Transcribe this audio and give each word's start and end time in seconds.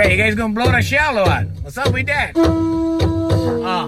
Bet 0.00 0.12
you 0.12 0.16
guys 0.16 0.34
gonna 0.34 0.54
blow 0.54 0.72
the 0.72 0.80
shell 0.80 1.18
out. 1.18 1.44
What's 1.60 1.76
up 1.76 1.92
with 1.92 2.06
that? 2.06 2.32
Oh. 2.34 3.86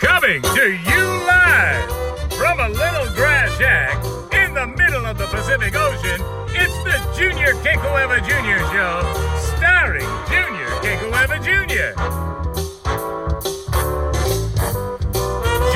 Coming 0.00 0.40
to 0.40 0.64
you 0.72 1.04
live 1.28 1.84
from 2.32 2.58
a 2.60 2.70
little 2.70 3.14
grass 3.14 3.54
shack 3.58 4.02
in 4.32 4.54
the 4.54 4.66
middle 4.66 5.04
of 5.04 5.18
the 5.18 5.26
Pacific 5.26 5.76
Ocean, 5.76 6.22
it's 6.56 6.72
the 6.84 6.96
Junior 7.18 7.52
Kekuewa 7.60 8.18
Jr. 8.24 8.64
Show, 8.72 9.04
starring 9.52 10.08
Junior 10.32 10.70
Kekuewa 10.80 11.36
Jr. 11.44 11.92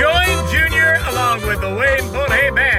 Join 0.00 0.36
Junior 0.50 0.98
along 1.08 1.46
with 1.46 1.60
the 1.60 1.68
Wayne 1.68 2.10
Bullhay 2.14 2.54
Band 2.54 2.77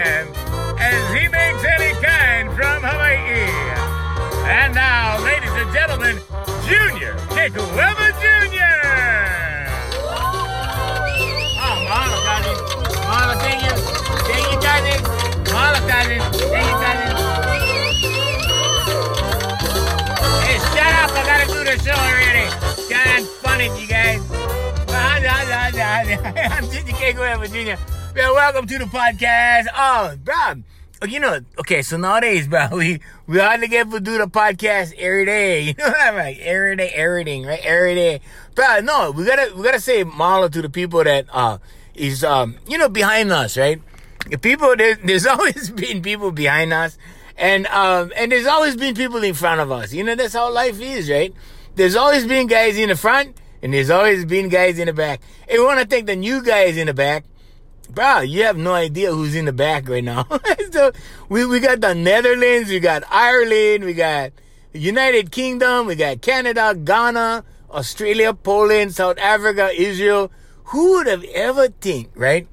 And 4.49 4.73
now, 4.73 5.23
ladies 5.23 5.51
and 5.51 5.71
gentlemen, 5.71 6.17
Junior 6.65 7.13
Kekuewa 7.29 8.07
Jr. 8.17 8.81
Oh, 11.61 11.77
cousin. 12.25 12.57
Mahalo, 13.05 13.35
thank 13.45 13.61
you. 13.61 13.73
Thank 14.25 14.45
you, 14.51 14.57
cousin. 14.57 14.97
Thank 15.45 16.09
you. 16.09 16.21
Hey, 20.41 20.57
shut 20.73 20.93
up. 20.97 21.11
I 21.13 21.21
gotta 21.29 21.45
do 21.53 21.63
the 21.63 21.75
show 21.85 21.93
already. 21.93 22.49
God, 22.89 23.21
funny, 23.43 23.67
you 23.79 23.87
guys. 23.87 24.21
I'm 26.51 26.65
Junior 26.69 26.95
Kekuewa 26.95 27.47
Jr. 27.47 27.77
Yeah, 28.15 28.31
welcome 28.31 28.65
to 28.65 28.77
the 28.79 28.85
podcast. 28.85 29.67
Oh, 29.77 30.15
bro. 30.23 30.63
You 31.07 31.21
know, 31.21 31.39
okay, 31.59 31.81
so 31.81 31.95
nowadays, 31.95 32.47
bro, 32.47 32.67
we 32.73 32.99
we 33.25 33.39
hardly 33.39 33.69
get 33.69 33.89
to 33.89 34.01
do 34.01 34.17
the 34.17 34.27
podcast 34.27 34.93
every 34.97 35.25
day. 35.25 35.61
You 35.69 35.73
know 35.77 35.85
what 35.87 36.01
I'm 36.01 36.15
like? 36.15 36.39
Every 36.39 36.75
day, 36.75 36.89
everything, 36.89 37.45
right? 37.45 37.61
Every 37.63 37.95
day. 37.95 38.21
But 38.53 38.83
no, 38.83 39.11
we 39.11 39.23
gotta 39.23 39.53
we 39.55 39.63
gotta 39.63 39.79
say 39.79 40.03
mahalo 40.03 40.51
to 40.51 40.61
the 40.61 40.69
people 40.69 41.03
that 41.05 41.25
uh 41.31 41.59
is 41.95 42.23
um 42.25 42.57
you 42.67 42.77
know 42.77 42.89
behind 42.89 43.31
us, 43.31 43.57
right? 43.57 43.81
People 44.41 44.75
there, 44.75 44.95
there's 45.03 45.25
always 45.25 45.69
been 45.69 46.01
people 46.01 46.31
behind 46.31 46.73
us, 46.73 46.97
and 47.37 47.65
um 47.67 48.11
and 48.17 48.31
there's 48.33 48.47
always 48.47 48.75
been 48.75 48.93
people 48.93 49.23
in 49.23 49.33
front 49.33 49.61
of 49.61 49.71
us. 49.71 49.93
You 49.93 50.03
know 50.03 50.15
that's 50.15 50.33
how 50.33 50.51
life 50.51 50.81
is, 50.81 51.09
right? 51.09 51.33
There's 51.75 51.95
always 51.95 52.25
been 52.27 52.47
guys 52.47 52.77
in 52.77 52.89
the 52.89 52.97
front, 52.97 53.37
and 53.63 53.73
there's 53.73 53.89
always 53.89 54.25
been 54.25 54.49
guys 54.49 54.77
in 54.79 54.87
the 54.87 54.93
back. 54.93 55.21
And 55.47 55.59
we 55.59 55.63
want 55.63 55.79
to 55.79 55.87
thank 55.87 56.07
the 56.07 56.15
new 56.17 56.43
guys 56.43 56.75
in 56.75 56.87
the 56.87 56.93
back. 56.93 57.23
Bro, 57.89 58.21
you 58.21 58.43
have 58.43 58.55
no 58.55 58.73
idea 58.73 59.11
who's 59.11 59.33
in 59.33 59.45
the 59.45 59.53
back 59.53 59.89
right 59.89 60.03
now. 60.03 60.27
so 60.71 60.91
we, 61.27 61.45
we 61.45 61.59
got 61.59 61.81
the 61.81 61.95
Netherlands, 61.95 62.69
we 62.69 62.79
got 62.79 63.03
Ireland, 63.09 63.83
we 63.83 63.93
got 63.93 64.31
United 64.73 65.31
Kingdom, 65.31 65.87
we 65.87 65.95
got 65.95 66.21
Canada, 66.21 66.75
Ghana, 66.75 67.43
Australia, 67.71 68.33
Poland, 68.33 68.93
South 68.93 69.17
Africa, 69.17 69.71
Israel. 69.75 70.31
Who 70.65 70.97
would 70.97 71.07
have 71.07 71.23
ever 71.23 71.69
think, 71.69 72.11
right? 72.13 72.47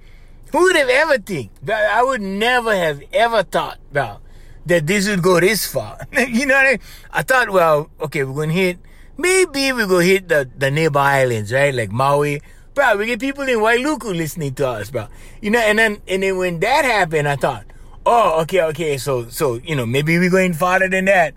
Who 0.52 0.62
would 0.62 0.76
have 0.76 0.88
ever 0.88 1.18
think? 1.18 1.50
I 1.70 2.02
would 2.02 2.22
never 2.22 2.74
have 2.74 3.02
ever 3.12 3.42
thought, 3.42 3.78
bro, 3.92 4.20
that 4.64 4.86
this 4.86 5.06
would 5.06 5.22
go 5.22 5.38
this 5.38 5.66
far. 5.66 5.98
you 6.12 6.46
know 6.46 6.54
what 6.54 6.66
I 6.66 6.70
mean? 6.70 6.80
I 7.12 7.22
thought, 7.22 7.50
well, 7.50 7.90
okay, 8.00 8.24
we're 8.24 8.46
to 8.46 8.52
hit, 8.52 8.78
maybe 9.18 9.70
we're 9.72 9.86
to 9.86 9.98
hit 9.98 10.28
the, 10.28 10.48
the 10.56 10.70
neighbor 10.70 10.98
islands, 10.98 11.52
right? 11.52 11.74
Like 11.74 11.92
Maui, 11.92 12.40
bro, 12.76 12.94
we 12.98 13.06
get 13.06 13.18
people 13.18 13.42
in 13.42 13.58
Wailuku 13.58 14.14
listening 14.14 14.54
to 14.54 14.68
us, 14.68 14.90
bro. 14.90 15.08
You 15.40 15.50
know, 15.50 15.58
and 15.58 15.78
then 15.78 15.98
and 16.06 16.22
then 16.22 16.36
when 16.36 16.60
that 16.60 16.84
happened, 16.84 17.26
I 17.26 17.34
thought, 17.34 17.64
oh, 18.04 18.42
okay, 18.42 18.62
okay, 18.62 18.98
so 18.98 19.28
so 19.28 19.54
you 19.54 19.74
know 19.74 19.86
maybe 19.86 20.16
we're 20.18 20.30
going 20.30 20.52
farther 20.52 20.88
than 20.88 21.06
that, 21.06 21.34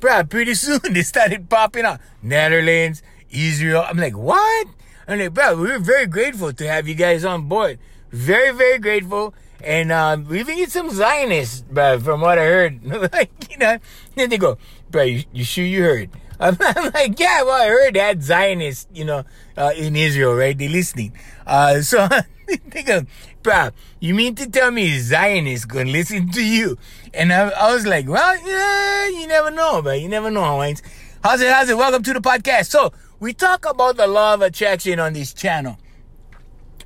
bro. 0.00 0.24
Pretty 0.24 0.54
soon 0.64 0.80
they 0.90 1.02
started 1.02 1.50
popping 1.50 1.84
up, 1.84 2.00
Netherlands, 2.22 3.02
Israel. 3.30 3.84
I'm 3.86 3.98
like, 3.98 4.16
what? 4.16 4.68
I'm 5.08 5.18
like, 5.18 5.34
bro, 5.34 5.60
we're 5.60 5.78
very 5.78 6.06
grateful 6.06 6.52
to 6.52 6.66
have 6.66 6.88
you 6.88 6.94
guys 6.94 7.24
on 7.24 7.48
board. 7.48 7.78
Very, 8.10 8.52
very 8.52 8.78
grateful. 8.78 9.34
And 9.62 9.90
uh, 9.90 10.18
we 10.28 10.40
even 10.40 10.56
get 10.56 10.70
some 10.70 10.90
Zionists, 10.90 11.62
bro, 11.62 11.98
from 11.98 12.20
what 12.20 12.38
I 12.38 12.44
heard. 12.44 12.84
like, 13.12 13.30
you 13.50 13.58
know, 13.58 13.78
then 14.14 14.30
they 14.30 14.38
go, 14.38 14.58
bro, 14.90 15.02
you, 15.02 15.24
you 15.32 15.44
sure 15.44 15.64
you 15.64 15.82
heard? 15.82 16.10
I'm, 16.38 16.56
I'm 16.60 16.92
like, 16.92 17.18
yeah, 17.18 17.42
well, 17.42 17.62
I 17.62 17.68
heard 17.68 17.94
that 17.94 18.22
Zionists, 18.22 18.86
you 18.92 19.04
know, 19.04 19.24
uh, 19.56 19.72
in 19.76 19.96
Israel, 19.96 20.34
right? 20.34 20.56
They're 20.56 20.68
listening. 20.68 21.12
Uh, 21.46 21.80
so 21.82 22.08
they 22.68 22.82
go, 22.82 23.02
bro, 23.42 23.70
you 24.00 24.14
mean 24.14 24.34
to 24.36 24.48
tell 24.50 24.70
me 24.70 24.98
Zionists 24.98 25.64
gonna 25.64 25.90
listen 25.90 26.30
to 26.32 26.44
you? 26.44 26.78
And 27.14 27.32
I, 27.32 27.48
I 27.50 27.74
was 27.74 27.86
like, 27.86 28.08
well, 28.08 28.36
yeah, 28.46 29.08
you 29.08 29.26
never 29.26 29.50
know, 29.50 29.82
but 29.82 30.00
you 30.00 30.08
never 30.08 30.30
know, 30.30 30.44
Hawaiians. 30.44 30.82
How's 31.22 31.40
it, 31.40 31.52
how's 31.52 31.68
it? 31.68 31.76
Welcome 31.76 32.02
to 32.04 32.12
the 32.12 32.20
podcast. 32.20 32.66
So, 32.66 32.92
we 33.18 33.32
talk 33.32 33.64
about 33.64 33.96
the 33.96 34.06
law 34.06 34.34
of 34.34 34.42
attraction 34.42 35.00
on 35.00 35.14
this 35.14 35.32
channel. 35.32 35.78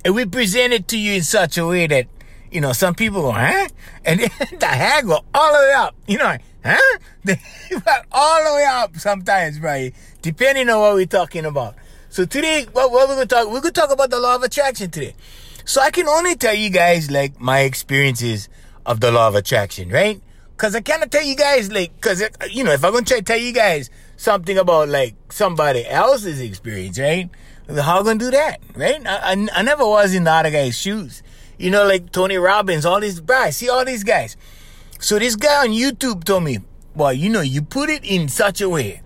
And 0.03 0.15
we 0.15 0.25
present 0.25 0.73
it 0.73 0.87
to 0.89 0.97
you 0.97 1.13
in 1.13 1.23
such 1.23 1.57
a 1.57 1.65
way 1.65 1.87
that, 1.87 2.07
you 2.51 2.61
know, 2.61 2.73
some 2.73 2.95
people 2.95 3.21
go, 3.21 3.31
huh? 3.31 3.67
And 4.05 4.21
then 4.21 4.29
the 4.59 4.65
hand 4.65 5.07
go 5.07 5.23
all 5.33 5.53
the 5.53 5.59
way 5.59 5.73
up. 5.73 5.95
You 6.07 6.17
know, 6.17 6.37
huh? 6.63 6.97
They 7.23 7.39
all 8.11 8.43
the 8.43 8.55
way 8.55 8.65
up 8.65 8.97
sometimes, 8.97 9.59
right? 9.59 9.93
Depending 10.21 10.69
on 10.69 10.79
what 10.79 10.95
we're 10.95 11.05
talking 11.05 11.45
about. 11.45 11.75
So 12.09 12.25
today, 12.25 12.65
what, 12.71 12.91
what 12.91 13.07
we're 13.07 13.15
gonna 13.15 13.25
talk, 13.25 13.47
we're 13.47 13.61
gonna 13.61 13.71
talk 13.71 13.91
about 13.91 14.09
the 14.09 14.19
law 14.19 14.35
of 14.35 14.43
attraction 14.43 14.89
today. 14.89 15.15
So 15.65 15.81
I 15.81 15.91
can 15.91 16.07
only 16.07 16.35
tell 16.35 16.53
you 16.53 16.69
guys 16.69 17.11
like 17.11 17.39
my 17.39 17.61
experiences 17.61 18.49
of 18.85 18.99
the 18.99 19.11
law 19.11 19.27
of 19.27 19.35
attraction, 19.35 19.89
right? 19.89 20.21
Cause 20.57 20.75
I 20.75 20.81
cannot 20.81 21.11
tell 21.11 21.23
you 21.23 21.35
guys 21.35 21.71
like, 21.71 21.99
cause 22.01 22.23
you 22.51 22.63
know, 22.63 22.71
if 22.71 22.83
I'm 22.83 22.93
gonna 22.93 23.05
try 23.05 23.17
to 23.17 23.23
tell 23.23 23.37
you 23.37 23.53
guys 23.53 23.89
something 24.17 24.57
about 24.57 24.89
like 24.89 25.15
somebody 25.31 25.87
else's 25.87 26.41
experience, 26.41 26.99
right? 26.99 27.29
How 27.67 27.99
I'm 27.99 28.03
gonna 28.03 28.19
do 28.19 28.31
that, 28.31 28.59
right? 28.75 29.05
I, 29.07 29.33
I, 29.33 29.47
I 29.55 29.61
never 29.61 29.85
was 29.87 30.13
in 30.13 30.25
the 30.25 30.31
other 30.31 30.51
guy's 30.51 30.77
shoes. 30.77 31.23
You 31.57 31.71
know, 31.71 31.85
like 31.85 32.11
Tony 32.11 32.37
Robbins, 32.37 32.85
all 32.85 32.99
these, 32.99 33.21
I 33.29 33.51
see 33.51 33.69
all 33.69 33.85
these 33.85 34.03
guys. 34.03 34.35
So 35.01 35.17
this 35.17 35.35
guy 35.35 35.63
on 35.63 35.69
YouTube 35.69 36.25
told 36.25 36.43
me, 36.43 36.59
well, 36.93 37.11
you 37.11 37.27
know, 37.27 37.41
you 37.41 37.63
put 37.63 37.89
it 37.89 38.05
in 38.05 38.29
such 38.29 38.61
a 38.61 38.69
way 38.69 39.01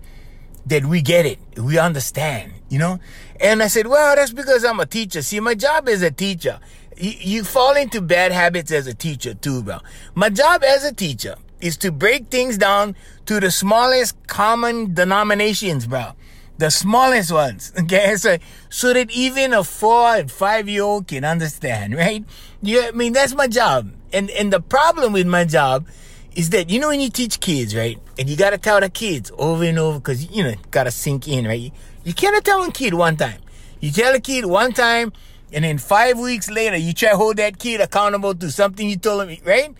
that 0.66 0.84
we 0.84 1.00
get 1.00 1.24
it, 1.24 1.38
we 1.56 1.78
understand, 1.78 2.52
you 2.68 2.78
know? 2.78 3.00
And 3.40 3.62
I 3.62 3.68
said, 3.68 3.86
well, 3.86 4.14
that's 4.14 4.30
because 4.30 4.62
I'm 4.62 4.78
a 4.78 4.84
teacher. 4.84 5.22
See, 5.22 5.40
my 5.40 5.54
job 5.54 5.88
as 5.88 6.02
a 6.02 6.10
teacher, 6.10 6.60
you, 6.98 7.12
you 7.18 7.44
fall 7.44 7.74
into 7.76 8.02
bad 8.02 8.30
habits 8.30 8.70
as 8.72 8.86
a 8.86 8.92
teacher 8.92 9.32
too, 9.32 9.62
bro. 9.62 9.78
My 10.14 10.28
job 10.28 10.62
as 10.64 10.84
a 10.84 10.92
teacher 10.92 11.36
is 11.62 11.78
to 11.78 11.90
break 11.90 12.26
things 12.26 12.58
down 12.58 12.94
to 13.24 13.40
the 13.40 13.50
smallest 13.50 14.16
common 14.26 14.92
denominations, 14.92 15.86
bro. 15.86 16.12
The 16.58 16.70
smallest 16.70 17.32
ones, 17.32 17.72
okay? 17.80 18.16
So, 18.16 18.38
so 18.70 18.92
that 18.92 19.10
even 19.10 19.52
a 19.52 19.62
four 19.62 20.16
and 20.16 20.30
five 20.30 20.68
year 20.68 20.82
old 20.82 21.06
can 21.06 21.24
understand, 21.24 21.94
right? 21.94 22.24
Yeah, 22.62 22.88
I 22.88 22.90
mean, 22.92 23.12
that's 23.12 23.34
my 23.34 23.46
job. 23.46 23.92
And, 24.12 24.30
and 24.30 24.52
the 24.52 24.60
problem 24.60 25.12
with 25.12 25.26
my 25.26 25.44
job 25.44 25.86
is 26.34 26.50
that, 26.50 26.70
you 26.70 26.78
know, 26.78 26.88
when 26.88 27.00
you 27.00 27.10
teach 27.10 27.40
kids, 27.40 27.74
right? 27.74 27.98
And 28.18 28.28
you 28.28 28.36
gotta 28.36 28.58
tell 28.58 28.80
the 28.80 28.90
kids 28.90 29.32
over 29.36 29.64
and 29.64 29.78
over, 29.78 30.00
cause, 30.00 30.30
you 30.30 30.42
know, 30.42 30.54
gotta 30.70 30.90
sink 30.90 31.28
in, 31.28 31.46
right? 31.46 31.60
You, 31.60 31.70
you 32.04 32.14
cannot 32.14 32.44
tell 32.44 32.62
a 32.62 32.70
kid 32.70 32.94
one 32.94 33.16
time. 33.16 33.40
You 33.80 33.90
tell 33.90 34.14
a 34.14 34.20
kid 34.20 34.46
one 34.46 34.72
time, 34.72 35.12
and 35.52 35.64
then 35.64 35.78
five 35.78 36.18
weeks 36.18 36.50
later, 36.50 36.76
you 36.76 36.92
try 36.92 37.10
to 37.10 37.16
hold 37.16 37.36
that 37.36 37.58
kid 37.58 37.80
accountable 37.80 38.34
to 38.34 38.50
something 38.50 38.88
you 38.88 38.96
told 38.96 39.28
him, 39.28 39.38
right? 39.44 39.74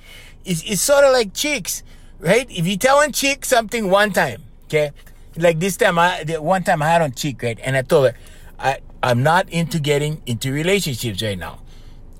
It's, 0.44 0.62
it's 0.64 0.82
sort 0.82 1.04
of 1.04 1.12
like 1.12 1.34
chicks, 1.34 1.82
right? 2.18 2.46
If 2.50 2.66
you 2.66 2.76
tell 2.76 3.00
a 3.00 3.10
chick 3.10 3.44
something 3.44 3.90
one 3.90 4.12
time, 4.12 4.42
okay? 4.66 4.92
Like 5.36 5.60
this 5.60 5.76
time, 5.76 5.98
I 5.98 6.24
one 6.38 6.62
time 6.62 6.82
I 6.82 6.88
had 6.88 7.02
on 7.02 7.12
chick, 7.12 7.42
right? 7.42 7.58
And 7.62 7.76
I 7.76 7.82
told 7.82 8.06
her, 8.06 8.14
I, 8.58 8.78
I'm 9.02 9.22
not 9.22 9.48
into 9.50 9.78
getting 9.78 10.22
into 10.26 10.52
relationships 10.52 11.22
right 11.22 11.38
now. 11.38 11.60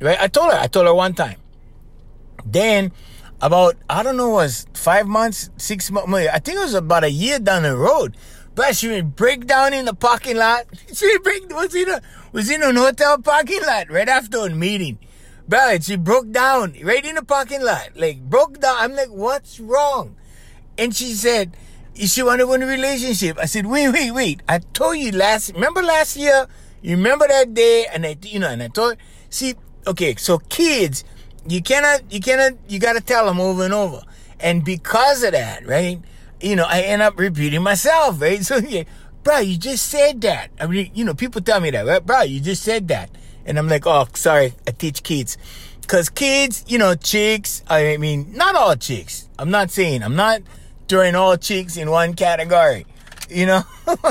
Right? 0.00 0.18
I 0.20 0.28
told 0.28 0.52
her, 0.52 0.58
I 0.58 0.66
told 0.66 0.86
her 0.86 0.94
one 0.94 1.14
time. 1.14 1.38
Then, 2.44 2.92
about, 3.40 3.76
I 3.88 4.02
don't 4.02 4.16
know, 4.16 4.30
was 4.30 4.66
five 4.74 5.06
months, 5.06 5.50
six 5.56 5.90
months, 5.90 6.12
I 6.12 6.38
think 6.38 6.58
it 6.58 6.62
was 6.62 6.74
about 6.74 7.04
a 7.04 7.10
year 7.10 7.38
down 7.38 7.62
the 7.64 7.76
road. 7.76 8.16
But 8.54 8.76
she 8.76 8.88
would 8.88 9.16
break 9.16 9.46
down 9.46 9.74
in 9.74 9.84
the 9.84 9.94
parking 9.94 10.36
lot. 10.36 10.64
She 10.94 11.18
break, 11.18 11.50
was 11.50 11.74
in 11.74 11.90
a, 11.90 12.00
was 12.32 12.50
in 12.50 12.62
an 12.62 12.76
hotel 12.76 13.18
parking 13.18 13.60
lot 13.66 13.90
right 13.90 14.08
after 14.08 14.38
a 14.38 14.50
meeting. 14.50 14.98
But 15.48 15.84
she 15.84 15.96
broke 15.96 16.30
down 16.30 16.74
right 16.82 17.04
in 17.04 17.16
the 17.16 17.24
parking 17.24 17.62
lot. 17.62 17.90
Like, 17.94 18.22
broke 18.22 18.60
down. 18.60 18.76
I'm 18.78 18.94
like, 18.94 19.10
what's 19.10 19.60
wrong? 19.60 20.16
And 20.78 20.94
she 20.94 21.12
said, 21.12 21.56
she 22.04 22.22
want 22.22 22.40
to 22.40 22.46
win 22.46 22.62
a 22.62 22.66
relationship. 22.66 23.38
I 23.38 23.46
said, 23.46 23.66
wait, 23.66 23.90
wait, 23.90 24.10
wait. 24.10 24.42
I 24.48 24.58
told 24.58 24.98
you 24.98 25.12
last, 25.12 25.52
remember 25.54 25.82
last 25.82 26.16
year? 26.16 26.46
You 26.82 26.96
remember 26.96 27.26
that 27.26 27.54
day? 27.54 27.86
And 27.92 28.04
I, 28.04 28.16
you 28.22 28.38
know, 28.38 28.48
and 28.48 28.62
I 28.62 28.68
told, 28.68 28.96
see, 29.30 29.54
okay, 29.86 30.14
so 30.16 30.38
kids, 30.38 31.04
you 31.48 31.62
cannot, 31.62 32.12
you 32.12 32.20
cannot, 32.20 32.52
you 32.68 32.78
gotta 32.78 33.00
tell 33.00 33.26
them 33.26 33.40
over 33.40 33.64
and 33.64 33.72
over. 33.72 34.02
And 34.40 34.64
because 34.64 35.22
of 35.22 35.32
that, 35.32 35.66
right? 35.66 36.00
You 36.40 36.56
know, 36.56 36.66
I 36.68 36.82
end 36.82 37.02
up 37.02 37.18
repeating 37.18 37.62
myself, 37.62 38.20
right? 38.20 38.40
So, 38.44 38.56
yeah, 38.58 38.84
bro, 39.22 39.38
you 39.38 39.56
just 39.56 39.86
said 39.86 40.20
that. 40.20 40.50
I 40.60 40.66
mean, 40.66 40.90
you 40.94 41.04
know, 41.04 41.14
people 41.14 41.40
tell 41.40 41.60
me 41.60 41.70
that, 41.70 41.86
right? 41.86 42.04
Bro, 42.04 42.22
you 42.22 42.40
just 42.40 42.62
said 42.62 42.88
that. 42.88 43.10
And 43.46 43.58
I'm 43.58 43.68
like, 43.68 43.86
oh, 43.86 44.06
sorry, 44.14 44.54
I 44.66 44.72
teach 44.72 45.02
kids. 45.02 45.38
Cause 45.86 46.08
kids, 46.08 46.64
you 46.66 46.78
know, 46.78 46.96
chicks, 46.96 47.62
I 47.68 47.96
mean, 47.96 48.32
not 48.32 48.56
all 48.56 48.74
chicks. 48.74 49.28
I'm 49.38 49.50
not 49.50 49.70
saying, 49.70 50.02
I'm 50.02 50.16
not 50.16 50.42
throwing 50.88 51.14
all 51.14 51.36
chicks 51.36 51.76
in 51.76 51.90
one 51.90 52.14
category. 52.14 52.86
You 53.28 53.46
know? 53.46 53.62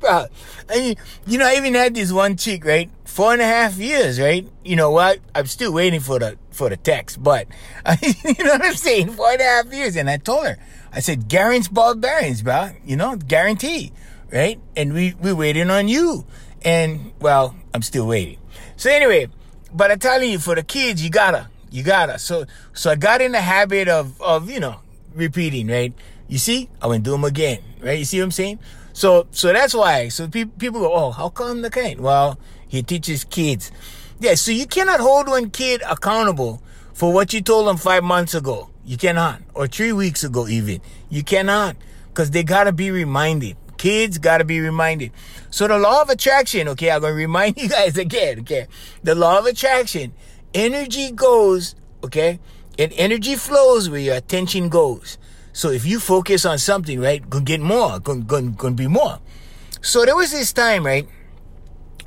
Bro, 0.00 0.26
and 0.70 0.84
you, 0.86 0.94
you 1.26 1.38
know, 1.38 1.46
I 1.46 1.56
even 1.56 1.74
had 1.74 1.94
this 1.94 2.10
one 2.10 2.36
chick, 2.36 2.64
right? 2.64 2.90
Four 3.04 3.34
and 3.34 3.42
a 3.42 3.44
half 3.44 3.76
years, 3.76 4.18
right? 4.18 4.48
You 4.64 4.74
know 4.74 4.90
what? 4.90 5.18
I'm 5.34 5.44
still 5.44 5.74
waiting 5.74 6.00
for 6.00 6.18
the 6.18 6.38
for 6.52 6.70
the 6.70 6.78
text, 6.78 7.22
but 7.22 7.46
you 8.02 8.44
know 8.44 8.52
what 8.52 8.64
I'm 8.64 8.74
saying? 8.74 9.10
Four 9.10 9.32
and 9.32 9.40
a 9.42 9.44
half 9.44 9.72
years, 9.74 9.96
and 9.96 10.08
I 10.08 10.16
told 10.16 10.46
her, 10.46 10.56
I 10.90 11.00
said, 11.00 11.28
"Guarantees 11.28 11.68
ball 11.68 11.96
bearings, 11.96 12.40
bro. 12.40 12.70
You 12.82 12.96
know, 12.96 13.16
guarantee, 13.16 13.92
right?" 14.32 14.58
And 14.74 14.94
we 14.94 15.14
we 15.20 15.34
waiting 15.34 15.68
on 15.68 15.88
you, 15.88 16.24
and 16.62 17.12
well, 17.20 17.54
I'm 17.74 17.82
still 17.82 18.06
waiting. 18.06 18.38
So 18.76 18.90
anyway, 18.90 19.28
but 19.70 19.90
I'm 19.90 19.98
telling 19.98 20.30
you, 20.30 20.38
for 20.38 20.54
the 20.54 20.62
kids, 20.62 21.04
you 21.04 21.10
gotta, 21.10 21.48
you 21.70 21.82
gotta. 21.82 22.18
So 22.18 22.46
so 22.72 22.90
I 22.90 22.94
got 22.94 23.20
in 23.20 23.32
the 23.32 23.42
habit 23.42 23.88
of 23.88 24.18
of 24.22 24.48
you 24.48 24.60
know 24.60 24.76
repeating, 25.14 25.66
right? 25.66 25.92
You 26.30 26.38
see, 26.38 26.68
I 26.80 26.86
went 26.86 27.02
do 27.02 27.10
them 27.10 27.24
again, 27.24 27.58
right? 27.80 27.98
You 27.98 28.04
see 28.04 28.20
what 28.20 28.26
I'm 28.26 28.30
saying? 28.30 28.60
So, 28.92 29.26
so 29.32 29.52
that's 29.52 29.74
why. 29.74 30.08
So 30.08 30.28
people, 30.28 30.54
people 30.58 30.80
go, 30.80 30.92
oh, 30.94 31.10
how 31.10 31.28
come 31.28 31.62
the 31.62 31.70
kind? 31.70 31.98
Well, 32.00 32.38
he 32.68 32.84
teaches 32.84 33.24
kids. 33.24 33.72
Yeah, 34.20 34.36
so 34.36 34.52
you 34.52 34.66
cannot 34.66 35.00
hold 35.00 35.26
one 35.26 35.50
kid 35.50 35.82
accountable 35.90 36.62
for 36.94 37.12
what 37.12 37.32
you 37.32 37.40
told 37.40 37.66
them 37.66 37.76
five 37.76 38.04
months 38.04 38.34
ago. 38.34 38.70
You 38.84 38.96
cannot. 38.96 39.42
Or 39.54 39.66
three 39.66 39.92
weeks 39.92 40.22
ago 40.22 40.46
even. 40.46 40.80
You 41.08 41.24
cannot. 41.24 41.74
Because 42.10 42.30
they 42.30 42.44
gotta 42.44 42.70
be 42.70 42.92
reminded. 42.92 43.56
Kids 43.76 44.18
gotta 44.18 44.44
be 44.44 44.60
reminded. 44.60 45.10
So 45.50 45.66
the 45.66 45.78
law 45.78 46.02
of 46.02 46.10
attraction, 46.10 46.68
okay, 46.68 46.92
I'm 46.92 47.00
gonna 47.00 47.12
remind 47.12 47.56
you 47.60 47.68
guys 47.68 47.98
again, 47.98 48.40
okay? 48.40 48.68
The 49.02 49.16
law 49.16 49.40
of 49.40 49.46
attraction. 49.46 50.12
Energy 50.54 51.10
goes, 51.10 51.74
okay? 52.04 52.38
And 52.78 52.92
energy 52.92 53.34
flows 53.34 53.90
where 53.90 53.98
your 53.98 54.14
attention 54.14 54.68
goes. 54.68 55.18
So 55.52 55.70
if 55.70 55.84
you 55.84 55.98
focus 56.00 56.44
on 56.44 56.58
something, 56.58 57.00
right, 57.00 57.28
gonna 57.28 57.44
get 57.44 57.60
more, 57.60 57.98
gonna, 57.98 58.22
gonna, 58.22 58.50
gonna 58.50 58.74
be 58.74 58.86
more. 58.86 59.18
So 59.80 60.04
there 60.04 60.14
was 60.16 60.30
this 60.30 60.52
time, 60.52 60.86
right, 60.86 61.08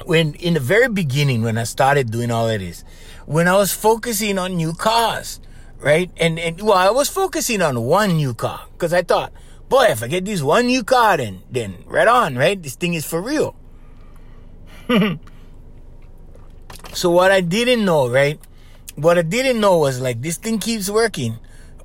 when 0.05 0.33
in 0.35 0.53
the 0.53 0.59
very 0.59 0.87
beginning, 0.89 1.41
when 1.41 1.57
I 1.57 1.63
started 1.63 2.11
doing 2.11 2.31
all 2.31 2.49
of 2.49 2.59
this, 2.59 2.83
when 3.25 3.47
I 3.47 3.55
was 3.55 3.73
focusing 3.73 4.37
on 4.37 4.55
new 4.55 4.73
cars, 4.73 5.39
right, 5.79 6.11
and 6.17 6.39
and 6.39 6.61
well, 6.61 6.77
I 6.77 6.91
was 6.91 7.09
focusing 7.09 7.61
on 7.61 7.81
one 7.81 8.17
new 8.17 8.33
car 8.33 8.67
because 8.73 8.93
I 8.93 9.01
thought, 9.01 9.33
boy, 9.69 9.85
if 9.85 10.03
I 10.03 10.07
get 10.07 10.25
this 10.25 10.41
one 10.41 10.67
new 10.67 10.83
car, 10.83 11.17
then 11.17 11.41
then 11.51 11.83
right 11.85 12.07
on, 12.07 12.35
right, 12.37 12.61
this 12.61 12.75
thing 12.75 12.93
is 12.93 13.05
for 13.05 13.21
real. 13.21 13.55
so 16.93 17.09
what 17.09 17.31
I 17.31 17.41
didn't 17.41 17.83
know, 17.85 18.09
right, 18.09 18.39
what 18.95 19.17
I 19.17 19.21
didn't 19.23 19.59
know 19.59 19.79
was 19.79 19.99
like 19.99 20.21
this 20.21 20.37
thing 20.37 20.59
keeps 20.59 20.89
working 20.89 21.39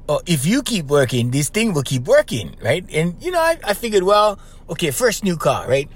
oh, 0.08 0.20
if 0.26 0.46
you 0.46 0.62
keep 0.62 0.86
working, 0.86 1.30
this 1.30 1.48
thing 1.48 1.74
will 1.74 1.82
keep 1.82 2.04
working, 2.04 2.56
right? 2.62 2.84
And 2.92 3.22
you 3.22 3.30
know, 3.30 3.40
I, 3.40 3.58
I 3.64 3.74
figured, 3.74 4.02
well, 4.02 4.38
okay, 4.70 4.90
first 4.90 5.24
new 5.24 5.36
car, 5.36 5.68
right? 5.68 5.88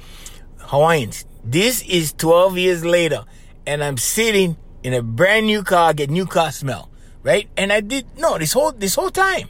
Hawaiians. 0.58 1.24
This 1.44 1.82
is 1.82 2.12
12 2.12 2.58
years 2.58 2.84
later, 2.84 3.24
and 3.66 3.82
I'm 3.82 3.96
sitting 3.96 4.56
in 4.82 4.94
a 4.94 5.02
brand 5.02 5.46
new 5.46 5.62
car, 5.62 5.92
get 5.92 6.10
new 6.10 6.26
car 6.26 6.52
smell, 6.52 6.90
right? 7.22 7.48
And 7.56 7.72
I 7.72 7.80
did 7.80 8.06
no 8.18 8.38
this 8.38 8.52
whole 8.52 8.72
this 8.72 8.94
whole 8.94 9.10
time. 9.10 9.48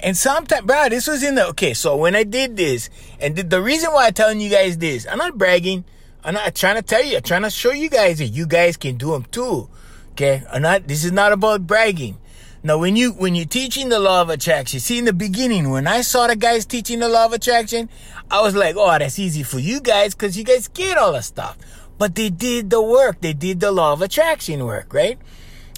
And 0.00 0.16
sometimes, 0.16 0.66
bro, 0.66 0.88
this 0.90 1.06
was 1.06 1.22
in 1.22 1.34
the 1.34 1.46
okay. 1.48 1.74
So 1.74 1.96
when 1.96 2.14
I 2.14 2.24
did 2.24 2.56
this, 2.56 2.90
and 3.20 3.34
the, 3.34 3.42
the 3.42 3.62
reason 3.62 3.92
why 3.92 4.06
I'm 4.06 4.12
telling 4.12 4.40
you 4.40 4.50
guys 4.50 4.78
this, 4.78 5.06
I'm 5.10 5.18
not 5.18 5.38
bragging. 5.38 5.84
I'm 6.22 6.34
not 6.34 6.54
trying 6.54 6.76
to 6.76 6.82
tell 6.82 7.02
you. 7.02 7.16
I'm 7.16 7.22
trying 7.22 7.42
to 7.42 7.50
show 7.50 7.72
you 7.72 7.88
guys 7.90 8.18
that 8.18 8.26
you 8.26 8.46
guys 8.46 8.76
can 8.76 8.96
do 8.96 9.12
them 9.12 9.24
too. 9.24 9.68
Okay, 10.12 10.42
I'm 10.52 10.62
not. 10.62 10.86
This 10.86 11.04
is 11.04 11.12
not 11.12 11.32
about 11.32 11.66
bragging. 11.66 12.18
Now, 12.66 12.78
when 12.78 12.96
you 12.96 13.12
when 13.12 13.34
you're 13.34 13.44
teaching 13.44 13.90
the 13.90 14.00
law 14.00 14.22
of 14.22 14.30
attraction, 14.30 14.80
see 14.80 14.96
in 14.96 15.04
the 15.04 15.12
beginning 15.12 15.68
when 15.68 15.86
I 15.86 16.00
saw 16.00 16.26
the 16.26 16.34
guys 16.34 16.64
teaching 16.64 17.00
the 17.00 17.10
law 17.10 17.26
of 17.26 17.34
attraction, 17.34 17.90
I 18.30 18.40
was 18.40 18.54
like, 18.54 18.74
"Oh, 18.74 18.98
that's 18.98 19.18
easy 19.18 19.42
for 19.42 19.58
you 19.58 19.80
guys 19.82 20.14
because 20.14 20.38
you 20.38 20.44
guys 20.44 20.66
get 20.68 20.96
all 20.96 21.12
the 21.12 21.20
stuff." 21.20 21.58
But 21.98 22.14
they 22.14 22.30
did 22.30 22.70
the 22.70 22.80
work. 22.80 23.20
They 23.20 23.34
did 23.34 23.60
the 23.60 23.70
law 23.70 23.92
of 23.92 24.00
attraction 24.00 24.64
work, 24.64 24.94
right? 24.94 25.18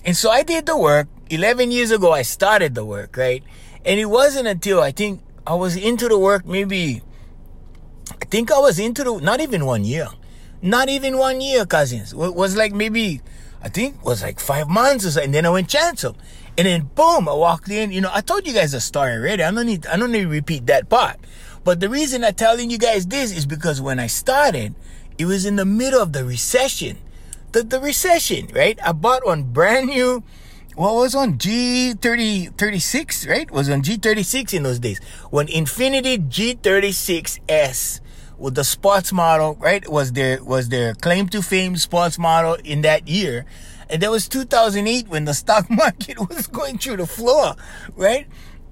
And 0.05 0.17
so 0.17 0.31
I 0.31 0.45
did 0.45 0.67
the 0.67 0.79
work. 0.79 1.09
Eleven 1.29 1.73
years 1.73 1.91
ago, 1.91 2.13
I 2.13 2.23
started 2.23 2.77
the 2.77 2.85
work, 2.85 3.17
right? 3.17 3.43
And 3.85 3.99
it 3.99 4.07
wasn't 4.07 4.47
until 4.47 4.81
I 4.81 4.93
think 4.93 5.23
I 5.45 5.55
was 5.55 5.75
into 5.75 6.07
the 6.07 6.19
work 6.19 6.47
maybe. 6.47 7.03
I 8.13 8.27
think 8.27 8.53
I 8.53 8.61
was 8.61 8.79
into 8.79 9.03
the 9.03 9.19
not 9.19 9.41
even 9.41 9.67
one 9.67 9.85
year, 9.85 10.07
not 10.63 10.89
even 10.89 11.19
one 11.19 11.41
year, 11.41 11.67
cousins. 11.67 12.13
It 12.13 12.37
was 12.37 12.55
like 12.55 12.73
maybe 12.73 13.23
I 13.61 13.69
think 13.69 13.97
it 13.97 14.05
was 14.05 14.23
like 14.23 14.39
five 14.39 14.69
months 14.69 15.05
or 15.05 15.11
so, 15.11 15.21
and 15.21 15.35
then 15.35 15.45
I 15.45 15.51
went 15.51 15.69
chancel. 15.69 16.17
And 16.59 16.67
then 16.67 16.91
boom, 16.95 17.29
I 17.29 17.35
walked 17.35 17.69
in. 17.69 17.93
You 17.93 18.01
know, 18.01 18.11
I 18.13 18.21
told 18.21 18.47
you 18.47 18.55
guys 18.55 18.73
a 18.75 18.81
story 18.81 19.13
already. 19.13 19.43
I 19.43 19.51
don't 19.51 19.67
need 19.67 19.87
I 19.87 19.97
don't 19.97 20.13
need 20.13 20.23
to 20.23 20.29
repeat 20.29 20.67
that 20.67 20.89
part. 20.89 21.17
But 21.65 21.81
the 21.81 21.89
reason 21.89 22.25
I'm 22.25 22.35
telling 22.35 22.71
you 22.71 22.79
guys 22.79 23.07
this 23.07 23.37
is 23.37 23.45
because 23.45 23.81
when 23.81 23.99
I 23.99 24.07
started, 24.07 24.75
it 25.19 25.27
was 25.27 25.45
in 25.45 25.57
the 25.57 25.65
middle 25.65 26.01
of 26.01 26.13
the 26.13 26.25
recession. 26.25 26.99
The 27.53 27.63
the 27.63 27.81
recession, 27.81 28.49
right? 28.55 28.79
I 28.85 28.93
bought 28.93 29.27
one 29.27 29.45
brand 29.45 29.89
new 29.89 30.23
what 30.77 30.95
was 30.95 31.15
on 31.15 31.39
G30 31.39 32.59
36, 32.59 33.27
right? 33.27 33.51
Was 33.51 33.71
on 33.71 33.81
G36 33.81 34.53
in 34.53 34.63
those 34.63 34.79
days. 34.79 35.01
When 35.31 35.47
Infiniti 35.47 36.29
G36S 36.29 38.01
with 38.37 38.55
the 38.55 38.65
sports 38.65 39.11
model, 39.11 39.55
right? 39.55 39.89
Was 39.89 40.13
their 40.13 40.45
was 40.45 40.69
their 40.69 40.95
claim 40.95 41.29
to 41.31 41.41
fame 41.41 41.77
sports 41.79 42.19
model 42.19 42.59
in 42.63 42.83
that 42.83 43.09
year. 43.09 43.47
And 43.89 44.03
that 44.03 44.11
was 44.11 44.29
2008 44.29 45.09
when 45.09 45.25
the 45.25 45.35
stock 45.35 45.71
market 45.71 46.19
was 46.29 46.47
going 46.47 46.79
through 46.79 46.99
the 46.99 47.07
floor, 47.07 47.55
right? 47.95 48.27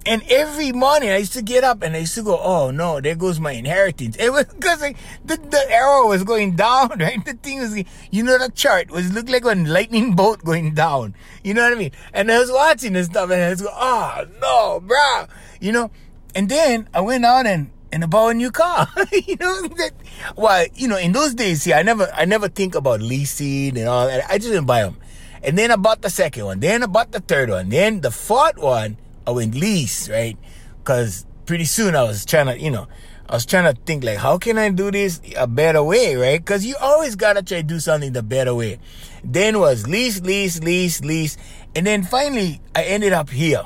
And 0.06 0.22
every 0.28 0.70
morning 0.70 1.08
I 1.08 1.16
used 1.16 1.32
to 1.32 1.40
get 1.40 1.64
up 1.64 1.82
and 1.82 1.96
I 1.96 2.00
used 2.00 2.14
to 2.16 2.22
go, 2.22 2.38
oh 2.38 2.70
no, 2.70 3.00
there 3.00 3.14
goes 3.14 3.40
my 3.40 3.52
inheritance. 3.52 4.16
It 4.16 4.30
was 4.30 4.44
because 4.54 4.80
the, 4.80 5.36
the 5.36 5.66
arrow 5.70 6.08
was 6.08 6.24
going 6.24 6.56
down, 6.56 6.98
right? 6.98 7.24
The 7.24 7.34
thing 7.34 7.60
was, 7.60 7.76
you 8.10 8.22
know, 8.22 8.38
the 8.38 8.50
chart 8.50 8.90
was 8.90 9.12
looked 9.12 9.30
like 9.30 9.44
a 9.44 9.54
lightning 9.54 10.14
bolt 10.14 10.44
going 10.44 10.74
down. 10.74 11.14
You 11.42 11.54
know 11.54 11.62
what 11.62 11.72
I 11.72 11.76
mean? 11.76 11.92
And 12.12 12.30
I 12.30 12.38
was 12.38 12.52
watching 12.52 12.92
this 12.92 13.06
stuff 13.06 13.30
and 13.30 13.42
I 13.42 13.50
was 13.50 13.62
going, 13.62 13.74
oh 13.76 14.26
no, 14.40 14.80
bro. 14.80 15.26
You 15.60 15.72
know? 15.72 15.90
And 16.34 16.48
then 16.48 16.88
I 16.92 17.00
went 17.00 17.24
out 17.24 17.46
and 17.46 17.70
and 17.94 18.02
I 18.02 18.08
bought 18.08 18.30
a 18.30 18.34
new 18.34 18.50
car. 18.50 18.88
you 19.12 19.36
know, 19.36 19.68
that, 19.68 19.92
well, 20.36 20.66
you 20.74 20.88
know, 20.88 20.98
in 20.98 21.12
those 21.12 21.32
days, 21.32 21.62
see, 21.62 21.72
I 21.72 21.82
never, 21.82 22.10
I 22.12 22.24
never 22.24 22.48
think 22.48 22.74
about 22.74 23.00
leasing 23.00 23.78
and 23.78 23.88
all 23.88 24.08
that. 24.08 24.28
I 24.28 24.38
just 24.38 24.50
didn't 24.50 24.66
buy 24.66 24.82
them. 24.82 24.96
And 25.44 25.58
then 25.58 25.70
I 25.70 25.76
bought 25.76 26.00
the 26.00 26.10
second 26.10 26.44
one. 26.46 26.60
Then 26.60 26.82
I 26.82 26.86
bought 26.86 27.12
the 27.12 27.20
third 27.20 27.50
one. 27.50 27.68
Then 27.68 28.00
the 28.00 28.10
fourth 28.10 28.56
one, 28.56 28.96
I 29.26 29.30
went 29.30 29.54
lease, 29.54 30.08
right? 30.08 30.38
Because 30.78 31.26
pretty 31.44 31.64
soon 31.64 31.94
I 31.94 32.02
was 32.02 32.24
trying 32.24 32.46
to, 32.46 32.58
you 32.58 32.70
know, 32.70 32.88
I 33.28 33.34
was 33.34 33.46
trying 33.46 33.64
to 33.72 33.80
think 33.82 34.04
like, 34.04 34.18
how 34.18 34.38
can 34.38 34.58
I 34.58 34.70
do 34.70 34.90
this 34.90 35.20
a 35.36 35.46
better 35.46 35.82
way, 35.82 36.14
right? 36.16 36.40
Because 36.40 36.64
you 36.64 36.76
always 36.80 37.16
gotta 37.16 37.42
try 37.42 37.58
to 37.58 37.62
do 37.62 37.80
something 37.80 38.12
the 38.12 38.22
better 38.22 38.54
way. 38.54 38.78
Then 39.22 39.58
was 39.58 39.86
lease, 39.88 40.20
lease, 40.20 40.60
lease, 40.60 41.00
lease, 41.02 41.36
and 41.74 41.86
then 41.86 42.02
finally 42.02 42.60
I 42.74 42.84
ended 42.84 43.12
up 43.12 43.30
here, 43.30 43.62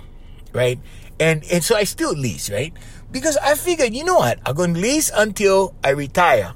right? 0.53 0.79
And 1.19 1.43
and 1.51 1.65
so 1.65 1.75
I 1.75 1.85
still 1.85 2.13
lease, 2.15 2.51
right? 2.51 2.73
Because 3.11 3.37
I 3.39 3.55
figured, 3.55 3.95
you 3.95 4.05
know 4.05 4.17
what? 4.17 4.39
I'm 4.47 4.55
gonna 4.55 4.79
lease 4.79 5.11
until 5.15 5.75
I 5.83 5.91
retire, 5.91 6.55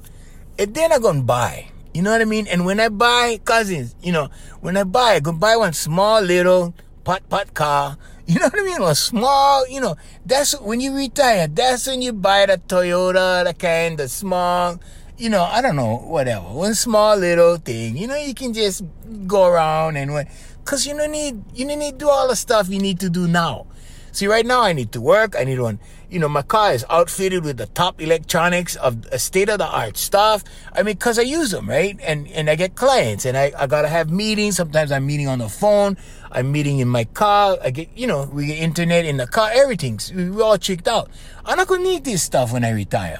and 0.57 0.73
then 0.73 0.93
I'm 0.93 1.01
gonna 1.01 1.23
buy. 1.23 1.72
You 1.93 2.01
know 2.01 2.11
what 2.11 2.21
I 2.21 2.25
mean? 2.25 2.47
And 2.47 2.65
when 2.65 2.79
I 2.79 2.89
buy 2.89 3.39
cousins, 3.45 3.95
you 4.01 4.11
know, 4.11 4.29
when 4.61 4.77
I 4.77 4.83
buy, 4.83 5.13
I 5.13 5.19
go 5.19 5.31
buy 5.31 5.55
one 5.55 5.73
small 5.73 6.21
little 6.21 6.73
pot 7.03 7.27
pot 7.29 7.53
car. 7.53 7.97
You 8.25 8.39
know 8.39 8.45
what 8.45 8.57
I 8.57 8.63
mean? 8.63 8.81
A 8.81 8.95
small, 8.95 9.67
you 9.67 9.81
know, 9.81 9.97
that's 10.25 10.57
when 10.61 10.79
you 10.79 10.95
retire. 10.95 11.45
That's 11.45 11.85
when 11.87 12.01
you 12.01 12.13
buy 12.13 12.45
the 12.45 12.57
Toyota, 12.57 13.43
the 13.43 13.53
kind, 13.53 13.99
the 13.99 14.07
small, 14.07 14.79
you 15.17 15.29
know, 15.29 15.43
I 15.43 15.61
don't 15.61 15.75
know, 15.75 15.97
whatever. 15.97 16.45
One 16.47 16.73
small 16.73 17.17
little 17.17 17.57
thing. 17.57 17.97
You 17.97 18.07
know, 18.07 18.15
you 18.15 18.33
can 18.33 18.53
just 18.53 18.85
go 19.27 19.45
around 19.45 19.97
and 19.97 20.13
what, 20.13 20.29
cause 20.63 20.87
you 20.87 20.95
don't 20.95 21.11
need, 21.11 21.43
you 21.53 21.67
don't 21.67 21.79
need 21.79 21.99
to 21.99 22.05
do 22.05 22.09
all 22.09 22.29
the 22.29 22.37
stuff 22.37 22.69
you 22.69 22.79
need 22.79 23.01
to 23.01 23.09
do 23.09 23.27
now. 23.27 23.67
See, 24.13 24.27
right 24.27 24.45
now 24.45 24.61
I 24.61 24.73
need 24.73 24.91
to 24.91 25.01
work. 25.01 25.35
I 25.35 25.43
need 25.43 25.59
one. 25.59 25.79
You 26.07 26.19
know, 26.19 26.29
my 26.29 26.43
car 26.43 26.71
is 26.71 26.85
outfitted 26.87 27.43
with 27.43 27.57
the 27.57 27.65
top 27.65 27.99
electronics 27.99 28.75
of 28.75 29.07
state 29.19 29.49
of 29.49 29.57
the 29.57 29.65
art 29.65 29.97
stuff. 29.97 30.43
I 30.71 30.83
mean, 30.83 30.97
cause 30.97 31.17
I 31.17 31.23
use 31.23 31.49
them, 31.49 31.67
right? 31.67 31.99
And, 31.99 32.27
and 32.27 32.47
I 32.47 32.55
get 32.55 32.75
clients 32.75 33.25
and 33.25 33.35
I, 33.35 33.51
I 33.57 33.65
gotta 33.65 33.87
have 33.87 34.11
meetings. 34.11 34.57
Sometimes 34.57 34.91
I'm 34.91 35.07
meeting 35.07 35.27
on 35.27 35.39
the 35.39 35.49
phone. 35.49 35.97
I'm 36.31 36.51
meeting 36.51 36.77
in 36.77 36.87
my 36.87 37.05
car. 37.05 37.57
I 37.63 37.71
get, 37.71 37.89
you 37.95 38.05
know, 38.05 38.29
we 38.31 38.45
get 38.45 38.59
internet 38.59 39.05
in 39.05 39.17
the 39.17 39.25
car. 39.25 39.49
Everything's, 39.51 40.13
we 40.13 40.39
all 40.39 40.59
checked 40.59 40.87
out. 40.87 41.09
I'm 41.43 41.57
not 41.57 41.67
gonna 41.67 41.83
need 41.83 42.05
this 42.05 42.21
stuff 42.21 42.53
when 42.53 42.63
I 42.63 42.69
retire. 42.69 43.19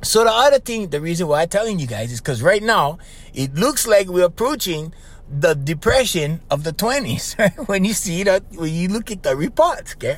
So 0.00 0.22
the 0.22 0.30
other 0.30 0.60
thing, 0.60 0.90
the 0.90 1.00
reason 1.00 1.26
why 1.26 1.42
I'm 1.42 1.48
telling 1.48 1.80
you 1.80 1.88
guys 1.88 2.12
is 2.12 2.20
because 2.20 2.40
right 2.40 2.62
now 2.62 2.98
it 3.34 3.54
looks 3.54 3.84
like 3.88 4.06
we're 4.06 4.26
approaching 4.26 4.94
the 5.30 5.54
depression 5.54 6.40
of 6.50 6.64
the 6.64 6.72
20s 6.72 7.38
right? 7.38 7.68
when 7.68 7.84
you 7.84 7.92
see 7.92 8.22
that 8.22 8.42
when 8.52 8.72
you 8.72 8.88
look 8.88 9.10
at 9.10 9.22
the 9.22 9.36
reports 9.36 9.94
okay 9.94 10.16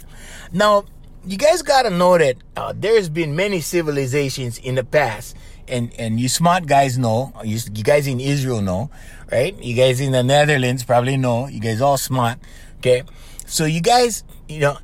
now 0.52 0.84
you 1.24 1.36
guys 1.36 1.62
got 1.62 1.82
to 1.82 1.90
know 1.90 2.16
that 2.16 2.36
uh, 2.56 2.72
there's 2.76 3.08
been 3.08 3.36
many 3.36 3.60
civilizations 3.60 4.58
in 4.58 4.76
the 4.76 4.84
past 4.84 5.36
and 5.68 5.92
and 5.98 6.20
you 6.20 6.28
smart 6.28 6.66
guys 6.66 6.96
know 6.96 7.32
you, 7.44 7.58
you 7.74 7.84
guys 7.84 8.06
in 8.06 8.20
israel 8.20 8.60
know 8.60 8.90
right 9.30 9.60
you 9.62 9.74
guys 9.74 10.00
in 10.00 10.12
the 10.12 10.22
netherlands 10.22 10.84
probably 10.84 11.16
know 11.16 11.46
you 11.48 11.60
guys 11.60 11.80
all 11.80 11.98
smart 11.98 12.38
okay 12.78 13.02
so 13.46 13.64
you 13.64 13.80
guys 13.80 14.24
you 14.48 14.60
know 14.60 14.78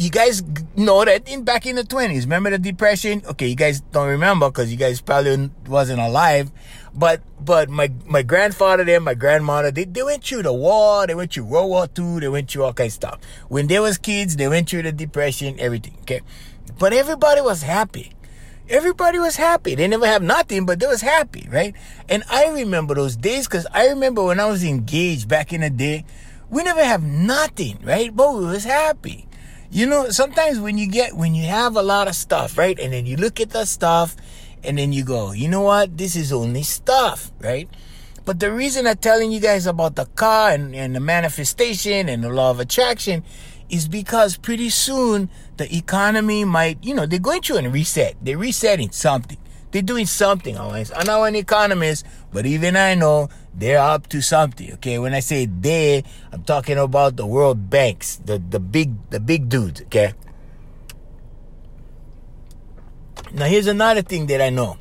you 0.00 0.08
guys 0.08 0.42
know 0.76 1.04
that 1.04 1.28
in 1.28 1.44
back 1.44 1.66
in 1.66 1.76
the 1.76 1.82
20s, 1.82 2.22
remember 2.22 2.48
the 2.48 2.58
depression? 2.58 3.22
Okay, 3.26 3.48
you 3.48 3.54
guys 3.54 3.82
don't 3.92 4.08
remember 4.08 4.48
because 4.48 4.72
you 4.72 4.78
guys 4.78 5.02
probably 5.02 5.50
wasn't 5.66 6.00
alive. 6.00 6.50
But 6.94 7.22
but 7.40 7.68
my 7.68 7.90
my 8.06 8.22
grandfather 8.22 8.88
and 8.88 9.04
my 9.04 9.14
grandmother, 9.14 9.70
they, 9.70 9.84
they 9.84 10.02
went 10.02 10.24
through 10.24 10.42
the 10.42 10.52
war, 10.52 11.06
they 11.06 11.14
went 11.14 11.32
through 11.32 11.44
World 11.44 11.70
War 11.70 11.88
II, 11.96 12.20
they 12.20 12.28
went 12.28 12.50
through 12.50 12.64
all 12.64 12.72
kinds 12.72 12.92
of 12.92 12.96
stuff. 12.96 13.20
When 13.48 13.68
they 13.68 13.78
was 13.78 13.98
kids, 13.98 14.36
they 14.36 14.48
went 14.48 14.68
through 14.68 14.82
the 14.82 14.92
depression, 14.92 15.56
everything. 15.58 15.96
Okay. 16.02 16.20
But 16.78 16.92
everybody 16.92 17.40
was 17.40 17.62
happy. 17.62 18.12
Everybody 18.68 19.18
was 19.18 19.36
happy. 19.36 19.74
They 19.74 19.88
never 19.88 20.06
have 20.06 20.22
nothing, 20.22 20.64
but 20.64 20.78
they 20.78 20.86
was 20.86 21.00
happy, 21.00 21.48
right? 21.50 21.74
And 22.08 22.22
I 22.30 22.48
remember 22.48 22.94
those 22.94 23.16
days 23.16 23.46
because 23.46 23.66
I 23.72 23.88
remember 23.88 24.22
when 24.22 24.38
I 24.38 24.46
was 24.46 24.62
engaged 24.62 25.28
back 25.28 25.52
in 25.52 25.60
the 25.60 25.70
day, 25.70 26.04
we 26.50 26.62
never 26.62 26.84
have 26.84 27.02
nothing, 27.02 27.78
right? 27.82 28.14
But 28.14 28.34
we 28.34 28.44
was 28.44 28.64
happy. 28.64 29.26
You 29.72 29.86
know, 29.86 30.10
sometimes 30.10 30.58
when 30.60 30.78
you 30.78 30.88
get, 30.88 31.16
when 31.16 31.34
you 31.34 31.46
have 31.46 31.76
a 31.76 31.82
lot 31.82 32.08
of 32.08 32.14
stuff, 32.14 32.56
right? 32.56 32.78
And 32.78 32.92
then 32.92 33.06
you 33.06 33.16
look 33.16 33.40
at 33.40 33.50
the 33.50 33.64
stuff 33.64 34.16
and 34.64 34.78
then 34.78 34.92
you 34.92 35.04
go, 35.04 35.32
you 35.32 35.48
know 35.48 35.62
what? 35.62 35.96
This 35.96 36.16
is 36.16 36.32
only 36.32 36.62
stuff, 36.62 37.32
right? 37.40 37.68
But 38.24 38.40
the 38.40 38.52
reason 38.52 38.86
I'm 38.86 38.96
telling 38.98 39.32
you 39.32 39.40
guys 39.40 39.66
about 39.66 39.96
the 39.96 40.06
car 40.06 40.50
and, 40.50 40.74
and 40.74 40.94
the 40.94 41.00
manifestation 41.00 42.08
and 42.08 42.22
the 42.22 42.30
law 42.30 42.50
of 42.50 42.60
attraction 42.60 43.24
is 43.68 43.88
because 43.88 44.36
pretty 44.36 44.68
soon 44.68 45.30
the 45.56 45.74
economy 45.74 46.44
might, 46.44 46.82
you 46.84 46.94
know, 46.94 47.06
they're 47.06 47.18
going 47.18 47.40
through 47.40 47.58
a 47.58 47.68
reset. 47.68 48.16
They're 48.20 48.38
resetting 48.38 48.90
something. 48.90 49.38
They're 49.70 49.82
doing 49.82 50.06
something 50.06 50.56
always. 50.58 50.90
I'm 50.92 51.06
not 51.06 51.22
an 51.22 51.36
economist, 51.36 52.04
but 52.32 52.44
even 52.44 52.76
I 52.76 52.94
know 52.94 53.28
they're 53.54 53.78
up 53.78 54.08
to 54.08 54.20
something. 54.20 54.72
Okay, 54.74 54.98
when 54.98 55.14
I 55.14 55.20
say 55.20 55.46
they, 55.46 56.02
I'm 56.32 56.42
talking 56.42 56.76
about 56.76 57.16
the 57.16 57.26
world 57.26 57.70
banks, 57.70 58.16
the 58.24 58.38
the 58.38 58.58
big 58.58 58.94
the 59.10 59.20
big 59.20 59.48
dudes. 59.48 59.82
Okay. 59.82 60.14
Now 63.32 63.46
here's 63.46 63.68
another 63.68 64.02
thing 64.02 64.26
that 64.26 64.40
I 64.40 64.50
know. 64.50 64.76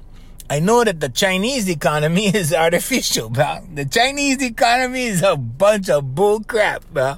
I 0.49 0.59
know 0.59 0.83
that 0.83 0.99
the 0.99 1.09
Chinese 1.09 1.69
economy 1.69 2.27
is 2.35 2.53
artificial, 2.53 3.29
bro. 3.29 3.59
The 3.71 3.85
Chinese 3.85 4.41
economy 4.41 5.03
is 5.03 5.21
a 5.21 5.37
bunch 5.37 5.89
of 5.89 6.15
bull 6.15 6.39
crap, 6.41 6.83
bro. 6.91 7.17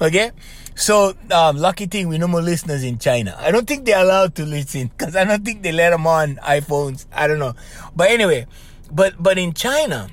Okay? 0.00 0.32
So, 0.74 1.14
um, 1.30 1.56
lucky 1.56 1.86
thing 1.86 2.08
we 2.08 2.18
no 2.18 2.28
more 2.28 2.42
listeners 2.42 2.84
in 2.84 2.98
China. 2.98 3.34
I 3.38 3.50
don't 3.50 3.66
think 3.66 3.86
they're 3.86 4.02
allowed 4.02 4.34
to 4.34 4.44
listen 4.44 4.88
because 4.88 5.16
I 5.16 5.24
don't 5.24 5.42
think 5.42 5.62
they 5.62 5.72
let 5.72 5.90
them 5.90 6.06
on 6.06 6.36
iPhones. 6.36 7.06
I 7.10 7.26
don't 7.26 7.38
know. 7.38 7.54
But 7.94 8.10
anyway, 8.10 8.46
but, 8.92 9.14
but 9.18 9.38
in 9.38 9.54
China, 9.54 10.10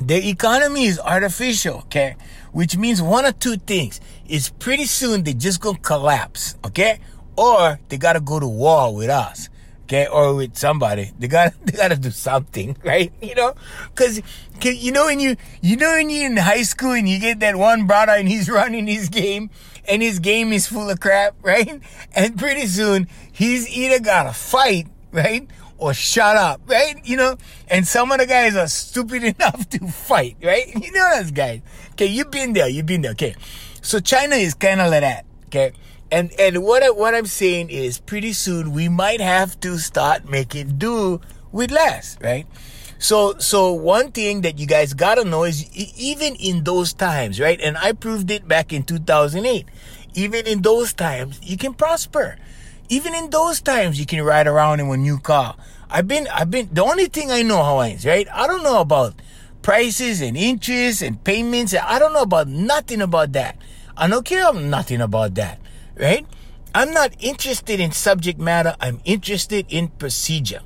the 0.00 0.28
economy 0.28 0.86
is 0.86 0.98
artificial, 0.98 1.76
okay? 1.82 2.16
Which 2.50 2.76
means 2.76 3.00
one 3.00 3.24
or 3.24 3.32
two 3.32 3.58
things. 3.58 4.00
Is 4.26 4.50
pretty 4.50 4.86
soon 4.86 5.22
they 5.22 5.34
just 5.34 5.60
gonna 5.60 5.78
collapse, 5.78 6.56
okay? 6.64 6.98
Or 7.36 7.78
they 7.88 7.96
gotta 7.96 8.20
go 8.20 8.40
to 8.40 8.48
war 8.48 8.92
with 8.92 9.08
us 9.08 9.49
okay, 9.90 10.06
or 10.06 10.34
with 10.34 10.56
somebody. 10.56 11.10
They 11.18 11.26
got 11.26 11.54
they 11.64 11.72
got 11.72 11.88
to 11.88 11.96
do 11.96 12.10
something, 12.10 12.76
right? 12.84 13.12
You 13.20 13.34
know, 13.34 13.54
because 13.94 14.22
you 14.62 14.92
know 14.92 15.06
when 15.06 15.20
you 15.20 15.36
you 15.60 15.76
know 15.76 15.90
when 15.90 16.10
you're 16.10 16.26
in 16.26 16.36
high 16.36 16.62
school 16.62 16.92
and 16.92 17.08
you 17.08 17.18
get 17.18 17.40
that 17.40 17.56
one 17.56 17.86
brother 17.86 18.12
and 18.12 18.28
he's 18.28 18.48
running 18.60 18.86
his 18.86 19.08
game 19.08 19.50
and 19.88 20.02
his 20.02 20.18
game 20.20 20.52
is 20.52 20.66
full 20.66 20.88
of 20.88 21.00
crap, 21.00 21.34
right? 21.42 21.80
And 22.14 22.38
pretty 22.38 22.66
soon 22.66 23.08
he's 23.32 23.68
either 23.68 23.98
got 23.98 24.24
to 24.24 24.32
fight, 24.32 24.86
right? 25.10 25.48
Or 25.78 25.94
shut 25.94 26.36
up, 26.36 26.60
right? 26.66 26.96
You 27.04 27.16
know, 27.16 27.36
and 27.66 27.88
some 27.88 28.12
of 28.12 28.18
the 28.18 28.26
guys 28.26 28.54
are 28.54 28.68
stupid 28.68 29.24
enough 29.24 29.68
to 29.70 29.88
fight, 29.88 30.36
right? 30.42 30.66
You 30.68 30.92
know 30.92 31.10
those 31.16 31.30
guys. 31.30 31.62
Okay, 31.92 32.06
you've 32.06 32.30
been 32.30 32.52
there, 32.52 32.68
you've 32.68 32.86
been 32.86 33.00
there. 33.00 33.12
Okay, 33.12 33.34
so 33.80 33.98
China 33.98 34.36
is 34.36 34.52
kind 34.54 34.80
of 34.80 34.90
like 34.90 35.00
that. 35.00 35.24
Okay, 35.46 35.72
and 36.12 36.32
and 36.38 36.62
what 36.62 36.82
I, 36.82 36.90
what 36.90 37.14
I'm 37.14 37.26
saying 37.26 37.70
is, 37.70 37.98
pretty 37.98 38.32
soon 38.32 38.72
we 38.72 38.88
might 38.88 39.20
have 39.20 39.58
to 39.60 39.78
start 39.78 40.28
making 40.28 40.78
do 40.78 41.20
with 41.52 41.70
less, 41.70 42.18
right? 42.20 42.46
So 42.98 43.38
so 43.38 43.72
one 43.72 44.12
thing 44.12 44.42
that 44.42 44.58
you 44.58 44.66
guys 44.66 44.94
gotta 44.94 45.24
know 45.24 45.44
is 45.44 45.70
even 45.76 46.34
in 46.36 46.64
those 46.64 46.92
times, 46.92 47.40
right? 47.40 47.60
And 47.60 47.78
I 47.78 47.92
proved 47.92 48.30
it 48.30 48.48
back 48.48 48.72
in 48.72 48.82
2008. 48.82 49.66
Even 50.14 50.46
in 50.46 50.62
those 50.62 50.92
times, 50.92 51.38
you 51.42 51.56
can 51.56 51.74
prosper. 51.74 52.36
Even 52.88 53.14
in 53.14 53.30
those 53.30 53.60
times, 53.60 54.00
you 54.00 54.06
can 54.06 54.22
ride 54.24 54.48
around 54.48 54.80
in 54.80 54.88
a 54.88 54.96
new 54.96 55.18
car. 55.18 55.54
I've 55.88 56.08
been 56.08 56.26
I've 56.28 56.50
been 56.50 56.68
the 56.72 56.82
only 56.82 57.06
thing 57.06 57.30
I 57.30 57.42
know 57.42 57.62
Hawaiians, 57.62 58.04
right? 58.04 58.26
I 58.32 58.48
don't 58.48 58.64
know 58.64 58.80
about 58.80 59.14
prices 59.62 60.20
and 60.20 60.36
interest 60.36 61.02
and 61.02 61.22
payments. 61.22 61.72
I 61.72 62.00
don't 62.00 62.12
know 62.12 62.22
about 62.22 62.48
nothing 62.48 63.00
about 63.00 63.32
that. 63.32 63.56
I 63.96 64.08
don't 64.08 64.24
care 64.24 64.52
nothing 64.52 65.00
about 65.00 65.34
that 65.36 65.59
right? 66.00 66.26
I'm 66.74 66.92
not 66.92 67.14
interested 67.20 67.78
in 67.78 67.92
subject 67.92 68.38
matter. 68.38 68.74
I'm 68.80 69.00
interested 69.04 69.66
in 69.68 69.88
procedure, 69.88 70.62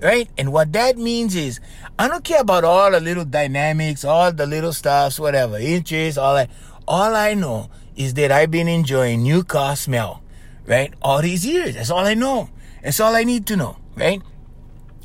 right? 0.00 0.28
And 0.36 0.52
what 0.52 0.72
that 0.72 0.96
means 0.96 1.36
is 1.36 1.60
I 1.98 2.08
don't 2.08 2.24
care 2.24 2.40
about 2.40 2.64
all 2.64 2.90
the 2.90 3.00
little 3.00 3.24
dynamics, 3.24 4.04
all 4.04 4.32
the 4.32 4.46
little 4.46 4.72
stuffs, 4.72 5.20
whatever, 5.20 5.58
interest, 5.58 6.18
all 6.18 6.34
that. 6.34 6.50
All 6.88 7.14
I 7.14 7.34
know 7.34 7.70
is 7.94 8.14
that 8.14 8.32
I've 8.32 8.50
been 8.50 8.68
enjoying 8.68 9.22
new 9.22 9.44
car 9.44 9.76
smell, 9.76 10.22
right? 10.66 10.92
All 11.00 11.22
these 11.22 11.46
years. 11.46 11.74
That's 11.74 11.90
all 11.90 12.04
I 12.06 12.14
know. 12.14 12.48
That's 12.82 12.98
all 12.98 13.14
I 13.14 13.24
need 13.24 13.46
to 13.46 13.56
know, 13.56 13.76
right? 13.94 14.20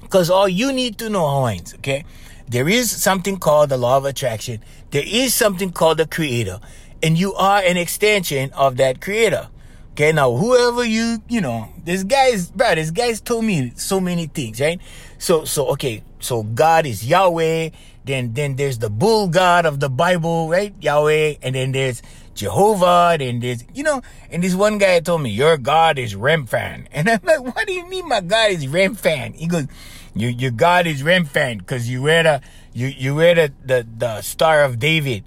Because 0.01 0.29
all 0.29 0.47
you 0.47 0.71
need 0.71 0.97
to 0.99 1.09
know, 1.09 1.27
Hawaiians, 1.27 1.73
okay? 1.75 2.05
There 2.47 2.69
is 2.69 2.89
something 2.89 3.37
called 3.37 3.69
the 3.69 3.77
law 3.77 3.97
of 3.97 4.05
attraction. 4.05 4.63
There 4.91 5.03
is 5.05 5.33
something 5.33 5.71
called 5.71 5.97
the 5.97 6.07
creator. 6.07 6.61
And 7.03 7.17
you 7.17 7.33
are 7.33 7.61
an 7.61 7.75
extension 7.75 8.51
of 8.53 8.77
that 8.77 9.01
creator. 9.01 9.49
Okay, 9.97 10.11
now 10.11 10.31
whoever 10.31 10.85
you, 10.85 11.23
you 11.27 11.41
know, 11.41 11.69
this 11.83 12.03
guy's, 12.03 12.51
bro, 12.51 12.75
this 12.75 12.91
guy's 12.91 13.19
told 13.19 13.43
me 13.45 13.71
so 13.77 13.99
many 13.99 14.27
things, 14.27 14.61
right? 14.61 14.79
So, 15.17 15.43
so, 15.43 15.69
okay, 15.69 16.03
so 16.19 16.43
God 16.43 16.85
is 16.85 17.03
Yahweh, 17.03 17.71
then, 18.05 18.33
then 18.33 18.57
there's 18.57 18.77
the 18.77 18.91
bull 18.91 19.27
God 19.27 19.65
of 19.65 19.79
the 19.79 19.89
Bible, 19.89 20.49
right? 20.49 20.71
Yahweh, 20.79 21.37
and 21.41 21.55
then 21.55 21.71
there's 21.71 22.03
Jehovah, 22.35 23.15
then 23.17 23.39
there's, 23.39 23.63
you 23.73 23.81
know, 23.81 24.03
and 24.29 24.43
this 24.43 24.53
one 24.53 24.77
guy 24.77 24.99
told 24.99 25.23
me, 25.23 25.31
your 25.31 25.57
God 25.57 25.97
is 25.97 26.13
Remphan. 26.13 26.85
And 26.91 27.09
I'm 27.09 27.21
like, 27.23 27.55
what 27.55 27.65
do 27.65 27.73
you 27.73 27.89
mean 27.89 28.07
my 28.07 28.21
God 28.21 28.51
is 28.51 28.67
Remphan? 28.67 29.33
He 29.33 29.47
goes, 29.47 29.65
your, 30.13 30.29
your 30.29 30.51
God 30.51 30.85
is 30.85 31.01
Remphan, 31.01 31.65
cause 31.65 31.89
you 31.89 32.03
wear 32.03 32.21
the, 32.21 32.41
you, 32.71 32.85
you 32.85 33.15
wear 33.15 33.33
the, 33.33 33.51
the, 33.65 33.87
the 33.97 34.21
Star 34.21 34.63
of 34.63 34.77
David. 34.77 35.23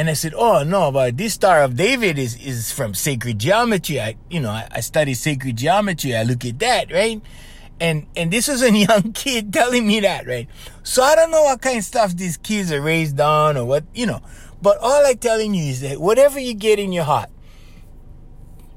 And 0.00 0.08
I 0.08 0.14
said, 0.14 0.32
oh 0.34 0.62
no, 0.62 0.90
but 0.90 1.18
this 1.18 1.34
Star 1.34 1.62
of 1.62 1.76
David 1.76 2.18
is, 2.18 2.34
is 2.42 2.72
from 2.72 2.94
sacred 2.94 3.38
geometry. 3.38 4.00
I, 4.00 4.16
you 4.30 4.40
know, 4.40 4.48
I, 4.48 4.66
I 4.70 4.80
study 4.80 5.12
sacred 5.12 5.58
geometry. 5.58 6.16
I 6.16 6.22
look 6.22 6.42
at 6.46 6.58
that, 6.60 6.90
right? 6.90 7.20
And, 7.80 8.06
and 8.16 8.30
this 8.30 8.48
was 8.48 8.62
a 8.62 8.72
young 8.74 9.12
kid 9.12 9.52
telling 9.52 9.86
me 9.86 10.00
that, 10.00 10.26
right? 10.26 10.48
So 10.84 11.02
I 11.02 11.14
don't 11.16 11.30
know 11.30 11.42
what 11.42 11.60
kind 11.60 11.76
of 11.76 11.84
stuff 11.84 12.16
these 12.16 12.38
kids 12.38 12.72
are 12.72 12.80
raised 12.80 13.20
on 13.20 13.58
or 13.58 13.66
what, 13.66 13.84
you 13.92 14.06
know, 14.06 14.22
but 14.62 14.78
all 14.78 15.04
I'm 15.04 15.18
telling 15.18 15.52
you 15.52 15.64
is 15.64 15.82
that 15.82 16.00
whatever 16.00 16.40
you 16.40 16.54
get 16.54 16.78
in 16.78 16.92
your 16.94 17.04
heart, 17.04 17.28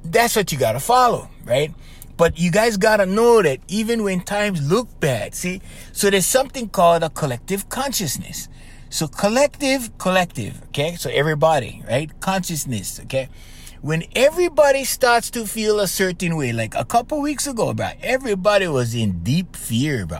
that's 0.03 0.35
what 0.35 0.51
you 0.51 0.57
gotta 0.57 0.81
follow, 0.81 1.29
right? 1.45 1.73
But 2.17 2.37
you 2.37 2.51
guys 2.51 2.75
gotta 2.75 3.05
know 3.05 3.41
that 3.41 3.61
even 3.69 4.03
when 4.03 4.19
times 4.19 4.69
look 4.69 4.99
bad, 4.99 5.35
see, 5.35 5.61
so 5.93 6.09
there's 6.09 6.25
something 6.25 6.67
called 6.67 7.01
a 7.01 7.09
collective 7.09 7.69
consciousness. 7.69 8.49
So 8.93 9.07
collective, 9.07 9.97
collective, 9.97 10.61
okay? 10.65 10.97
So 10.97 11.09
everybody, 11.09 11.81
right? 11.89 12.11
Consciousness, 12.19 12.99
okay? 12.99 13.27
When 13.81 14.03
everybody 14.15 14.83
starts 14.83 15.31
to 15.31 15.47
feel 15.47 15.79
a 15.79 15.87
certain 15.87 16.35
way, 16.35 16.53
like 16.53 16.75
a 16.75 16.85
couple 16.85 17.19
weeks 17.19 17.47
ago, 17.47 17.73
bro, 17.73 17.89
everybody 18.03 18.67
was 18.67 18.93
in 18.93 19.23
deep 19.23 19.55
fear, 19.55 20.05
bro. 20.05 20.19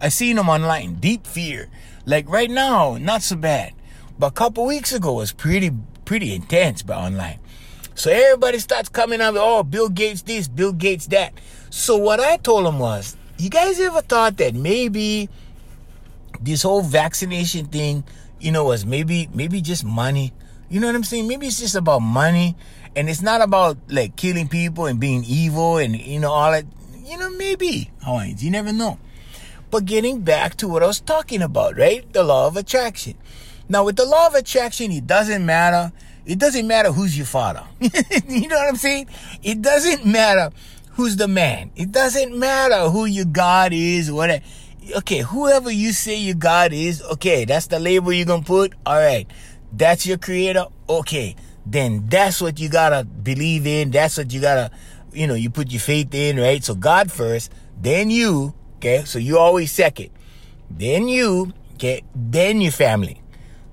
I 0.00 0.08
seen 0.08 0.36
them 0.36 0.48
online, 0.48 0.94
deep 0.94 1.26
fear. 1.26 1.68
Like 2.06 2.26
right 2.26 2.50
now, 2.50 2.96
not 2.96 3.20
so 3.20 3.36
bad. 3.36 3.74
But 4.18 4.28
a 4.28 4.30
couple 4.32 4.64
weeks 4.64 4.94
ago 4.94 5.12
was 5.12 5.30
pretty, 5.30 5.70
pretty 6.06 6.34
intense, 6.34 6.80
bro, 6.80 6.96
online. 6.96 7.40
So 7.94 8.10
everybody 8.10 8.58
starts 8.58 8.88
coming 8.88 9.20
out, 9.20 9.34
oh, 9.36 9.64
Bill 9.64 9.90
Gates 9.90 10.22
this, 10.22 10.48
Bill 10.48 10.72
Gates 10.72 11.08
that. 11.08 11.34
So 11.68 11.98
what 11.98 12.20
I 12.20 12.38
told 12.38 12.64
them 12.64 12.78
was, 12.78 13.18
you 13.36 13.50
guys 13.50 13.78
ever 13.80 14.00
thought 14.00 14.38
that 14.38 14.54
maybe 14.54 15.28
this 16.44 16.62
whole 16.62 16.82
vaccination 16.82 17.66
thing, 17.66 18.04
you 18.38 18.52
know, 18.52 18.64
was 18.64 18.84
maybe 18.84 19.28
maybe 19.32 19.60
just 19.60 19.84
money. 19.84 20.32
You 20.68 20.80
know 20.80 20.86
what 20.86 20.96
I'm 20.96 21.04
saying? 21.04 21.28
Maybe 21.28 21.46
it's 21.46 21.58
just 21.58 21.74
about 21.74 22.00
money, 22.00 22.56
and 22.94 23.08
it's 23.08 23.22
not 23.22 23.40
about 23.40 23.78
like 23.88 24.16
killing 24.16 24.48
people 24.48 24.86
and 24.86 25.00
being 25.00 25.24
evil 25.26 25.78
and 25.78 25.96
you 25.96 26.20
know 26.20 26.30
all 26.30 26.52
that. 26.52 26.64
You 27.04 27.18
know, 27.18 27.30
maybe 27.30 27.90
Hawaiians. 28.02 28.42
You 28.42 28.50
never 28.50 28.72
know. 28.72 28.98
But 29.70 29.84
getting 29.84 30.20
back 30.20 30.56
to 30.56 30.68
what 30.68 30.82
I 30.82 30.86
was 30.86 31.00
talking 31.00 31.42
about, 31.42 31.76
right? 31.76 32.10
The 32.12 32.22
law 32.22 32.46
of 32.46 32.56
attraction. 32.56 33.14
Now, 33.68 33.84
with 33.84 33.96
the 33.96 34.04
law 34.04 34.26
of 34.26 34.34
attraction, 34.34 34.92
it 34.92 35.06
doesn't 35.06 35.44
matter. 35.44 35.92
It 36.24 36.38
doesn't 36.38 36.66
matter 36.66 36.92
who's 36.92 37.16
your 37.16 37.26
father. 37.26 37.64
you 37.80 38.48
know 38.48 38.56
what 38.56 38.68
I'm 38.68 38.76
saying? 38.76 39.08
It 39.42 39.60
doesn't 39.60 40.06
matter 40.06 40.50
who's 40.92 41.16
the 41.16 41.28
man. 41.28 41.72
It 41.76 41.92
doesn't 41.92 42.38
matter 42.38 42.88
who 42.88 43.04
your 43.04 43.26
God 43.26 43.72
is, 43.72 44.10
whatever 44.10 44.44
okay, 44.96 45.20
whoever 45.20 45.70
you 45.70 45.92
say 45.92 46.16
your 46.16 46.34
God 46.34 46.72
is, 46.72 47.02
okay, 47.02 47.44
that's 47.44 47.66
the 47.66 47.78
label 47.78 48.12
you're 48.12 48.26
gonna 48.26 48.42
put. 48.42 48.74
All 48.86 48.96
right, 48.96 49.26
that's 49.72 50.06
your 50.06 50.18
creator. 50.18 50.66
Okay, 50.88 51.36
then 51.66 52.06
that's 52.08 52.40
what 52.40 52.58
you 52.58 52.68
gotta 52.68 53.04
believe 53.04 53.66
in. 53.66 53.90
That's 53.90 54.16
what 54.18 54.32
you 54.32 54.40
gotta, 54.40 54.70
you 55.12 55.26
know, 55.26 55.34
you 55.34 55.50
put 55.50 55.70
your 55.70 55.80
faith 55.80 56.14
in, 56.14 56.38
right? 56.38 56.62
So 56.62 56.74
God 56.74 57.10
first, 57.10 57.52
then 57.80 58.10
you, 58.10 58.54
okay? 58.76 59.04
So 59.04 59.18
you 59.18 59.38
always 59.38 59.72
second. 59.72 60.10
Then 60.70 61.08
you, 61.08 61.52
okay? 61.74 62.02
Then 62.14 62.60
your 62.60 62.72
family. 62.72 63.22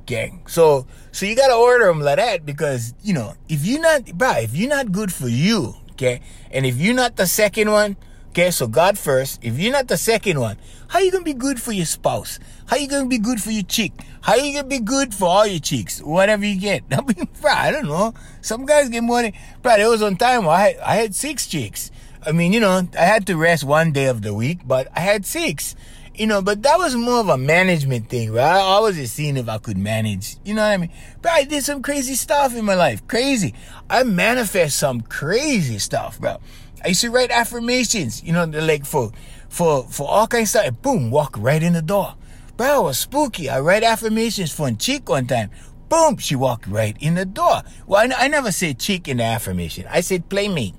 Okay. 0.01 0.33
So 0.47 0.87
so 1.11 1.25
you 1.25 1.35
gotta 1.35 1.55
order 1.55 1.85
them 1.85 2.01
like 2.01 2.17
that 2.17 2.45
because, 2.45 2.93
you 3.01 3.13
know, 3.13 3.33
if 3.47 3.65
you're 3.65 3.81
not 3.81 4.05
bro, 4.17 4.31
if 4.43 4.55
you're 4.55 4.69
not 4.69 4.91
good 4.91 5.13
for 5.13 5.27
you, 5.27 5.75
okay, 5.91 6.21
and 6.51 6.65
if 6.65 6.77
you're 6.77 6.95
not 6.95 7.15
the 7.15 7.27
second 7.27 7.71
one, 7.71 7.95
Okay, 8.31 8.49
so 8.49 8.65
God 8.65 8.97
first. 8.97 9.43
If 9.43 9.59
you're 9.59 9.73
not 9.73 9.89
the 9.89 9.97
second 9.97 10.39
one, 10.39 10.55
how 10.87 10.99
you 10.99 11.11
gonna 11.11 11.25
be 11.25 11.33
good 11.33 11.61
for 11.61 11.73
your 11.73 11.85
spouse? 11.85 12.39
How 12.65 12.77
you 12.77 12.87
gonna 12.87 13.07
be 13.09 13.17
good 13.17 13.43
for 13.43 13.51
your 13.51 13.63
chick? 13.63 13.91
How 14.21 14.35
you 14.35 14.53
gonna 14.53 14.69
be 14.69 14.79
good 14.79 15.13
for 15.13 15.25
all 15.25 15.45
your 15.45 15.59
chicks? 15.59 15.99
Whatever 16.01 16.45
you 16.45 16.57
get. 16.57 16.83
I 16.93 17.01
mean, 17.01 17.27
bro, 17.41 17.51
I 17.51 17.71
don't 17.71 17.89
know. 17.89 18.13
Some 18.39 18.65
guys 18.65 18.87
get 18.87 19.03
more 19.03 19.21
than, 19.21 19.33
bro, 19.61 19.75
there 19.75 19.89
was 19.89 20.01
one 20.01 20.15
time 20.15 20.47
I 20.47 20.61
had, 20.61 20.77
I 20.77 20.95
had 20.95 21.13
six 21.13 21.45
chicks. 21.45 21.91
I 22.25 22.31
mean, 22.31 22.53
you 22.53 22.61
know, 22.61 22.87
I 22.97 23.03
had 23.03 23.27
to 23.27 23.35
rest 23.35 23.65
one 23.65 23.91
day 23.91 24.05
of 24.05 24.21
the 24.21 24.33
week, 24.33 24.59
but 24.65 24.87
I 24.95 25.01
had 25.01 25.25
six. 25.25 25.75
You 26.15 26.27
know, 26.27 26.41
but 26.41 26.61
that 26.63 26.77
was 26.77 26.95
more 26.95 27.19
of 27.19 27.27
a 27.27 27.37
management 27.37 28.07
thing, 28.07 28.31
right? 28.31 28.61
I 28.61 28.79
was 28.79 28.95
just 28.95 29.13
seeing 29.13 29.35
if 29.35 29.49
I 29.49 29.57
could 29.57 29.77
manage. 29.77 30.37
You 30.45 30.53
know 30.53 30.61
what 30.61 30.71
I 30.71 30.77
mean? 30.77 30.91
But 31.21 31.31
I 31.33 31.43
did 31.43 31.65
some 31.65 31.81
crazy 31.81 32.15
stuff 32.15 32.55
in 32.55 32.63
my 32.63 32.75
life. 32.75 33.05
Crazy. 33.07 33.53
I 33.89 34.03
manifest 34.03 34.77
some 34.77 35.01
crazy 35.01 35.79
stuff, 35.79 36.17
bro. 36.17 36.37
I 36.83 36.89
used 36.89 37.01
to 37.01 37.11
write 37.11 37.31
affirmations, 37.31 38.23
you 38.23 38.33
know, 38.33 38.45
like 38.45 38.85
for 38.85 39.11
for 39.49 39.83
for 39.83 40.07
all 40.09 40.27
kinds 40.27 40.55
of 40.55 40.61
stuff. 40.61 40.81
Boom, 40.81 41.11
walk 41.11 41.35
right 41.37 41.61
in 41.61 41.73
the 41.73 41.81
door. 41.81 42.15
Bro, 42.57 42.83
was 42.83 42.99
spooky. 42.99 43.49
I 43.49 43.59
write 43.59 43.83
affirmations 43.83 44.51
for 44.51 44.67
a 44.67 44.73
chick 44.73 45.09
one 45.09 45.27
time. 45.27 45.49
Boom, 45.89 46.17
she 46.17 46.35
walked 46.35 46.67
right 46.67 46.95
in 46.99 47.15
the 47.15 47.25
door. 47.25 47.63
Well, 47.85 48.01
I, 48.01 48.25
I 48.25 48.27
never 48.27 48.51
said 48.51 48.79
chick 48.79 49.07
in 49.07 49.17
the 49.17 49.23
affirmation. 49.23 49.85
I 49.89 50.01
said 50.01 50.29
playmate. 50.29 50.75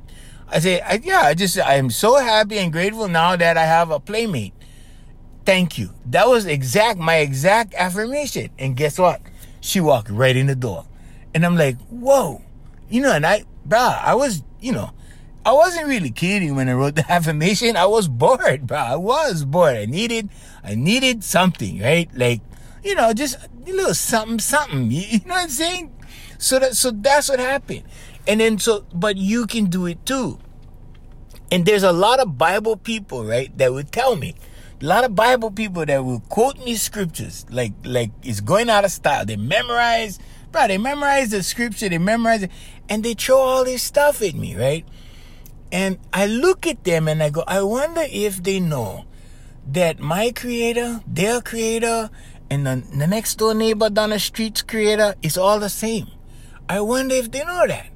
I 0.48 0.58
said, 0.58 0.82
I, 0.86 1.00
yeah, 1.02 1.22
I 1.22 1.34
just, 1.34 1.58
I 1.58 1.74
am 1.74 1.90
so 1.90 2.16
happy 2.16 2.58
and 2.58 2.72
grateful 2.72 3.08
now 3.08 3.36
that 3.36 3.56
I 3.56 3.64
have 3.64 3.90
a 3.90 3.98
playmate. 3.98 4.52
Thank 5.44 5.78
you. 5.78 5.90
That 6.06 6.28
was 6.28 6.46
exact, 6.46 6.98
my 6.98 7.16
exact 7.16 7.74
affirmation. 7.74 8.50
And 8.58 8.76
guess 8.76 8.98
what? 8.98 9.20
She 9.60 9.80
walked 9.80 10.10
right 10.10 10.36
in 10.36 10.46
the 10.46 10.54
door. 10.54 10.86
And 11.34 11.44
I'm 11.44 11.56
like, 11.56 11.78
whoa. 11.88 12.42
You 12.88 13.02
know, 13.02 13.12
and 13.12 13.26
I, 13.26 13.44
bro, 13.64 13.78
I 13.78 14.14
was, 14.14 14.42
you 14.60 14.72
know, 14.72 14.92
I 15.44 15.52
wasn't 15.52 15.88
really 15.88 16.10
kidding 16.10 16.54
when 16.54 16.68
I 16.68 16.74
wrote 16.74 16.94
the 16.94 17.04
affirmation. 17.10 17.76
I 17.76 17.86
was 17.86 18.06
bored, 18.08 18.66
bro. 18.66 18.78
I 18.78 18.96
was 18.96 19.44
bored. 19.44 19.76
I 19.76 19.86
needed, 19.86 20.28
I 20.62 20.74
needed 20.74 21.24
something, 21.24 21.80
right? 21.80 22.08
Like, 22.14 22.40
you 22.84 22.94
know, 22.94 23.12
just 23.12 23.36
a 23.36 23.70
little 23.70 23.94
something, 23.94 24.38
something. 24.38 24.90
You, 24.90 25.18
know 25.20 25.34
what 25.34 25.44
I'm 25.44 25.48
saying? 25.48 25.92
So 26.38 26.58
that, 26.58 26.76
so 26.76 26.90
that's 26.90 27.28
what 27.28 27.40
happened. 27.40 27.84
And 28.26 28.40
then 28.40 28.58
so, 28.58 28.84
but 28.94 29.16
you 29.16 29.46
can 29.46 29.66
do 29.66 29.86
it 29.86 30.04
too. 30.06 30.38
And 31.50 31.66
there's 31.66 31.82
a 31.82 31.92
lot 31.92 32.20
of 32.20 32.38
Bible 32.38 32.76
people, 32.76 33.24
right, 33.24 33.56
that 33.58 33.72
would 33.72 33.92
tell 33.92 34.16
me. 34.16 34.34
A 34.80 34.84
lot 34.84 35.04
of 35.04 35.14
Bible 35.14 35.50
people 35.50 35.84
that 35.84 36.04
will 36.04 36.20
quote 36.20 36.58
me 36.64 36.74
scriptures 36.74 37.46
like 37.50 37.72
like 37.84 38.10
it's 38.24 38.40
going 38.40 38.68
out 38.68 38.84
of 38.84 38.90
style. 38.90 39.24
They 39.24 39.36
memorize, 39.36 40.18
bro. 40.50 40.66
They 40.66 40.78
memorize 40.78 41.30
the 41.30 41.44
scripture. 41.44 41.88
They 41.88 41.98
memorize 41.98 42.42
it, 42.42 42.50
and 42.88 43.04
they 43.04 43.14
throw 43.14 43.36
all 43.36 43.64
this 43.64 43.84
stuff 43.84 44.22
at 44.22 44.34
me, 44.34 44.56
right? 44.56 44.84
And 45.72 45.98
I 46.12 46.26
look 46.26 46.66
at 46.66 46.84
them 46.84 47.08
and 47.08 47.22
I 47.22 47.30
go, 47.30 47.42
I 47.48 47.62
wonder 47.62 48.04
if 48.06 48.42
they 48.42 48.60
know 48.60 49.06
that 49.66 49.98
my 49.98 50.30
creator, 50.30 51.00
their 51.06 51.40
creator, 51.40 52.10
and 52.50 52.66
the, 52.66 52.84
the 52.94 53.06
next 53.06 53.36
door 53.36 53.54
neighbor 53.54 53.88
down 53.88 54.10
the 54.10 54.18
street's 54.18 54.60
creator 54.60 55.14
is 55.22 55.38
all 55.38 55.58
the 55.58 55.70
same. 55.70 56.08
I 56.68 56.80
wonder 56.82 57.14
if 57.14 57.30
they 57.30 57.42
know 57.44 57.66
that. 57.66 57.86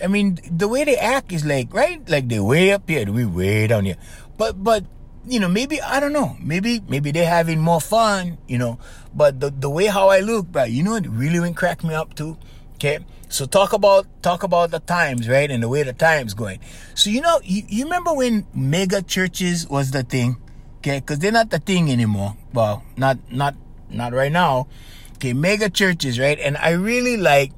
I 0.00 0.06
mean, 0.06 0.38
the 0.48 0.68
way 0.68 0.84
they 0.84 0.96
act 0.96 1.32
is 1.32 1.44
like, 1.44 1.74
right? 1.74 2.08
Like 2.08 2.28
they're 2.28 2.44
way 2.44 2.70
up 2.70 2.88
here, 2.88 3.10
we 3.10 3.24
way 3.24 3.66
down 3.66 3.86
here. 3.86 3.96
But, 4.36 4.62
but, 4.62 4.84
you 5.26 5.40
know, 5.40 5.48
maybe, 5.48 5.80
I 5.80 5.98
don't 5.98 6.12
know. 6.12 6.36
Maybe, 6.40 6.80
maybe 6.86 7.10
they're 7.10 7.28
having 7.28 7.58
more 7.58 7.80
fun, 7.80 8.38
you 8.46 8.58
know. 8.58 8.78
But 9.12 9.40
the, 9.40 9.50
the 9.50 9.70
way 9.70 9.86
how 9.86 10.10
I 10.10 10.20
look, 10.20 10.52
but 10.52 10.70
you 10.70 10.84
know 10.84 10.92
what 10.92 11.08
really 11.08 11.40
went 11.40 11.56
crack 11.56 11.82
me 11.82 11.94
up 11.94 12.14
too? 12.14 12.36
Okay. 12.76 13.00
So 13.28 13.44
talk 13.44 13.72
about 13.72 14.06
talk 14.22 14.42
about 14.42 14.70
the 14.70 14.78
times, 14.80 15.28
right? 15.28 15.50
And 15.50 15.62
the 15.62 15.68
way 15.68 15.82
the 15.82 15.92
times 15.92 16.34
going. 16.34 16.60
So 16.94 17.10
you 17.10 17.20
know, 17.20 17.40
you, 17.42 17.62
you 17.68 17.84
remember 17.84 18.14
when 18.14 18.46
mega 18.54 19.02
churches 19.02 19.68
was 19.68 19.90
the 19.90 20.02
thing, 20.02 20.36
okay? 20.78 21.00
Because 21.00 21.18
they're 21.18 21.32
not 21.32 21.50
the 21.50 21.58
thing 21.58 21.90
anymore. 21.90 22.36
Well, 22.52 22.84
not 22.96 23.18
not 23.32 23.56
not 23.90 24.12
right 24.12 24.30
now. 24.30 24.68
Okay, 25.14 25.32
mega 25.32 25.70
churches, 25.70 26.18
right? 26.20 26.38
And 26.38 26.56
I 26.58 26.70
really 26.72 27.16
like 27.16 27.52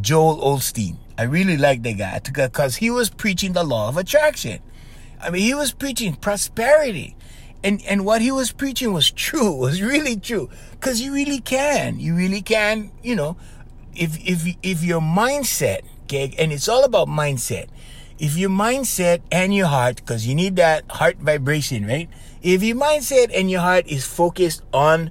Joel 0.00 0.38
Osteen. 0.38 0.96
I 1.18 1.24
really 1.24 1.58
like 1.58 1.82
the 1.82 1.92
guy 1.94 2.20
because 2.24 2.76
he 2.76 2.90
was 2.90 3.10
preaching 3.10 3.52
the 3.52 3.62
law 3.62 3.88
of 3.88 3.96
attraction. 3.96 4.60
I 5.20 5.30
mean, 5.30 5.42
he 5.42 5.54
was 5.54 5.72
preaching 5.72 6.14
prosperity. 6.16 7.16
And, 7.62 7.80
and 7.84 8.04
what 8.04 8.22
he 8.22 8.32
was 8.32 8.50
preaching 8.50 8.92
was 8.92 9.10
true, 9.10 9.52
was 9.56 9.82
really 9.82 10.16
true. 10.16 10.50
Cause 10.80 11.00
you 11.00 11.12
really 11.12 11.38
can, 11.38 12.00
you 12.00 12.16
really 12.16 12.42
can, 12.42 12.90
you 13.02 13.14
know, 13.14 13.36
if 13.94 14.18
if 14.26 14.56
if 14.62 14.82
your 14.82 15.00
mindset, 15.00 15.82
okay, 16.04 16.34
and 16.38 16.52
it's 16.52 16.68
all 16.68 16.84
about 16.84 17.08
mindset. 17.08 17.68
If 18.18 18.36
your 18.36 18.50
mindset 18.50 19.20
and 19.32 19.54
your 19.54 19.66
heart, 19.66 19.96
because 19.96 20.26
you 20.26 20.34
need 20.34 20.56
that 20.56 20.88
heart 20.90 21.18
vibration, 21.18 21.86
right? 21.86 22.08
If 22.40 22.62
your 22.62 22.76
mindset 22.76 23.30
and 23.34 23.50
your 23.50 23.60
heart 23.60 23.86
is 23.86 24.06
focused 24.06 24.62
on 24.72 25.10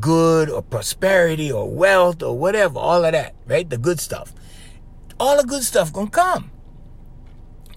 good 0.00 0.50
or 0.50 0.62
prosperity 0.62 1.50
or 1.50 1.68
wealth 1.68 2.22
or 2.22 2.36
whatever, 2.38 2.78
all 2.78 3.04
of 3.04 3.12
that, 3.12 3.34
right? 3.46 3.68
The 3.68 3.78
good 3.78 4.00
stuff. 4.00 4.34
All 5.18 5.36
the 5.36 5.44
good 5.44 5.62
stuff 5.62 5.92
gonna 5.92 6.10
come. 6.10 6.50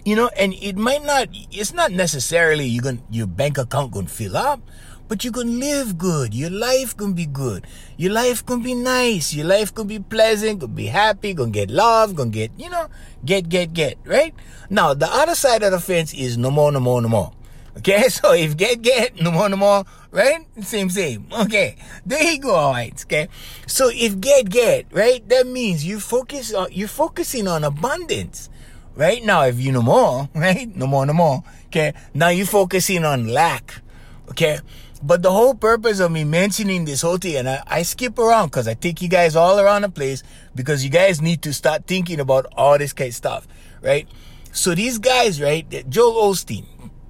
You 0.03 0.15
know, 0.15 0.29
and 0.37 0.53
it 0.53 0.77
might 0.77 1.03
not, 1.03 1.29
it's 1.51 1.73
not 1.73 1.91
necessarily 1.91 2.65
you 2.65 2.81
going 2.81 3.01
your 3.09 3.27
bank 3.27 3.57
account 3.57 3.91
gonna 3.91 4.07
fill 4.07 4.37
up, 4.37 4.61
but 5.07 5.23
you 5.23 5.31
can 5.31 5.59
live 5.59 5.97
good. 5.97 6.33
Your 6.33 6.49
life 6.49 6.95
can 6.95 7.13
be 7.13 7.25
good. 7.25 7.65
Your 7.97 8.11
life 8.11 8.45
can 8.45 8.61
be 8.61 8.73
nice. 8.73 9.33
Your 9.33 9.45
life 9.45 9.73
can 9.73 9.87
be 9.87 9.99
pleasant, 9.99 10.59
can 10.61 10.73
be 10.73 10.87
happy, 10.87 11.33
can 11.33 11.51
get 11.51 11.69
love, 11.69 12.15
can 12.15 12.31
get, 12.31 12.51
you 12.57 12.69
know, 12.69 12.87
get, 13.23 13.49
get, 13.49 13.73
get, 13.73 13.97
right? 14.05 14.33
Now, 14.69 14.93
the 14.93 15.07
other 15.07 15.35
side 15.35 15.63
of 15.63 15.71
the 15.71 15.79
fence 15.79 16.13
is 16.13 16.37
no 16.37 16.51
more, 16.51 16.71
no 16.71 16.79
more, 16.79 17.01
no 17.01 17.09
more. 17.09 17.31
Okay, 17.77 18.07
so 18.09 18.33
if 18.33 18.55
get, 18.55 18.81
get, 18.81 19.21
no 19.21 19.31
more, 19.31 19.49
no 19.49 19.57
more, 19.57 19.85
right? 20.11 20.45
Same, 20.61 20.89
same. 20.89 21.27
Okay, 21.31 21.75
there 22.05 22.23
you 22.23 22.39
go, 22.39 22.55
alright, 22.55 23.03
okay? 23.05 23.27
So 23.67 23.89
if 23.93 24.19
get, 24.19 24.49
get, 24.49 24.87
right, 24.91 25.27
that 25.29 25.47
means 25.47 25.85
you 25.85 25.99
focus 25.99 26.53
on, 26.53 26.69
you're 26.71 26.87
focusing 26.87 27.47
on 27.47 27.63
abundance. 27.63 28.49
Right 28.95 29.21
now, 29.25 29.43
if 29.43 29.59
you 29.59 29.73
no 29.73 29.81
more, 29.81 30.29
right? 30.35 30.73
No 30.73 30.87
more, 30.87 31.05
no 31.05 31.11
more. 31.11 31.43
Okay. 31.67 31.93
Now 32.13 32.29
you're 32.29 32.45
focusing 32.45 33.03
on 33.03 33.27
lack. 33.27 33.81
Okay. 34.29 34.59
But 35.03 35.21
the 35.21 35.31
whole 35.31 35.53
purpose 35.53 35.99
of 35.99 36.11
me 36.11 36.23
mentioning 36.23 36.85
this 36.85 37.01
whole 37.01 37.17
thing, 37.17 37.35
and 37.35 37.49
I, 37.49 37.61
I 37.67 37.81
skip 37.83 38.17
around 38.17 38.47
because 38.47 38.67
I 38.67 38.73
take 38.73 39.01
you 39.01 39.09
guys 39.09 39.35
all 39.35 39.59
around 39.59 39.83
the 39.83 39.89
place 39.89 40.23
because 40.55 40.83
you 40.83 40.89
guys 40.89 41.21
need 41.21 41.41
to 41.43 41.53
start 41.53 41.85
thinking 41.85 42.19
about 42.19 42.45
all 42.55 42.77
this 42.77 42.93
kind 42.93 43.09
of 43.09 43.15
stuff, 43.15 43.47
right? 43.81 44.07
So 44.51 44.73
these 44.73 44.97
guys, 44.97 45.41
right? 45.41 45.67
Joel 45.89 46.31
Osteen. 46.31 46.65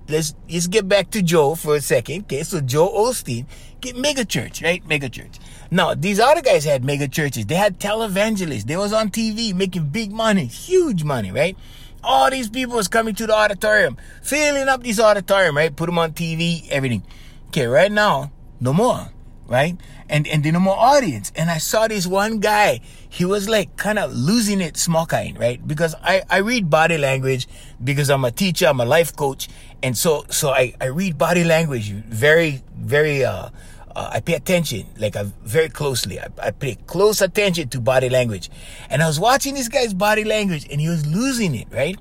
Let's 0.07 0.35
let's 0.49 0.67
get 0.67 0.87
back 0.87 1.09
to 1.11 1.23
Joe 1.23 1.55
for 1.55 1.75
a 1.75 1.81
second. 1.81 2.23
Okay, 2.23 2.43
so 2.43 2.61
Joe 2.61 2.89
Osteen, 2.89 3.47
get 3.81 3.95
mega 3.95 4.23
church, 4.23 4.61
right? 4.61 4.85
Mega 4.87 5.09
church. 5.09 5.39
Now 5.71 5.95
these 5.95 6.19
other 6.19 6.41
guys 6.41 6.63
had 6.63 6.83
mega 6.83 7.07
churches. 7.07 7.47
They 7.47 7.55
had 7.55 7.79
televangelists. 7.79 8.65
They 8.65 8.77
was 8.77 8.93
on 8.93 9.09
TV 9.09 9.53
making 9.55 9.89
big 9.89 10.11
money, 10.11 10.45
huge 10.45 11.03
money, 11.03 11.31
right? 11.31 11.57
All 12.03 12.29
these 12.29 12.49
people 12.49 12.75
was 12.75 12.87
coming 12.87 13.15
to 13.15 13.25
the 13.25 13.33
auditorium, 13.33 13.97
filling 14.21 14.67
up 14.67 14.83
this 14.83 14.99
auditorium, 14.99 15.57
right? 15.57 15.75
Put 15.75 15.87
them 15.87 15.97
on 15.97 16.11
TV, 16.13 16.69
everything. 16.69 17.01
Okay, 17.47 17.67
right 17.67 17.91
now, 17.91 18.31
no 18.59 18.73
more, 18.73 19.09
right? 19.47 19.77
And 20.09 20.27
and 20.27 20.43
the 20.43 20.51
no 20.51 20.59
more 20.59 20.77
audience. 20.77 21.31
And 21.35 21.49
I 21.49 21.57
saw 21.57 21.87
this 21.87 22.05
one 22.05 22.39
guy, 22.39 22.81
he 23.09 23.25
was 23.25 23.47
like 23.49 23.77
kind 23.77 23.97
of 23.97 24.13
losing 24.13 24.61
it 24.61 24.77
small 24.77 25.05
kind, 25.05 25.39
right? 25.39 25.65
Because 25.65 25.95
I, 26.03 26.23
I 26.29 26.37
read 26.37 26.69
body 26.69 26.97
language 26.97 27.47
because 27.83 28.09
I'm 28.09 28.25
a 28.25 28.31
teacher, 28.31 28.67
I'm 28.67 28.79
a 28.79 28.85
life 28.85 29.15
coach. 29.15 29.47
And 29.81 29.97
so 29.97 30.25
so 30.29 30.49
I, 30.49 30.73
I 30.81 30.87
read 30.87 31.17
body 31.17 31.43
language 31.43 31.91
very, 31.91 32.61
very 32.75 33.23
uh, 33.23 33.49
uh 33.95 34.09
I 34.13 34.19
pay 34.19 34.33
attention, 34.33 34.87
like 34.97 35.15
uh, 35.15 35.25
very 35.43 35.69
closely. 35.69 36.19
I, 36.19 36.27
I 36.41 36.51
pay 36.51 36.75
close 36.87 37.21
attention 37.21 37.69
to 37.69 37.79
body 37.79 38.09
language. 38.09 38.49
And 38.89 39.01
I 39.01 39.07
was 39.07 39.19
watching 39.19 39.53
this 39.53 39.69
guy's 39.69 39.93
body 39.93 40.23
language 40.23 40.67
and 40.69 40.81
he 40.81 40.89
was 40.89 41.05
losing 41.05 41.55
it, 41.55 41.67
right? 41.71 41.97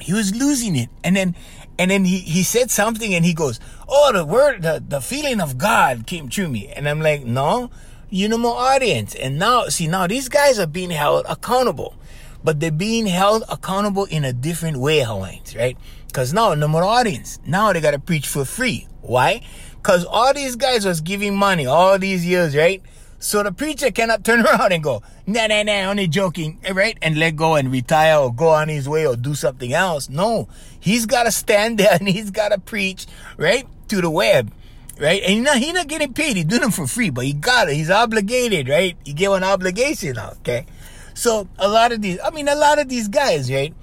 He 0.00 0.12
was 0.12 0.34
losing 0.34 0.76
it. 0.76 0.88
And 1.02 1.16
then 1.16 1.34
and 1.78 1.90
then 1.90 2.04
he, 2.04 2.18
he 2.18 2.42
said 2.42 2.70
something 2.70 3.14
and 3.14 3.24
he 3.24 3.32
goes, 3.32 3.60
Oh, 3.88 4.12
the 4.12 4.24
word, 4.24 4.62
the, 4.62 4.82
the 4.86 5.00
feeling 5.00 5.40
of 5.40 5.56
God 5.56 6.06
came 6.06 6.28
through 6.28 6.48
me. 6.48 6.68
And 6.68 6.88
I'm 6.88 7.00
like, 7.00 7.24
No, 7.24 7.70
you 8.10 8.28
know 8.28 8.38
more 8.38 8.56
audience. 8.56 9.14
And 9.14 9.38
now, 9.38 9.66
see, 9.66 9.86
now 9.86 10.06
these 10.06 10.28
guys 10.28 10.58
are 10.58 10.66
being 10.66 10.90
held 10.90 11.24
accountable, 11.28 11.94
but 12.42 12.58
they're 12.58 12.72
being 12.72 13.06
held 13.06 13.44
accountable 13.48 14.06
in 14.06 14.24
a 14.24 14.32
different 14.32 14.78
way, 14.78 15.00
Hawaiians, 15.00 15.54
right? 15.54 15.76
Because 16.08 16.32
now, 16.32 16.54
no 16.54 16.66
more 16.66 16.82
audience. 16.84 17.38
Now 17.46 17.72
they 17.72 17.80
got 17.80 17.92
to 17.92 17.98
preach 17.98 18.26
for 18.26 18.44
free. 18.44 18.88
Why? 19.02 19.42
Because 19.76 20.04
all 20.04 20.34
these 20.34 20.56
guys 20.56 20.84
was 20.84 21.00
giving 21.00 21.36
money 21.36 21.66
all 21.66 21.98
these 21.98 22.26
years, 22.26 22.56
right? 22.56 22.82
So 23.20 23.42
the 23.42 23.52
preacher 23.52 23.90
cannot 23.90 24.24
turn 24.24 24.40
around 24.46 24.72
and 24.72 24.82
go, 24.82 25.02
nah, 25.26 25.46
nah, 25.46 25.62
nah, 25.62 25.90
only 25.90 26.08
joking, 26.08 26.58
right? 26.72 26.96
And 27.02 27.18
let 27.18 27.36
go 27.36 27.56
and 27.56 27.70
retire 27.70 28.18
or 28.18 28.32
go 28.32 28.48
on 28.48 28.68
his 28.68 28.88
way 28.88 29.06
or 29.06 29.16
do 29.16 29.34
something 29.34 29.72
else. 29.72 30.08
No, 30.08 30.48
he's 30.78 31.06
got 31.06 31.24
to 31.24 31.32
stand 31.32 31.78
there 31.78 31.96
and 31.98 32.08
he's 32.08 32.30
got 32.30 32.50
to 32.50 32.58
preach, 32.58 33.06
right? 33.36 33.66
To 33.88 34.00
the 34.00 34.10
web, 34.10 34.52
right? 34.98 35.22
And 35.22 35.32
he's 35.32 35.42
not, 35.42 35.56
he's 35.58 35.74
not 35.74 35.88
getting 35.88 36.12
paid. 36.12 36.36
He's 36.36 36.44
doing 36.44 36.64
it 36.64 36.74
for 36.74 36.86
free, 36.86 37.10
but 37.10 37.24
he 37.24 37.32
got 37.32 37.68
it. 37.68 37.74
He's 37.74 37.90
obligated, 37.90 38.68
right? 38.68 38.96
He 39.04 39.12
get 39.12 39.32
an 39.32 39.44
obligation, 39.44 40.18
okay? 40.18 40.66
So 41.14 41.48
a 41.58 41.68
lot 41.68 41.90
of 41.90 42.00
these, 42.00 42.18
I 42.22 42.30
mean, 42.30 42.46
a 42.46 42.54
lot 42.54 42.78
of 42.78 42.88
these 42.88 43.08
guys, 43.08 43.50
right? 43.50 43.74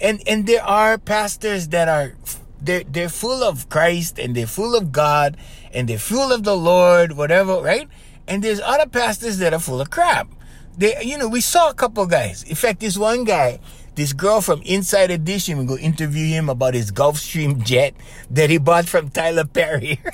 And, 0.00 0.22
and 0.26 0.46
there 0.46 0.62
are 0.62 0.96
pastors 0.96 1.68
that 1.68 1.88
are, 1.88 2.14
they're, 2.62 2.84
they're 2.84 3.08
full 3.08 3.42
of 3.42 3.68
Christ 3.68 4.18
and 4.18 4.34
they're 4.34 4.46
full 4.46 4.74
of 4.74 4.92
God 4.92 5.36
and 5.74 5.88
they're 5.88 5.98
full 5.98 6.32
of 6.32 6.44
the 6.44 6.56
Lord, 6.56 7.12
whatever, 7.12 7.60
right? 7.60 7.88
And 8.28 8.44
there's 8.44 8.60
other 8.60 8.86
pastors 8.86 9.38
that 9.38 9.54
are 9.54 9.58
full 9.58 9.80
of 9.80 9.90
crap. 9.90 10.28
They, 10.76 11.02
you 11.02 11.18
know, 11.18 11.26
we 11.28 11.40
saw 11.40 11.70
a 11.70 11.74
couple 11.74 12.06
guys. 12.06 12.44
In 12.44 12.54
fact, 12.54 12.80
this 12.80 12.96
one 12.96 13.24
guy, 13.24 13.58
this 13.94 14.12
girl 14.12 14.42
from 14.42 14.62
Inside 14.62 15.10
Edition, 15.10 15.58
we 15.58 15.64
go 15.64 15.76
interview 15.76 16.26
him 16.26 16.48
about 16.48 16.74
his 16.74 16.92
Gulfstream 16.92 17.64
jet 17.64 17.94
that 18.30 18.50
he 18.50 18.58
bought 18.58 18.86
from 18.86 19.10
Tyler 19.10 19.44
Perry. 19.44 20.00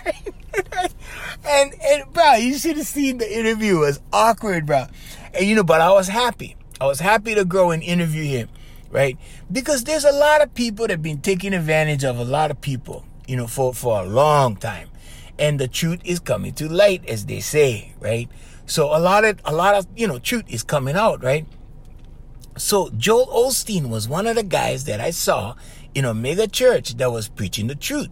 Right? 0.54 0.94
and 1.48 1.74
and 1.82 2.12
bro, 2.12 2.34
you 2.34 2.56
should 2.56 2.76
have 2.76 2.86
seen 2.86 3.18
the 3.18 3.38
interview. 3.38 3.78
It 3.78 3.86
was 3.86 4.00
awkward, 4.12 4.66
bro. 4.66 4.86
And 5.34 5.46
you 5.46 5.56
know, 5.56 5.64
but 5.64 5.80
I 5.80 5.90
was 5.90 6.06
happy. 6.06 6.54
I 6.80 6.86
was 6.86 7.00
happy 7.00 7.34
to 7.34 7.44
go 7.44 7.72
and 7.72 7.82
interview 7.82 8.22
him, 8.22 8.48
right? 8.92 9.18
Because 9.50 9.82
there's 9.82 10.04
a 10.04 10.12
lot 10.12 10.42
of 10.42 10.54
people 10.54 10.86
that 10.86 10.92
have 10.92 11.02
been 11.02 11.20
taking 11.20 11.54
advantage 11.54 12.04
of 12.04 12.20
a 12.20 12.24
lot 12.24 12.52
of 12.52 12.60
people, 12.60 13.04
you 13.26 13.36
know, 13.36 13.48
for 13.48 13.74
for 13.74 14.00
a 14.00 14.06
long 14.06 14.54
time 14.54 14.90
and 15.38 15.58
the 15.58 15.68
truth 15.68 16.00
is 16.04 16.20
coming 16.20 16.52
to 16.54 16.68
light, 16.68 17.08
as 17.08 17.26
they 17.26 17.40
say, 17.40 17.94
right? 18.00 18.28
So 18.66 18.96
a 18.96 18.98
lot 18.98 19.24
of 19.24 19.40
a 19.44 19.52
lot 19.52 19.74
of 19.74 19.86
you 19.96 20.06
know 20.06 20.18
truth 20.18 20.44
is 20.48 20.62
coming 20.62 20.96
out, 20.96 21.22
right? 21.22 21.46
So 22.56 22.90
Joel 22.90 23.26
Osteen 23.26 23.88
was 23.88 24.08
one 24.08 24.26
of 24.26 24.36
the 24.36 24.42
guys 24.42 24.84
that 24.84 25.00
I 25.00 25.10
saw 25.10 25.56
in 25.94 26.04
a 26.04 26.14
mega 26.14 26.46
church 26.46 26.96
that 26.96 27.10
was 27.10 27.28
preaching 27.28 27.66
the 27.66 27.74
truth. 27.74 28.10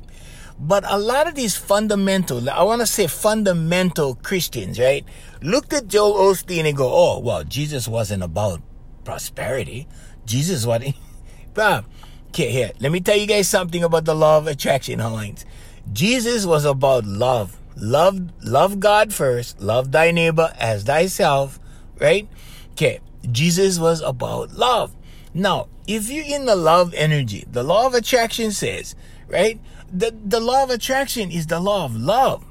But 0.59 0.85
a 0.87 0.99
lot 0.99 1.27
of 1.27 1.35
these 1.35 1.57
fundamental, 1.57 2.49
I 2.49 2.63
want 2.63 2.81
to 2.81 2.87
say 2.87 3.07
fundamental 3.07 4.15
Christians, 4.17 4.79
right? 4.79 5.05
Looked 5.41 5.73
at 5.73 5.89
Joel 5.89 6.15
Osteen 6.15 6.69
and 6.69 6.77
go, 6.77 6.89
oh, 6.93 7.19
well, 7.19 7.43
Jesus 7.43 7.89
wasn't 7.89 8.23
about 8.23 8.61
prosperity. 9.05 9.89
Jesus 10.25 10.65
Bob, 11.55 11.85
okay, 12.29 12.51
here, 12.51 12.71
let 12.81 12.93
me 12.93 13.01
tell 13.01 13.17
you 13.17 13.27
guys 13.27 13.49
something 13.49 13.83
about 13.83 14.05
the 14.05 14.15
law 14.15 14.39
of 14.39 14.47
attraction, 14.47 15.01
Hines. 15.01 15.45
Jesus 15.91 16.47
was 16.47 16.65
about 16.65 17.05
love. 17.05 17.59
Love, 17.77 18.31
love 18.45 18.81
God 18.81 19.13
first. 19.13 19.61
Love 19.61 19.93
thy 19.93 20.11
neighbor 20.11 20.53
as 20.59 20.85
thyself. 20.85 21.59
Right? 21.99 22.29
Okay. 22.73 23.01
Jesus 23.31 23.79
was 23.79 24.01
about 24.01 24.53
love. 24.53 24.95
Now, 25.35 25.69
if 25.87 26.11
you're 26.11 26.25
in 26.25 26.45
the 26.45 26.57
love 26.57 26.93
energy, 26.95 27.45
the 27.51 27.63
law 27.63 27.87
of 27.87 27.95
attraction 27.95 28.53
says, 28.53 28.95
right? 29.29 29.61
The, 29.93 30.15
the 30.25 30.41
law 30.41 30.65
of 30.65 30.71
attraction 30.71 31.31
is 31.31 31.47
the 31.47 31.61
law 31.61 31.85
of 31.85 31.97
love. 31.97 32.45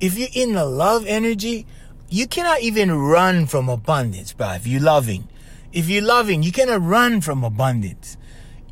If 0.00 0.16
you're 0.16 0.28
in 0.32 0.54
the 0.54 0.64
love 0.64 1.04
energy, 1.06 1.66
you 2.08 2.26
cannot 2.26 2.60
even 2.60 2.92
run 2.92 3.46
from 3.46 3.68
abundance, 3.68 4.32
bro. 4.32 4.52
If 4.52 4.66
you're 4.66 4.80
loving, 4.80 5.28
if 5.72 5.88
you're 5.88 6.02
loving, 6.02 6.42
you 6.42 6.52
cannot 6.52 6.82
run 6.82 7.20
from 7.20 7.44
abundance. 7.44 8.16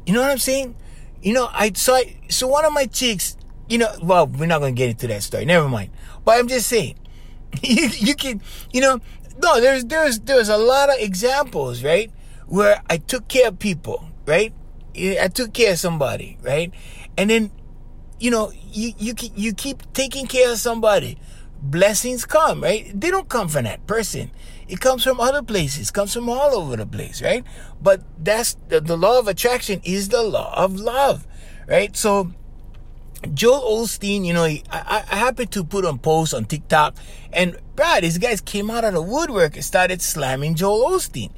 You 0.06 0.14
know 0.14 0.22
what 0.22 0.30
I'm 0.30 0.38
saying? 0.38 0.74
You 1.22 1.32
know, 1.32 1.48
I 1.52 1.72
so 1.74 2.00
so 2.28 2.46
one 2.46 2.64
of 2.64 2.72
my 2.72 2.86
chicks 2.86 3.36
you 3.68 3.78
know, 3.78 3.92
well, 4.02 4.26
we're 4.26 4.46
not 4.46 4.60
going 4.60 4.74
to 4.74 4.78
get 4.78 4.90
into 4.90 5.06
that 5.08 5.22
story. 5.22 5.44
Never 5.44 5.68
mind. 5.68 5.90
But 6.24 6.38
I'm 6.38 6.48
just 6.48 6.68
saying, 6.68 6.98
you, 7.62 7.88
you 7.88 8.14
can, 8.14 8.40
you 8.72 8.80
know, 8.80 9.00
no, 9.42 9.60
there's, 9.60 9.84
there's, 9.84 10.18
there's 10.20 10.48
a 10.48 10.56
lot 10.56 10.88
of 10.90 10.96
examples, 10.98 11.84
right? 11.84 12.10
Where 12.46 12.82
I 12.88 12.96
took 12.96 13.28
care 13.28 13.48
of 13.48 13.58
people, 13.58 14.04
right? 14.26 14.52
I 14.96 15.28
took 15.32 15.52
care 15.52 15.72
of 15.72 15.78
somebody, 15.78 16.38
right? 16.42 16.72
And 17.16 17.30
then, 17.30 17.50
you 18.18 18.30
know, 18.30 18.52
you, 18.70 18.92
you, 18.98 19.14
you 19.36 19.52
keep 19.52 19.92
taking 19.92 20.26
care 20.26 20.50
of 20.50 20.58
somebody. 20.58 21.18
Blessings 21.60 22.24
come, 22.24 22.62
right? 22.62 22.88
They 22.98 23.10
don't 23.10 23.28
come 23.28 23.48
from 23.48 23.64
that 23.64 23.86
person. 23.86 24.30
It 24.68 24.80
comes 24.80 25.02
from 25.02 25.20
other 25.20 25.42
places. 25.42 25.90
Comes 25.90 26.12
from 26.12 26.28
all 26.28 26.54
over 26.54 26.76
the 26.76 26.86
place, 26.86 27.22
right? 27.22 27.44
But 27.80 28.02
that's 28.22 28.56
the, 28.68 28.80
the 28.80 28.96
law 28.96 29.18
of 29.18 29.28
attraction 29.28 29.80
is 29.84 30.08
the 30.08 30.22
law 30.22 30.52
of 30.56 30.76
love, 30.76 31.26
right? 31.66 31.96
So, 31.96 32.32
Joel 33.34 33.82
Osteen, 33.82 34.24
you 34.24 34.32
know, 34.32 34.44
I, 34.44 34.62
I 34.70 35.16
happened 35.16 35.50
to 35.52 35.64
put 35.64 35.84
on 35.84 35.98
post 35.98 36.34
on 36.34 36.44
TikTok, 36.44 36.96
and 37.32 37.56
bro, 37.74 38.00
these 38.00 38.18
guys 38.18 38.40
came 38.40 38.70
out 38.70 38.84
of 38.84 38.94
the 38.94 39.02
woodwork 39.02 39.56
and 39.56 39.64
started 39.64 40.00
slamming 40.02 40.54
Joel 40.54 40.90
Osteen. 40.90 41.32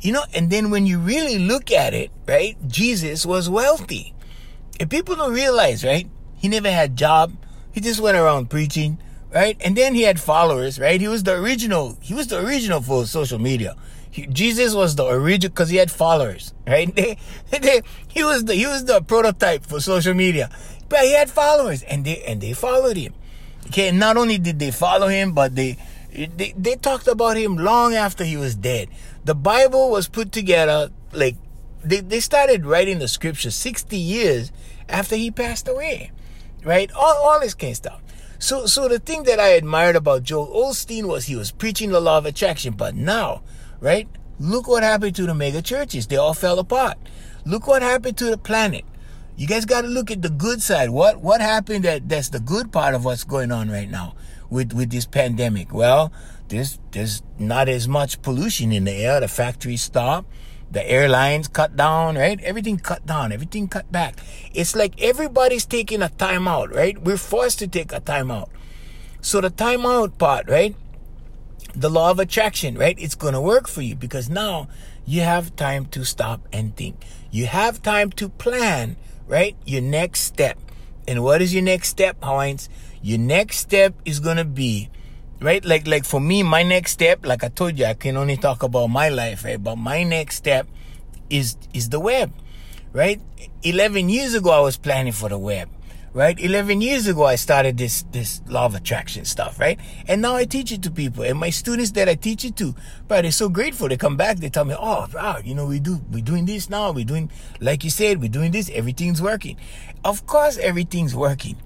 You 0.00 0.12
know, 0.12 0.24
and 0.34 0.50
then 0.50 0.70
when 0.70 0.86
you 0.86 0.98
really 0.98 1.38
look 1.38 1.72
at 1.72 1.94
it, 1.94 2.10
right, 2.28 2.56
Jesus 2.68 3.24
was 3.24 3.48
wealthy. 3.48 4.14
And 4.78 4.90
people 4.90 5.16
don't 5.16 5.32
realize, 5.32 5.82
right? 5.84 6.08
He 6.36 6.48
never 6.48 6.70
had 6.70 6.90
a 6.90 6.94
job. 6.94 7.32
He 7.72 7.80
just 7.80 8.00
went 8.00 8.16
around 8.16 8.50
preaching, 8.50 8.98
right? 9.32 9.56
And 9.64 9.76
then 9.76 9.94
he 9.94 10.02
had 10.02 10.20
followers, 10.20 10.78
right? 10.78 11.00
He 11.00 11.08
was 11.08 11.22
the 11.22 11.34
original, 11.34 11.96
he 12.02 12.12
was 12.12 12.26
the 12.26 12.44
original 12.44 12.82
for 12.82 13.06
social 13.06 13.38
media. 13.38 13.76
He, 14.10 14.26
Jesus 14.28 14.74
was 14.74 14.94
the 14.94 15.06
original 15.06 15.50
because 15.50 15.70
he 15.70 15.76
had 15.76 15.90
followers, 15.90 16.54
right? 16.66 16.92
He 18.08 18.22
was 18.22 18.44
the 18.44 18.54
he 18.54 18.64
was 18.64 18.84
the 18.84 19.02
prototype 19.02 19.66
for 19.66 19.80
social 19.80 20.14
media. 20.14 20.50
But 20.88 21.00
he 21.00 21.12
had 21.12 21.30
followers, 21.30 21.82
and 21.82 22.04
they 22.04 22.22
and 22.22 22.40
they 22.40 22.52
followed 22.52 22.96
him. 22.96 23.14
Okay, 23.66 23.90
not 23.90 24.16
only 24.16 24.38
did 24.38 24.58
they 24.58 24.70
follow 24.70 25.08
him, 25.08 25.32
but 25.32 25.54
they 25.54 25.78
they, 26.12 26.54
they 26.56 26.76
talked 26.76 27.08
about 27.08 27.36
him 27.36 27.56
long 27.56 27.94
after 27.94 28.24
he 28.24 28.36
was 28.36 28.54
dead. 28.54 28.88
The 29.24 29.34
Bible 29.34 29.90
was 29.90 30.08
put 30.08 30.32
together 30.32 30.90
like 31.12 31.36
they, 31.82 32.00
they 32.00 32.20
started 32.20 32.64
writing 32.64 32.98
the 32.98 33.08
scripture 33.08 33.50
60 33.50 33.96
years 33.96 34.52
after 34.88 35.16
he 35.16 35.30
passed 35.30 35.68
away. 35.68 36.12
Right? 36.64 36.90
All, 36.92 37.16
all 37.16 37.40
this 37.40 37.54
kind 37.54 37.72
of 37.72 37.76
stuff. 37.76 38.02
So 38.38 38.66
so 38.66 38.88
the 38.88 38.98
thing 38.98 39.24
that 39.24 39.40
I 39.40 39.48
admired 39.50 39.96
about 39.96 40.22
Joel 40.22 40.48
Osteen 40.48 41.06
was 41.06 41.26
he 41.26 41.36
was 41.36 41.50
preaching 41.50 41.90
the 41.90 42.00
law 42.00 42.18
of 42.18 42.26
attraction, 42.26 42.74
but 42.74 42.94
now, 42.94 43.42
right? 43.80 44.08
Look 44.38 44.66
what 44.66 44.82
happened 44.82 45.16
to 45.16 45.26
the 45.26 45.34
mega 45.34 45.62
churches. 45.62 46.06
They 46.06 46.16
all 46.16 46.34
fell 46.34 46.58
apart. 46.58 46.98
Look 47.44 47.66
what 47.66 47.82
happened 47.82 48.16
to 48.18 48.26
the 48.26 48.38
planet. 48.38 48.84
You 49.36 49.48
guys 49.48 49.64
got 49.64 49.80
to 49.80 49.88
look 49.88 50.12
at 50.12 50.22
the 50.22 50.30
good 50.30 50.62
side. 50.62 50.90
What 50.90 51.20
what 51.20 51.40
happened 51.40 51.84
that 51.84 52.08
that's 52.08 52.28
the 52.28 52.38
good 52.38 52.72
part 52.72 52.94
of 52.94 53.04
what's 53.04 53.24
going 53.24 53.50
on 53.50 53.68
right 53.68 53.90
now 53.90 54.14
with 54.48 54.72
with 54.72 54.90
this 54.90 55.06
pandemic? 55.06 55.74
Well, 55.74 56.12
there's 56.48 56.78
there's 56.92 57.22
not 57.38 57.68
as 57.68 57.88
much 57.88 58.22
pollution 58.22 58.70
in 58.70 58.84
the 58.84 58.92
air. 58.92 59.18
The 59.18 59.28
factories 59.28 59.82
stop. 59.82 60.24
The 60.70 60.88
airlines 60.88 61.48
cut 61.48 61.76
down, 61.76 62.16
right? 62.16 62.40
Everything 62.42 62.78
cut 62.78 63.06
down, 63.06 63.32
everything 63.32 63.68
cut 63.68 63.90
back. 63.92 64.16
It's 64.52 64.74
like 64.74 65.00
everybody's 65.02 65.66
taking 65.66 66.02
a 66.02 66.08
time 66.08 66.48
out, 66.48 66.74
right? 66.74 67.00
We're 67.00 67.16
forced 67.16 67.58
to 67.60 67.68
take 67.68 67.92
a 67.92 68.00
time 68.00 68.30
out. 68.30 68.50
So 69.20 69.40
the 69.40 69.50
time 69.50 69.86
out 69.86 70.18
part, 70.18 70.48
right? 70.48 70.74
The 71.74 71.90
law 71.90 72.10
of 72.10 72.18
attraction, 72.18 72.76
right? 72.76 72.96
It's 72.98 73.14
going 73.14 73.34
to 73.34 73.40
work 73.40 73.68
for 73.68 73.82
you 73.82 73.94
because 73.94 74.28
now 74.28 74.68
you 75.04 75.20
have 75.20 75.54
time 75.54 75.86
to 75.86 76.04
stop 76.04 76.48
and 76.52 76.74
think. 76.76 77.04
You 77.30 77.46
have 77.46 77.82
time 77.82 78.10
to 78.12 78.28
plan 78.28 78.96
right? 79.26 79.56
Your 79.64 79.82
next 79.82 80.20
step. 80.20 80.58
And 81.06 81.22
what 81.22 81.42
is 81.42 81.52
your 81.52 81.62
next 81.62 81.88
step, 81.88 82.22
Hines? 82.22 82.68
Your 83.02 83.18
next 83.18 83.58
step 83.58 83.94
is 84.04 84.20
gonna 84.20 84.44
be, 84.44 84.88
right? 85.40 85.64
Like 85.64 85.86
like 85.86 86.04
for 86.04 86.20
me, 86.20 86.42
my 86.42 86.62
next 86.62 86.92
step, 86.92 87.26
like 87.26 87.44
I 87.44 87.48
told 87.48 87.78
you, 87.78 87.84
I 87.84 87.94
can 87.94 88.16
only 88.16 88.36
talk 88.36 88.62
about 88.62 88.88
my 88.88 89.08
life, 89.08 89.44
right? 89.44 89.62
But 89.62 89.76
my 89.76 90.02
next 90.02 90.36
step 90.36 90.66
is 91.28 91.56
is 91.74 91.90
the 91.90 92.00
web, 92.00 92.32
right? 92.92 93.20
Eleven 93.62 94.08
years 94.08 94.34
ago, 94.34 94.50
I 94.50 94.60
was 94.60 94.76
planning 94.78 95.12
for 95.12 95.28
the 95.28 95.38
web 95.38 95.68
right? 96.14 96.38
11 96.38 96.80
years 96.80 97.08
ago, 97.08 97.24
I 97.24 97.34
started 97.34 97.76
this, 97.76 98.04
this 98.12 98.40
law 98.46 98.66
of 98.66 98.74
attraction 98.76 99.24
stuff, 99.24 99.58
right? 99.58 99.78
And 100.06 100.22
now 100.22 100.36
I 100.36 100.44
teach 100.44 100.70
it 100.70 100.80
to 100.84 100.90
people. 100.90 101.24
And 101.24 101.38
my 101.38 101.50
students 101.50 101.90
that 101.92 102.08
I 102.08 102.14
teach 102.14 102.44
it 102.44 102.56
to, 102.58 102.74
but 103.08 103.22
they're 103.22 103.32
so 103.32 103.48
grateful. 103.48 103.88
They 103.88 103.96
come 103.96 104.16
back, 104.16 104.38
they 104.38 104.48
tell 104.48 104.64
me, 104.64 104.76
oh, 104.78 105.08
wow, 105.12 105.38
you 105.44 105.54
know, 105.54 105.66
we 105.66 105.80
do, 105.80 106.00
we're 106.10 106.22
doing 106.22 106.46
this 106.46 106.70
now. 106.70 106.92
We're 106.92 107.04
doing, 107.04 107.30
like 107.60 107.82
you 107.82 107.90
said, 107.90 108.20
we're 108.22 108.28
doing 108.28 108.52
this. 108.52 108.70
Everything's 108.72 109.20
working. 109.20 109.56
Of 110.04 110.24
course, 110.26 110.56
everything's 110.56 111.16
working. 111.16 111.56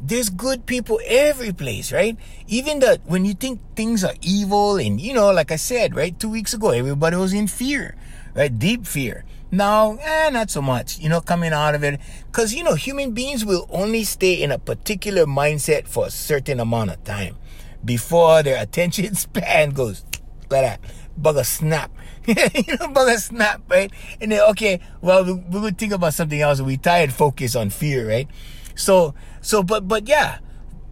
There's 0.00 0.30
good 0.30 0.66
people 0.66 0.98
every 1.06 1.52
place, 1.52 1.92
right? 1.92 2.16
Even 2.48 2.80
that 2.80 3.02
when 3.04 3.24
you 3.24 3.34
think 3.34 3.60
things 3.76 4.02
are 4.02 4.14
evil 4.22 4.76
and, 4.76 5.00
you 5.00 5.12
know, 5.12 5.30
like 5.30 5.52
I 5.52 5.56
said, 5.56 5.94
right? 5.94 6.18
Two 6.18 6.30
weeks 6.30 6.54
ago, 6.54 6.70
everybody 6.70 7.16
was 7.16 7.32
in 7.32 7.46
fear, 7.46 7.94
right? 8.34 8.58
Deep 8.58 8.86
fear. 8.86 9.24
No, 9.54 9.98
eh, 10.00 10.30
not 10.30 10.48
so 10.50 10.62
much, 10.62 10.98
you 10.98 11.10
know, 11.10 11.20
coming 11.20 11.52
out 11.52 11.74
of 11.74 11.84
it. 11.84 12.00
Because, 12.26 12.54
you 12.54 12.64
know, 12.64 12.74
human 12.74 13.12
beings 13.12 13.44
will 13.44 13.68
only 13.70 14.02
stay 14.02 14.42
in 14.42 14.50
a 14.50 14.58
particular 14.58 15.26
mindset 15.26 15.86
for 15.86 16.06
a 16.06 16.10
certain 16.10 16.58
amount 16.58 16.90
of 16.90 17.04
time 17.04 17.36
before 17.84 18.42
their 18.42 18.62
attention 18.62 19.14
span 19.14 19.70
goes 19.70 20.04
like 20.50 20.62
that. 20.62 20.80
Bugger 21.20 21.44
snap. 21.44 21.90
you 22.26 22.34
know, 22.34 22.88
bugger 22.94 23.18
snap, 23.18 23.60
right? 23.70 23.92
And 24.22 24.32
then, 24.32 24.40
okay, 24.52 24.80
well, 25.02 25.22
we, 25.22 25.34
we 25.34 25.60
would 25.60 25.76
think 25.76 25.92
about 25.92 26.14
something 26.14 26.40
else. 26.40 26.62
We 26.62 26.78
tired 26.78 27.12
focus 27.12 27.54
on 27.54 27.68
fear, 27.68 28.08
right? 28.08 28.28
So, 28.74 29.14
so, 29.42 29.62
but, 29.62 29.86
but 29.86 30.08
yeah, 30.08 30.38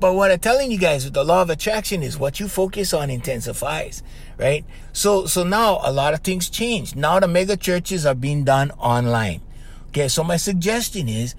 But 0.01 0.15
what 0.15 0.31
I'm 0.31 0.39
telling 0.39 0.71
you 0.71 0.79
guys 0.79 1.05
with 1.05 1.13
the 1.13 1.23
law 1.23 1.43
of 1.43 1.51
attraction 1.51 2.03
is 2.03 2.19
what 2.19 2.41
you 2.41 2.49
focus 2.49 2.95
on 2.95 3.11
intensifies, 3.11 4.03
right? 4.41 4.65
So, 4.93 5.27
so 5.27 5.45
now 5.45 5.81
a 5.83 5.93
lot 5.93 6.15
of 6.15 6.21
things 6.21 6.49
change. 6.49 6.97
Now 6.97 7.21
the 7.21 7.29
mega 7.29 7.57
churches 7.57 8.07
are 8.07 8.15
being 8.15 8.43
done 8.45 8.71
online. 8.73 9.43
Okay. 9.89 10.09
So 10.09 10.25
my 10.25 10.37
suggestion 10.37 11.09
is, 11.09 11.35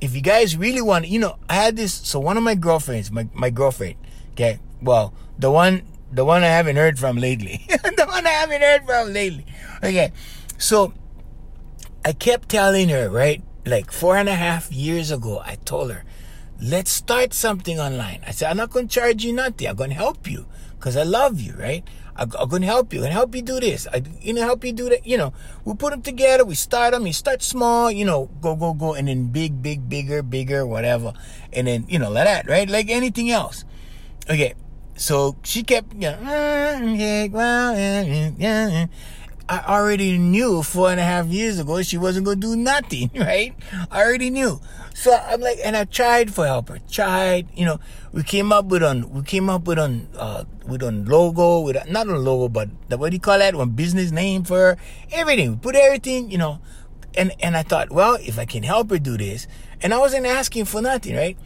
if 0.00 0.14
you 0.14 0.20
guys 0.20 0.56
really 0.56 0.82
want, 0.82 1.08
you 1.08 1.18
know, 1.18 1.36
I 1.48 1.54
had 1.54 1.76
this. 1.76 1.94
So 1.94 2.20
one 2.20 2.36
of 2.36 2.42
my 2.42 2.54
girlfriends, 2.54 3.10
my, 3.10 3.26
my 3.32 3.50
girlfriend, 3.50 3.96
okay. 4.32 4.60
Well, 4.82 5.14
the 5.38 5.50
one, 5.50 5.82
the 6.12 6.24
one 6.24 6.42
I 6.42 6.48
haven't 6.48 6.76
heard 6.76 6.98
from 6.98 7.16
lately, 7.16 7.64
the 7.68 8.06
one 8.06 8.26
I 8.26 8.30
haven't 8.30 8.60
heard 8.60 8.84
from 8.84 9.12
lately. 9.12 9.46
Okay. 9.82 10.12
So 10.58 10.92
I 12.04 12.12
kept 12.12 12.50
telling 12.50 12.90
her, 12.90 13.08
right? 13.08 13.42
Like 13.64 13.92
four 13.92 14.16
and 14.16 14.28
a 14.28 14.34
half 14.34 14.70
years 14.72 15.10
ago, 15.10 15.40
I 15.44 15.54
told 15.64 15.92
her, 15.92 16.04
let's 16.60 16.90
start 16.90 17.32
something 17.32 17.80
online. 17.80 18.22
I 18.26 18.32
said, 18.32 18.50
I'm 18.50 18.56
not 18.56 18.70
going 18.70 18.88
to 18.88 18.94
charge 18.94 19.24
you 19.24 19.32
nothing. 19.32 19.68
I'm 19.68 19.76
going 19.76 19.90
to 19.90 19.96
help 19.96 20.28
you 20.28 20.46
because 20.74 20.96
I 20.96 21.04
love 21.04 21.40
you, 21.40 21.54
right? 21.54 21.84
I'm, 22.16 22.30
to 22.30 22.60
help 22.66 22.92
you 22.92 23.04
and 23.04 23.12
help 23.12 23.34
you 23.34 23.42
do 23.42 23.60
this. 23.60 23.86
I, 23.92 24.02
you 24.20 24.34
know, 24.34 24.42
help 24.42 24.64
you 24.64 24.72
do 24.72 24.88
that. 24.90 25.06
You 25.06 25.16
know, 25.16 25.32
we 25.64 25.74
put 25.74 25.90
them 25.90 26.02
together. 26.02 26.44
We 26.44 26.54
start 26.54 26.92
them. 26.92 27.06
You 27.06 27.12
start 27.12 27.42
small, 27.42 27.90
you 27.90 28.04
know, 28.04 28.28
go, 28.40 28.54
go, 28.54 28.74
go. 28.74 28.94
And 28.94 29.08
then 29.08 29.28
big, 29.28 29.62
big, 29.62 29.88
bigger, 29.88 30.22
bigger, 30.22 30.66
whatever. 30.66 31.12
And 31.52 31.66
then, 31.66 31.86
you 31.88 31.98
know, 31.98 32.10
like 32.10 32.26
that, 32.26 32.48
right? 32.48 32.68
Like 32.68 32.90
anything 32.90 33.30
else. 33.30 33.64
Okay. 34.28 34.54
So 34.94 35.36
she 35.42 35.62
kept, 35.62 35.94
you 35.94 36.12
know, 36.12 36.18
ah, 36.22 36.78
yeah, 36.78 37.26
well, 37.28 37.74
yeah, 37.74 38.30
yeah. 38.36 38.86
I 39.48 39.60
already 39.66 40.18
knew 40.18 40.62
four 40.62 40.90
and 40.90 41.00
a 41.00 41.02
half 41.02 41.26
years 41.26 41.58
ago 41.58 41.82
she 41.82 41.98
wasn't 41.98 42.26
gonna 42.26 42.36
do 42.36 42.56
nothing, 42.56 43.10
right? 43.16 43.54
I 43.90 44.02
already 44.02 44.30
knew. 44.30 44.60
So 44.94 45.12
I'm 45.12 45.40
like, 45.40 45.58
and 45.64 45.76
I 45.76 45.84
tried 45.84 46.32
for 46.32 46.46
help 46.46 46.68
her, 46.68 46.78
tried, 46.90 47.48
you 47.54 47.64
know, 47.64 47.80
we 48.12 48.22
came 48.22 48.52
up 48.52 48.66
with 48.66 48.82
on, 48.82 49.10
we 49.10 49.22
came 49.22 49.48
up 49.48 49.64
with 49.64 49.78
on, 49.78 50.08
uh, 50.16 50.44
with 50.66 50.82
on 50.82 51.06
logo, 51.06 51.60
with 51.60 51.76
a, 51.76 51.90
not 51.90 52.06
a 52.06 52.18
logo, 52.18 52.48
but 52.48 52.68
the, 52.88 52.96
what 52.98 53.10
do 53.10 53.16
you 53.16 53.20
call 53.20 53.38
that? 53.38 53.54
One 53.54 53.70
business 53.70 54.10
name 54.10 54.44
for 54.44 54.56
her, 54.56 54.76
everything. 55.10 55.50
We 55.50 55.56
put 55.56 55.76
everything, 55.76 56.30
you 56.30 56.38
know, 56.38 56.60
and, 57.16 57.32
and 57.40 57.56
I 57.56 57.62
thought, 57.62 57.90
well, 57.90 58.18
if 58.20 58.38
I 58.38 58.44
can 58.44 58.62
help 58.62 58.90
her 58.90 58.98
do 58.98 59.16
this, 59.16 59.46
and 59.80 59.92
I 59.92 59.98
wasn't 59.98 60.26
asking 60.26 60.66
for 60.66 60.80
nothing, 60.80 61.16
right? 61.16 61.36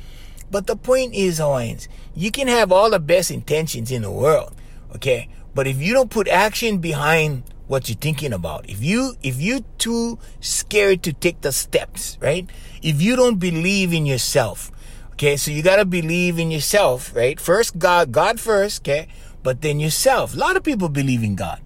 But 0.51 0.67
the 0.67 0.77
point 0.77 1.15
is, 1.15 1.39
Hawaiians, 1.39 1.89
you 2.15 2.31
can 2.31 2.47
have 2.49 2.71
all 2.71 2.91
the 2.91 3.01
best 3.01 3.31
intentions 3.31 3.91
in 3.91 4.03
the 4.03 4.11
world, 4.11 4.55
okay? 4.95 5.29
But 5.55 5.67
if 5.67 5.81
you 5.81 5.93
don't 5.93 6.11
put 6.11 6.29
action 6.29 6.79
behind 6.79 7.45
what 7.67 7.89
you're 7.89 7.99
thinking 7.99 8.33
about. 8.33 8.69
If 8.69 8.83
you 8.83 9.15
if 9.23 9.41
you 9.41 9.65
too 9.79 10.19
scared 10.41 11.03
to 11.05 11.13
take 11.13 11.41
the 11.41 11.53
steps, 11.53 12.19
right? 12.21 12.49
If 12.83 13.03
you 13.03 13.17
don't 13.17 13.39
believe 13.39 13.93
in 13.93 14.07
yourself, 14.07 14.71
okay, 15.13 15.37
so 15.37 15.51
you 15.51 15.63
gotta 15.63 15.85
believe 15.85 16.39
in 16.39 16.51
yourself, 16.51 17.15
right? 17.15 17.41
First 17.41 17.79
God, 17.79 18.13
God 18.13 18.39
first, 18.39 18.83
okay, 18.83 19.09
but 19.43 19.63
then 19.63 19.81
yourself. 19.81 20.35
A 20.35 20.39
lot 20.39 20.57
of 20.57 20.63
people 20.63 20.89
believe 20.89 21.23
in 21.23 21.35
God. 21.35 21.61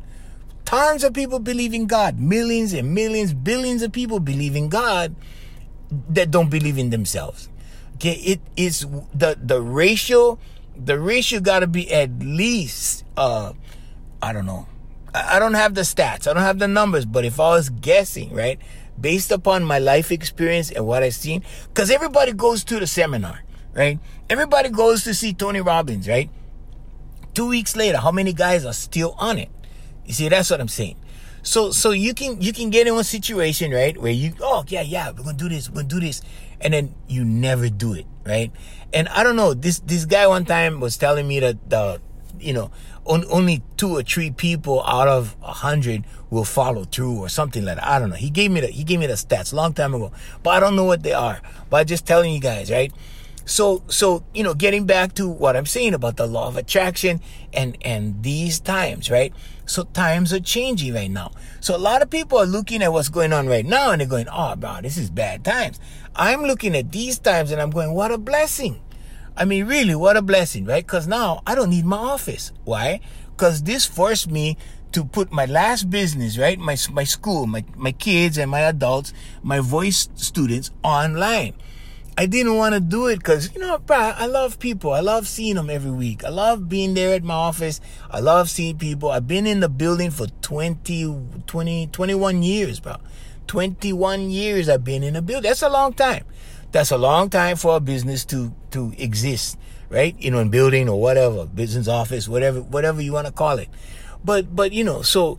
Tons 0.64 1.02
of 1.02 1.12
people 1.12 1.40
believe 1.40 1.74
in 1.74 1.86
God. 1.86 2.20
Millions 2.20 2.72
and 2.72 2.94
millions, 2.94 3.34
billions 3.34 3.82
of 3.82 3.92
people 3.92 4.20
believe 4.20 4.54
in 4.54 4.68
God 4.68 5.16
that 6.08 6.30
don't 6.30 6.48
believe 6.48 6.78
in 6.78 6.90
themselves. 6.90 7.48
Okay, 7.96 8.14
it 8.24 8.40
is 8.56 8.86
the 9.12 9.36
the 9.42 9.60
ratio. 9.60 10.38
The 10.76 10.98
ratio 10.98 11.40
got 11.40 11.60
to 11.60 11.66
be 11.66 11.92
at 11.92 12.20
least, 12.20 13.04
uh, 13.14 13.52
I 14.22 14.32
don't 14.32 14.46
know, 14.46 14.66
I 15.14 15.38
don't 15.38 15.55
have 15.55 15.75
the 15.75 15.83
stats, 15.83 16.27
I 16.29 16.33
don't 16.35 16.42
have 16.42 16.59
the 16.59 16.68
numbers, 16.68 17.05
but 17.05 17.25
if 17.25 17.40
I 17.40 17.51
was 17.51 17.68
guessing, 17.68 18.33
right, 18.33 18.59
based 19.01 19.31
upon 19.31 19.64
my 19.64 19.79
life 19.79 20.12
experience 20.12 20.70
and 20.70 20.87
what 20.87 21.03
I've 21.03 21.14
seen, 21.14 21.42
because 21.68 21.90
everybody 21.90 22.33
goes 22.33 22.64
to 22.64 22.79
the 22.79 22.87
seminar, 22.87 23.42
right? 23.73 23.99
Everybody 24.29 24.68
goes 24.68 25.05
to 25.05 25.14
see 25.14 25.33
Tony 25.33 25.61
Robbins, 25.61 26.09
right? 26.09 26.31
Two 27.35 27.49
weeks 27.49 27.77
later, 27.77 27.99
how 27.99 28.12
many 28.12 28.33
guys 28.33 28.64
are 28.64 28.73
still 28.73 29.14
on 29.18 29.38
it? 29.38 29.51
You 30.05 30.12
see, 30.12 30.29
that's 30.29 30.51
what 30.51 30.61
I'm 30.61 30.68
saying. 30.68 30.96
So, 31.42 31.70
so 31.70 31.92
you 31.92 32.12
can 32.12 32.40
you 32.42 32.53
can 32.53 32.68
get 32.68 32.87
in 32.87 32.94
one 32.94 33.05
situation, 33.05 33.73
right, 33.73 33.96
where 33.96 34.12
you, 34.12 34.35
oh 34.40 34.64
yeah, 34.68 34.83
yeah, 34.83 35.11
we're 35.11 35.25
gonna 35.25 35.38
do 35.38 35.49
this, 35.49 35.70
we're 35.70 35.77
gonna 35.77 35.88
do 35.88 36.01
this, 36.01 36.20
and 36.61 36.75
then 36.75 36.94
you 37.09 37.25
never 37.25 37.68
do 37.70 37.94
it, 37.94 38.07
right? 38.27 38.53
And 38.92 39.09
I 39.09 39.23
don't 39.23 39.37
know, 39.37 39.55
this 39.55 39.79
this 39.81 40.05
guy 40.05 40.27
one 40.27 40.44
time 40.44 40.81
was 40.81 40.99
telling 40.99 41.27
me 41.27 41.40
that 41.40 41.70
the, 41.70 42.01
you 42.38 42.52
know, 42.52 42.70
on, 43.04 43.24
only 43.30 43.62
two 43.76 43.96
or 43.96 44.02
three 44.02 44.30
people 44.30 44.82
out 44.84 45.08
of 45.08 45.36
a 45.42 45.52
hundred 45.52 46.04
will 46.30 46.44
follow 46.44 46.84
through 46.84 47.18
or 47.18 47.28
something 47.28 47.64
like 47.64 47.76
that. 47.76 47.86
I 47.86 47.98
don't 47.98 48.10
know. 48.10 48.16
He 48.16 48.30
gave 48.30 48.50
me 48.50 48.60
the 48.60 48.68
he 48.68 48.84
gave 48.84 49.00
me 49.00 49.06
the 49.06 49.14
stats 49.14 49.52
a 49.52 49.56
long 49.56 49.72
time 49.72 49.94
ago, 49.94 50.12
but 50.42 50.50
I 50.50 50.60
don't 50.60 50.76
know 50.76 50.84
what 50.84 51.02
they 51.02 51.12
are. 51.12 51.40
But 51.68 51.76
I'm 51.78 51.86
just 51.86 52.06
telling 52.06 52.32
you 52.32 52.40
guys, 52.40 52.70
right? 52.70 52.92
So 53.44 53.82
so 53.88 54.22
you 54.32 54.44
know, 54.44 54.54
getting 54.54 54.86
back 54.86 55.14
to 55.14 55.28
what 55.28 55.56
I'm 55.56 55.66
saying 55.66 55.94
about 55.94 56.16
the 56.16 56.26
law 56.26 56.46
of 56.46 56.56
attraction 56.56 57.20
and 57.52 57.76
and 57.82 58.22
these 58.22 58.60
times, 58.60 59.10
right? 59.10 59.32
So 59.66 59.84
times 59.84 60.32
are 60.32 60.40
changing 60.40 60.94
right 60.94 61.10
now. 61.10 61.32
So 61.60 61.76
a 61.76 61.78
lot 61.78 62.02
of 62.02 62.10
people 62.10 62.38
are 62.38 62.46
looking 62.46 62.82
at 62.82 62.92
what's 62.92 63.08
going 63.08 63.32
on 63.32 63.48
right 63.48 63.66
now 63.66 63.90
and 63.90 64.00
they're 64.00 64.08
going, 64.08 64.28
"Oh, 64.30 64.54
bro, 64.56 64.80
this 64.82 64.96
is 64.96 65.10
bad 65.10 65.44
times." 65.44 65.80
I'm 66.14 66.42
looking 66.42 66.76
at 66.76 66.92
these 66.92 67.18
times 67.18 67.50
and 67.50 67.60
I'm 67.60 67.70
going, 67.70 67.92
"What 67.92 68.12
a 68.12 68.18
blessing." 68.18 68.80
I 69.40 69.46
mean, 69.46 69.66
really, 69.66 69.94
what 69.94 70.18
a 70.18 70.22
blessing, 70.22 70.66
right? 70.66 70.87
Because 70.87 71.09
now 71.09 71.40
I 71.46 71.55
don't 71.55 71.70
need 71.70 71.87
my 71.87 71.96
office. 71.96 72.53
Why? 72.64 73.00
Because 73.31 73.62
this 73.62 73.87
forced 73.87 74.31
me 74.31 74.59
to 74.92 75.03
put 75.03 75.33
my 75.33 75.46
last 75.46 75.88
business, 75.88 76.37
right? 76.37 76.59
My, 76.59 76.76
my 76.92 77.05
school, 77.05 77.46
my, 77.46 77.64
my 77.74 77.92
kids 77.92 78.37
and 78.37 78.50
my 78.50 78.61
adults, 78.61 79.14
my 79.42 79.61
voice 79.61 80.11
students 80.14 80.70
online. 80.85 81.55
I 82.18 82.26
didn't 82.26 82.57
want 82.57 82.74
to 82.74 82.81
do 82.81 83.07
it 83.07 83.16
because, 83.16 83.55
you 83.55 83.62
know, 83.62 83.79
bro, 83.79 83.96
I 83.96 84.26
love 84.26 84.59
people. 84.59 84.92
I 84.92 85.00
love 85.00 85.26
seeing 85.26 85.55
them 85.55 85.70
every 85.70 85.90
week. 85.90 86.22
I 86.22 86.29
love 86.29 86.68
being 86.68 86.92
there 86.92 87.14
at 87.14 87.24
my 87.24 87.33
office. 87.33 87.81
I 88.11 88.20
love 88.20 88.50
seeing 88.50 88.76
people. 88.76 89.11
I've 89.11 89.26
been 89.26 89.46
in 89.46 89.61
the 89.61 89.70
building 89.70 90.11
for 90.11 90.26
20, 90.26 91.16
20, 91.46 91.87
21 91.87 92.42
years, 92.42 92.79
bro. 92.79 92.96
21 93.46 94.31
years 94.31 94.68
I've 94.68 94.85
been 94.85 95.03
in 95.03 95.16
a 95.16 95.22
building. 95.22 95.48
That's 95.48 95.62
a 95.62 95.70
long 95.70 95.94
time. 95.94 96.24
That's 96.72 96.90
a 96.90 96.98
long 96.98 97.30
time 97.30 97.56
for 97.56 97.76
a 97.76 97.80
business 97.80 98.24
to 98.26 98.54
to 98.70 98.92
exist, 98.96 99.59
right? 99.88 100.14
You 100.18 100.30
know, 100.30 100.38
in 100.38 100.50
building 100.50 100.88
or 100.88 101.00
whatever, 101.00 101.46
business 101.46 101.88
office, 101.88 102.28
whatever 102.28 102.61
whatever 102.62 103.02
you 103.02 103.12
want 103.12 103.26
to 103.26 103.33
call 103.33 103.59
it. 103.59 103.68
But 104.24 104.54
but 104.54 104.72
you 104.72 104.85
know, 104.85 105.02
so 105.02 105.38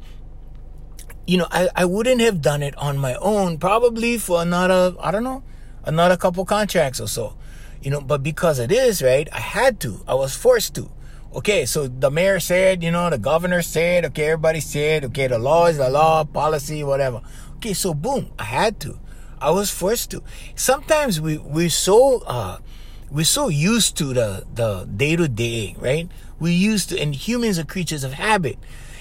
you 1.27 1.37
know, 1.37 1.47
I, 1.51 1.69
I 1.75 1.85
wouldn't 1.85 2.21
have 2.21 2.41
done 2.41 2.63
it 2.63 2.75
on 2.77 2.97
my 2.97 3.15
own, 3.15 3.57
probably 3.57 4.17
for 4.17 4.41
another, 4.41 4.93
I 4.99 5.11
don't 5.11 5.23
know, 5.23 5.43
another 5.85 6.17
couple 6.17 6.43
contracts 6.45 6.99
or 6.99 7.07
so. 7.07 7.37
You 7.81 7.91
know, 7.91 8.01
but 8.01 8.21
because 8.21 8.59
it 8.59 8.71
is, 8.71 9.01
right, 9.01 9.27
I 9.31 9.39
had 9.39 9.79
to. 9.81 10.03
I 10.07 10.13
was 10.15 10.35
forced 10.35 10.75
to. 10.75 10.91
Okay, 11.33 11.65
so 11.65 11.87
the 11.87 12.11
mayor 12.11 12.39
said, 12.39 12.83
you 12.83 12.91
know, 12.91 13.09
the 13.09 13.17
governor 13.17 13.61
said, 13.61 14.03
okay, 14.05 14.25
everybody 14.25 14.59
said, 14.59 15.05
okay, 15.05 15.27
the 15.27 15.39
law 15.39 15.67
is 15.67 15.77
the 15.77 15.89
law, 15.89 16.25
policy, 16.25 16.83
whatever. 16.83 17.21
Okay, 17.55 17.73
so 17.73 17.93
boom, 17.93 18.31
I 18.37 18.43
had 18.43 18.79
to. 18.81 18.99
I 19.41 19.49
was 19.49 19.71
forced 19.71 20.11
to. 20.11 20.23
Sometimes 20.55 21.19
we 21.19 21.37
we're 21.37 21.69
so 21.69 22.21
uh, 22.27 22.59
we're 23.09 23.25
so 23.25 23.47
used 23.49 23.97
to 23.97 24.13
the 24.13 24.45
the 24.53 24.85
day 24.85 25.15
to 25.15 25.27
day, 25.27 25.75
right? 25.79 26.07
We 26.39 26.53
used 26.53 26.89
to, 26.89 26.99
and 26.99 27.13
humans 27.13 27.57
are 27.59 27.65
creatures 27.65 28.03
of 28.03 28.13
habit. 28.13 28.57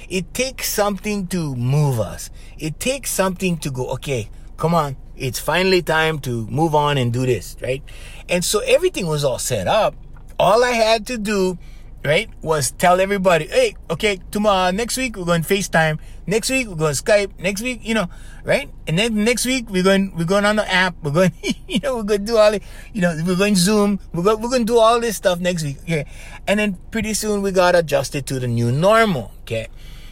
It 0.09 0.35
takes 0.35 0.69
something 0.69 1.27
to 1.29 1.55
move 1.55 2.01
us. 2.01 2.31
It 2.59 2.81
takes 2.81 3.11
something 3.11 3.59
to 3.59 3.71
go. 3.71 3.89
Okay, 3.91 4.31
come 4.57 4.75
on. 4.75 4.97
It's 5.15 5.39
finally 5.39 5.83
time 5.83 6.19
to 6.21 6.47
move 6.49 6.75
on 6.75 6.97
and 6.97 7.13
do 7.13 7.27
this, 7.27 7.57
right? 7.61 7.83
And 8.29 8.45
so 8.45 8.61
everything 8.61 9.07
was 9.07 9.23
all 9.25 9.39
set 9.39 9.69
up. 9.69 9.95
All 10.39 10.65
I 10.65 10.71
had 10.71 11.07
to 11.09 11.19
do 11.19 11.59
right, 12.05 12.31
was 12.41 12.71
tell 12.73 13.01
everybody, 13.01 13.47
hey, 13.47 13.77
okay, 13.91 14.21
tomorrow, 14.31 14.71
next 14.71 14.97
week 14.97 15.17
we're 15.17 15.25
going 15.25 15.43
FaceTime. 15.43 15.99
Next 16.27 16.49
week 16.49 16.69
we're 16.69 16.77
going 16.77 16.95
Skype. 16.95 17.39
Next 17.39 17.61
week, 17.61 17.81
you 17.83 17.95
know, 17.95 18.09
right? 18.45 18.71
And 18.87 18.99
then 18.99 19.25
next 19.25 19.45
week 19.45 19.69
we're 19.69 19.83
going, 19.83 20.17
we're 20.17 20.25
going 20.25 20.45
on 20.45 20.57
the 20.57 20.71
app. 20.71 20.95
We're 21.03 21.11
going, 21.11 21.33
you 21.69 21.81
know, 21.81 21.97
we're 21.97 22.05
going 22.05 22.21
to 22.21 22.27
do 22.27 22.37
all 22.37 22.53
the, 22.53 22.61
you 22.93 23.03
know, 23.03 23.21
we're 23.27 23.37
going 23.37 23.57
Zoom. 23.57 24.01
We're 24.15 24.23
going, 24.23 24.41
we're 24.41 24.49
going 24.49 24.67
to 24.67 24.73
do 24.73 24.79
all 24.79 25.01
this 25.01 25.17
stuff 25.17 25.41
next 25.41 25.63
week. 25.63 25.79
Okay. 25.83 26.07
And 26.47 26.61
then 26.61 26.79
pretty 26.91 27.15
soon 27.15 27.43
we 27.43 27.51
got 27.51 27.75
adjusted 27.75 28.27
to 28.29 28.39
the 28.39 28.49
new 28.49 28.73
normal. 28.73 29.33
Okay. 29.43 29.69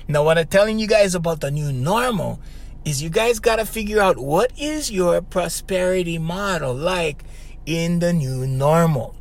Now, 0.08 0.24
what 0.24 0.38
I'm 0.38 0.46
telling 0.46 0.78
you 0.78 0.86
guys 0.86 1.14
about 1.14 1.40
the 1.40 1.50
new 1.50 1.72
normal 1.72 2.40
is 2.84 3.02
you 3.02 3.10
guys 3.10 3.38
got 3.38 3.56
to 3.56 3.66
figure 3.66 4.00
out 4.00 4.18
what 4.18 4.52
is 4.58 4.90
your 4.90 5.20
prosperity 5.20 6.18
model 6.18 6.74
like 6.74 7.24
in 7.64 8.00
the 8.00 8.12
new 8.12 8.46
normal. 8.46 9.14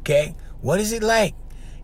Okay. 0.00 0.34
What 0.60 0.80
is 0.80 0.92
it 0.92 1.02
like? 1.02 1.34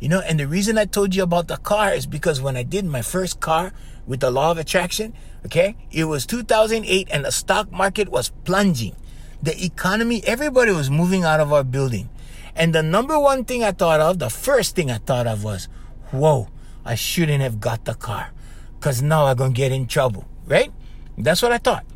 You 0.02 0.08
know, 0.08 0.18
and 0.18 0.40
the 0.40 0.48
reason 0.48 0.78
I 0.78 0.84
told 0.86 1.14
you 1.14 1.22
about 1.22 1.46
the 1.46 1.58
car 1.58 1.94
is 1.94 2.06
because 2.06 2.40
when 2.40 2.56
I 2.56 2.64
did 2.64 2.84
my 2.84 3.02
first 3.02 3.38
car 3.38 3.72
with 4.04 4.18
the 4.18 4.32
law 4.32 4.50
of 4.50 4.58
attraction, 4.58 5.14
okay, 5.46 5.76
it 5.92 6.06
was 6.06 6.26
2008 6.26 7.06
and 7.12 7.24
the 7.24 7.30
stock 7.30 7.70
market 7.70 8.08
was 8.08 8.30
plunging. 8.42 8.96
The 9.44 9.64
economy, 9.64 10.20
everybody 10.26 10.72
was 10.72 10.90
moving 10.90 11.22
out 11.22 11.38
of 11.38 11.52
our 11.52 11.62
building. 11.62 12.10
And 12.56 12.74
the 12.74 12.82
number 12.82 13.16
one 13.16 13.44
thing 13.44 13.62
I 13.62 13.70
thought 13.70 14.00
of, 14.00 14.18
the 14.18 14.28
first 14.28 14.74
thing 14.74 14.90
I 14.90 14.98
thought 14.98 15.28
of 15.28 15.44
was, 15.44 15.68
whoa, 16.10 16.48
I 16.84 16.96
shouldn't 16.96 17.40
have 17.40 17.60
got 17.60 17.84
the 17.84 17.94
car 17.94 18.32
because 18.80 19.02
now 19.02 19.26
I'm 19.26 19.36
going 19.36 19.52
to 19.52 19.56
get 19.56 19.70
in 19.70 19.86
trouble, 19.86 20.26
right? 20.46 20.72
That's 21.16 21.42
what 21.42 21.52
I 21.52 21.58
thought. 21.58 21.86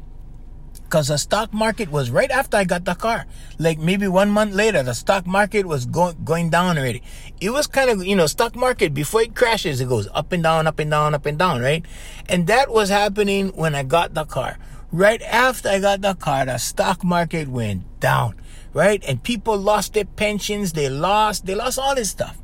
Because 0.87 1.09
the 1.09 1.19
stock 1.19 1.53
market 1.53 1.91
was 1.91 2.11
right 2.11 2.31
after 2.31 2.57
I 2.57 2.65
got 2.65 2.85
the 2.85 2.95
car. 2.95 3.27
Like 3.59 3.79
maybe 3.79 4.07
one 4.07 4.31
month 4.31 4.55
later, 4.55 4.85
the 4.85 4.95
stock 4.95 5.27
market 5.27 5.67
was 5.67 5.85
going 5.85 6.17
going 6.25 6.49
down 6.49 6.79
already. 6.79 7.03
It 7.41 7.51
was 7.51 7.67
kind 7.67 7.91
of, 7.91 8.07
you 8.07 8.15
know, 8.15 8.29
stock 8.29 8.55
market 8.55 8.95
before 8.95 9.23
it 9.23 9.35
crashes, 9.35 9.81
it 9.81 9.89
goes 9.89 10.09
up 10.15 10.31
and 10.31 10.45
down, 10.45 10.69
up 10.69 10.79
and 10.79 10.91
down, 10.91 11.13
up 11.13 11.27
and 11.27 11.37
down, 11.37 11.61
right? 11.61 11.85
And 12.29 12.47
that 12.47 12.71
was 12.71 12.89
happening 12.89 13.49
when 13.49 13.75
I 13.75 13.83
got 13.83 14.15
the 14.15 14.25
car. 14.25 14.59
Right 14.93 15.21
after 15.23 15.69
I 15.69 15.81
got 15.81 16.03
the 16.03 16.15
car, 16.15 16.47
the 16.47 16.59
stock 16.59 17.03
market 17.03 17.49
went 17.49 17.99
down, 17.99 18.37
right? 18.73 19.03
And 19.09 19.21
people 19.21 19.59
lost 19.59 19.95
their 19.95 20.05
pensions, 20.05 20.73
they 20.73 20.89
lost, 20.89 21.47
they 21.47 21.57
lost 21.57 21.81
all 21.81 21.97
this 21.97 22.11
stuff. 22.11 22.39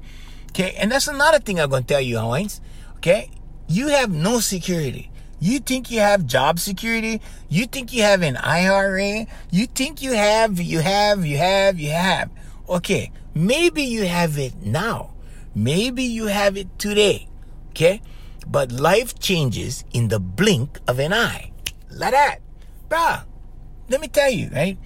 Okay, 0.49 0.75
and 0.79 0.91
that's 0.91 1.07
another 1.07 1.39
thing 1.39 1.61
I'm 1.61 1.71
gonna 1.71 1.85
tell 1.85 2.01
you, 2.01 2.19
Hawaiians. 2.19 2.61
Okay, 2.97 3.31
you 3.69 3.89
have 3.89 4.11
no 4.11 4.41
security. 4.41 5.12
You 5.43 5.59
think 5.59 5.91
you 5.91 5.99
have 5.99 6.25
job 6.25 6.61
security? 6.61 7.21
You 7.49 7.67
think 7.67 7.93
you 7.93 8.03
have 8.03 8.23
an 8.23 8.37
IRA? 8.37 9.27
You 9.51 9.67
think 9.67 10.01
you 10.01 10.13
have, 10.13 10.61
you 10.61 10.79
have, 10.79 11.27
you 11.27 11.37
have, 11.37 11.81
you 11.81 11.91
have. 11.91 12.31
Okay, 12.69 13.11
maybe 13.35 13.83
you 13.83 14.07
have 14.07 14.39
it 14.39 14.63
now. 14.63 15.15
Maybe 15.53 16.05
you 16.05 16.27
have 16.27 16.57
it 16.57 16.79
today. 16.79 17.27
Okay, 17.71 18.01
but 18.47 18.71
life 18.71 19.19
changes 19.19 19.83
in 19.93 20.15
the 20.15 20.21
blink 20.21 20.79
of 20.87 21.01
an 21.01 21.13
eye. 21.13 21.51
Like 21.91 22.13
that. 22.13 22.39
Bruh, 22.89 23.25
let 23.89 24.01
me 24.01 24.07
tell 24.07 24.31
you, 24.31 24.49
right? 24.55 24.79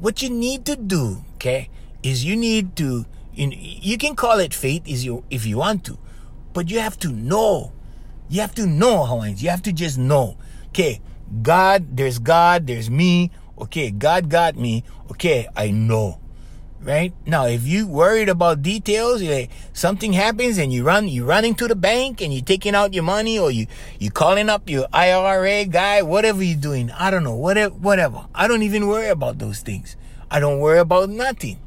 What 0.00 0.20
you 0.20 0.28
need 0.28 0.66
to 0.66 0.76
do, 0.76 1.24
okay, 1.36 1.70
is 2.02 2.26
you 2.26 2.36
need 2.36 2.76
to, 2.76 3.06
you, 3.32 3.48
you 3.56 3.96
can 3.96 4.16
call 4.16 4.38
it 4.38 4.52
fate 4.52 4.86
is 4.86 5.06
you, 5.06 5.24
if 5.30 5.46
you 5.46 5.56
want 5.56 5.82
to, 5.86 5.96
but 6.52 6.68
you 6.68 6.80
have 6.80 6.98
to 6.98 7.08
know 7.08 7.72
you 8.34 8.40
have 8.40 8.54
to 8.56 8.66
know, 8.66 9.04
Hawaiians. 9.04 9.42
You 9.42 9.50
have 9.50 9.62
to 9.62 9.72
just 9.72 9.96
know. 9.96 10.36
Okay, 10.68 11.00
God, 11.42 11.96
there's 11.96 12.18
God, 12.18 12.66
there's 12.66 12.90
me. 12.90 13.30
Okay, 13.56 13.92
God 13.92 14.28
got 14.28 14.56
me. 14.56 14.82
Okay, 15.12 15.46
I 15.56 15.70
know. 15.70 16.18
Right? 16.82 17.14
Now, 17.24 17.46
if 17.46 17.64
you 17.64 17.86
worried 17.86 18.28
about 18.28 18.60
details, 18.60 19.22
like 19.22 19.50
something 19.72 20.12
happens 20.12 20.58
and 20.58 20.72
you 20.72 20.82
run, 20.82 21.08
you 21.08 21.24
running 21.24 21.54
to 21.54 21.68
the 21.68 21.76
bank 21.76 22.20
and 22.20 22.34
you 22.34 22.42
taking 22.42 22.74
out 22.74 22.92
your 22.92 23.04
money 23.04 23.38
or 23.38 23.52
you, 23.52 23.68
you 24.00 24.10
calling 24.10 24.50
up 24.50 24.68
your 24.68 24.86
IRA 24.92 25.64
guy, 25.64 26.02
whatever 26.02 26.42
you're 26.42 26.58
doing. 26.58 26.90
I 26.90 27.10
don't 27.10 27.22
know, 27.22 27.36
whatever, 27.36 27.74
whatever. 27.76 28.26
I 28.34 28.48
don't 28.48 28.64
even 28.64 28.88
worry 28.88 29.08
about 29.08 29.38
those 29.38 29.60
things. 29.60 29.96
I 30.30 30.40
don't 30.40 30.58
worry 30.58 30.80
about 30.80 31.08
nothing. 31.08 31.58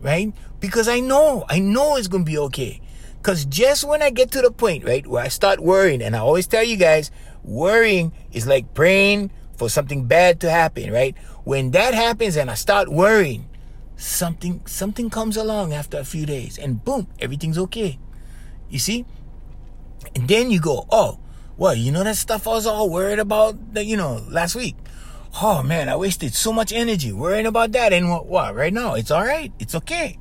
Right? 0.00 0.32
Because 0.60 0.86
I 0.88 1.00
know, 1.00 1.44
I 1.48 1.58
know 1.58 1.96
it's 1.96 2.08
going 2.08 2.24
to 2.24 2.30
be 2.30 2.38
okay. 2.38 2.80
Because 3.26 3.44
just 3.44 3.82
when 3.82 4.02
I 4.02 4.10
get 4.10 4.30
to 4.38 4.40
the 4.40 4.52
point, 4.52 4.84
right, 4.84 5.04
where 5.04 5.24
I 5.24 5.26
start 5.26 5.58
worrying, 5.58 6.00
and 6.00 6.14
I 6.14 6.20
always 6.20 6.46
tell 6.46 6.62
you 6.62 6.76
guys, 6.76 7.10
worrying 7.42 8.12
is 8.30 8.46
like 8.46 8.72
praying 8.72 9.32
for 9.56 9.68
something 9.68 10.06
bad 10.06 10.38
to 10.42 10.48
happen, 10.48 10.92
right? 10.92 11.16
When 11.42 11.72
that 11.72 11.92
happens 11.92 12.36
and 12.36 12.48
I 12.48 12.54
start 12.54 12.88
worrying, 12.88 13.48
something 13.96 14.62
something 14.64 15.10
comes 15.10 15.36
along 15.36 15.72
after 15.72 15.98
a 15.98 16.04
few 16.04 16.24
days 16.24 16.56
and 16.56 16.84
boom, 16.84 17.08
everything's 17.18 17.58
okay. 17.58 17.98
You 18.70 18.78
see? 18.78 19.04
And 20.14 20.28
then 20.28 20.52
you 20.52 20.60
go, 20.60 20.86
oh, 20.92 21.18
well, 21.56 21.74
you 21.74 21.90
know 21.90 22.04
that 22.04 22.14
stuff 22.14 22.46
I 22.46 22.50
was 22.50 22.64
all 22.64 22.88
worried 22.88 23.18
about, 23.18 23.74
that, 23.74 23.86
you 23.86 23.96
know, 23.96 24.22
last 24.30 24.54
week. 24.54 24.76
Oh 25.42 25.64
man, 25.64 25.88
I 25.88 25.96
wasted 25.96 26.32
so 26.32 26.52
much 26.52 26.72
energy 26.72 27.10
worrying 27.10 27.46
about 27.46 27.72
that. 27.72 27.92
And 27.92 28.08
what, 28.08 28.26
what 28.26 28.54
right 28.54 28.72
now, 28.72 28.94
it's 28.94 29.10
all 29.10 29.26
right. 29.26 29.52
It's 29.58 29.74
okay. 29.74 30.16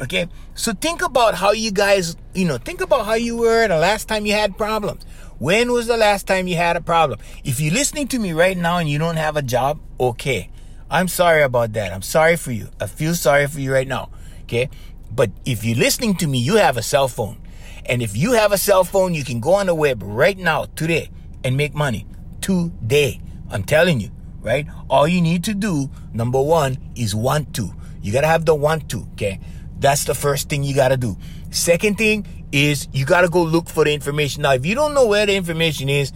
Okay. 0.00 0.28
So 0.54 0.72
think 0.72 1.02
about 1.02 1.34
how 1.34 1.52
you 1.52 1.72
guys, 1.72 2.16
you 2.34 2.44
know, 2.44 2.58
think 2.58 2.80
about 2.80 3.04
how 3.04 3.14
you 3.14 3.36
were 3.36 3.66
the 3.66 3.78
last 3.78 4.06
time 4.06 4.26
you 4.26 4.32
had 4.32 4.56
problems. 4.56 5.04
When 5.38 5.72
was 5.72 5.86
the 5.86 5.96
last 5.96 6.26
time 6.26 6.46
you 6.46 6.56
had 6.56 6.76
a 6.76 6.80
problem? 6.80 7.18
If 7.44 7.60
you're 7.60 7.74
listening 7.74 8.08
to 8.08 8.18
me 8.18 8.32
right 8.32 8.56
now 8.56 8.78
and 8.78 8.88
you 8.88 8.98
don't 8.98 9.16
have 9.16 9.36
a 9.36 9.42
job, 9.42 9.80
okay. 9.98 10.50
I'm 10.90 11.08
sorry 11.08 11.42
about 11.42 11.72
that. 11.74 11.92
I'm 11.92 12.02
sorry 12.02 12.36
for 12.36 12.52
you. 12.52 12.68
I 12.80 12.86
feel 12.86 13.14
sorry 13.14 13.46
for 13.46 13.60
you 13.60 13.72
right 13.72 13.86
now. 13.86 14.10
Okay. 14.42 14.70
But 15.10 15.30
if 15.44 15.64
you're 15.64 15.76
listening 15.76 16.14
to 16.16 16.26
me, 16.26 16.38
you 16.38 16.56
have 16.56 16.76
a 16.76 16.82
cell 16.82 17.08
phone. 17.08 17.38
And 17.86 18.02
if 18.02 18.16
you 18.16 18.32
have 18.32 18.52
a 18.52 18.58
cell 18.58 18.84
phone, 18.84 19.14
you 19.14 19.24
can 19.24 19.40
go 19.40 19.54
on 19.54 19.66
the 19.66 19.74
web 19.74 20.02
right 20.02 20.36
now, 20.36 20.66
today, 20.76 21.10
and 21.42 21.56
make 21.56 21.74
money. 21.74 22.06
Today. 22.40 23.20
I'm 23.50 23.64
telling 23.64 24.00
you, 24.00 24.10
right? 24.40 24.66
All 24.90 25.08
you 25.08 25.20
need 25.20 25.42
to 25.44 25.54
do, 25.54 25.90
number 26.12 26.40
one, 26.40 26.78
is 26.94 27.14
want 27.14 27.54
to. 27.54 27.72
You 28.02 28.12
gotta 28.12 28.26
have 28.26 28.44
the 28.44 28.54
want 28.54 28.88
to, 28.90 29.06
okay? 29.12 29.40
That's 29.80 30.04
the 30.04 30.14
first 30.14 30.48
thing 30.48 30.62
you 30.64 30.74
got 30.74 30.88
to 30.88 30.96
do. 30.96 31.16
Second 31.50 31.98
thing 31.98 32.26
is 32.52 32.88
you 32.92 33.04
got 33.04 33.22
to 33.22 33.28
go 33.28 33.42
look 33.42 33.68
for 33.68 33.84
the 33.84 33.92
information. 33.92 34.42
Now, 34.42 34.54
if 34.54 34.64
you 34.66 34.74
don't 34.74 34.94
know 34.94 35.06
where 35.06 35.26
the 35.26 35.36
information 35.36 35.88
is, 35.88 36.12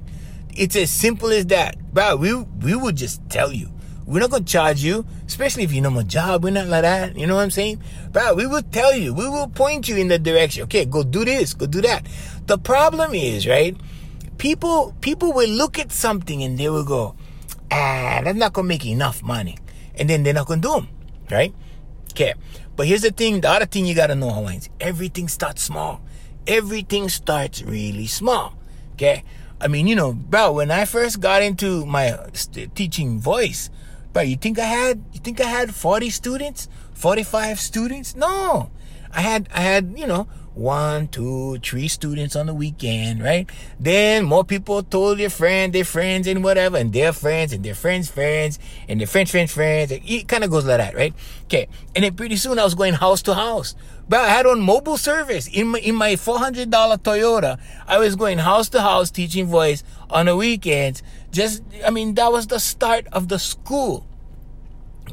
It's 0.55 0.75
as 0.75 0.91
simple 0.91 1.29
as 1.29 1.47
that. 1.47 1.91
Bro, 1.93 2.17
we, 2.17 2.35
we 2.35 2.75
will 2.75 2.91
just 2.91 3.27
tell 3.29 3.51
you. 3.51 3.71
We're 4.11 4.19
not 4.19 4.29
gonna 4.29 4.43
charge 4.43 4.83
you, 4.83 5.05
especially 5.25 5.63
if 5.63 5.71
you 5.71 5.79
know 5.79 5.89
my 5.89 6.03
job. 6.03 6.43
We're 6.43 6.51
not 6.51 6.67
like 6.67 6.81
that. 6.81 7.15
You 7.15 7.27
know 7.27 7.35
what 7.35 7.43
I'm 7.43 7.49
saying? 7.49 7.81
But 8.11 8.35
we 8.35 8.45
will 8.45 8.61
tell 8.61 8.93
you. 8.93 9.13
We 9.13 9.29
will 9.29 9.47
point 9.47 9.87
you 9.87 9.95
in 9.95 10.09
the 10.09 10.19
direction. 10.19 10.63
Okay, 10.63 10.83
go 10.83 11.01
do 11.01 11.23
this, 11.23 11.53
go 11.53 11.65
do 11.65 11.79
that. 11.79 12.05
The 12.45 12.57
problem 12.57 13.13
is, 13.15 13.47
right? 13.47 13.73
People 14.37 14.93
people 14.99 15.31
will 15.31 15.47
look 15.47 15.79
at 15.79 15.93
something 15.93 16.43
and 16.43 16.57
they 16.57 16.67
will 16.67 16.83
go, 16.83 17.15
ah, 17.71 18.19
that's 18.21 18.37
not 18.37 18.51
gonna 18.51 18.67
make 18.67 18.85
enough 18.85 19.23
money, 19.23 19.57
and 19.95 20.09
then 20.09 20.23
they're 20.23 20.33
not 20.33 20.47
gonna 20.47 20.59
do 20.59 20.73
them, 20.73 20.89
right? 21.31 21.55
Okay. 22.11 22.33
But 22.75 22.87
here's 22.87 23.03
the 23.03 23.11
thing. 23.11 23.39
The 23.39 23.49
other 23.49 23.65
thing 23.65 23.85
you 23.85 23.95
gotta 23.95 24.15
know, 24.15 24.31
Hawaiians. 24.31 24.67
Everything 24.81 25.29
starts 25.29 25.63
small. 25.63 26.01
Everything 26.45 27.07
starts 27.07 27.63
really 27.63 28.07
small. 28.07 28.55
Okay. 28.95 29.23
I 29.61 29.69
mean, 29.69 29.87
you 29.87 29.95
know, 29.95 30.11
bro, 30.11 30.51
when 30.51 30.69
I 30.69 30.83
first 30.83 31.21
got 31.21 31.43
into 31.43 31.85
my 31.85 32.17
teaching 32.75 33.19
voice, 33.19 33.69
but 34.13 34.27
you 34.27 34.35
think 34.35 34.59
I 34.59 34.65
had 34.65 35.03
you 35.13 35.19
think 35.19 35.39
I 35.41 35.45
had 35.45 35.73
40 35.73 36.09
students? 36.09 36.67
45 36.93 37.59
students? 37.59 38.15
No. 38.15 38.71
I 39.13 39.21
had 39.21 39.49
I 39.53 39.61
had, 39.61 39.93
you 39.97 40.07
know, 40.07 40.27
one, 40.53 41.07
two, 41.07 41.57
three 41.59 41.87
students 41.87 42.35
on 42.35 42.45
the 42.45 42.53
weekend, 42.53 43.23
right? 43.23 43.49
Then 43.79 44.25
more 44.25 44.43
people 44.43 44.83
told 44.83 45.17
their 45.17 45.29
friend, 45.29 45.71
their 45.71 45.85
friends, 45.85 46.27
and 46.27 46.43
whatever, 46.43 46.77
and 46.77 46.91
their 46.91 47.13
friends, 47.13 47.53
and 47.53 47.63
their 47.63 47.75
friends' 47.75 48.09
friends, 48.09 48.59
and 48.87 48.99
their 48.99 49.07
friends' 49.07 49.31
friends' 49.31 49.53
friends. 49.53 49.91
It 49.91 50.27
kind 50.27 50.43
of 50.43 50.51
goes 50.51 50.65
like 50.65 50.77
that, 50.79 50.95
right? 50.95 51.13
Okay. 51.45 51.67
And 51.95 52.03
then 52.03 52.15
pretty 52.15 52.35
soon 52.35 52.59
I 52.59 52.63
was 52.63 52.75
going 52.75 52.93
house 52.93 53.21
to 53.23 53.33
house. 53.33 53.75
But 54.09 54.21
I 54.21 54.29
had 54.29 54.45
on 54.45 54.59
mobile 54.59 54.97
service 54.97 55.47
in 55.47 55.69
my 55.69 55.79
in 55.79 55.95
my 55.95 56.17
four 56.17 56.37
hundred 56.37 56.69
dollar 56.69 56.97
Toyota. 56.97 57.57
I 57.87 57.97
was 57.97 58.17
going 58.17 58.39
house 58.39 58.67
to 58.69 58.81
house 58.81 59.09
teaching 59.09 59.45
voice 59.45 59.83
on 60.09 60.25
the 60.25 60.35
weekends. 60.35 61.01
Just 61.31 61.63
I 61.85 61.89
mean 61.89 62.15
that 62.15 62.31
was 62.31 62.47
the 62.47 62.59
start 62.59 63.07
of 63.11 63.27
the 63.29 63.39
school 63.39 64.05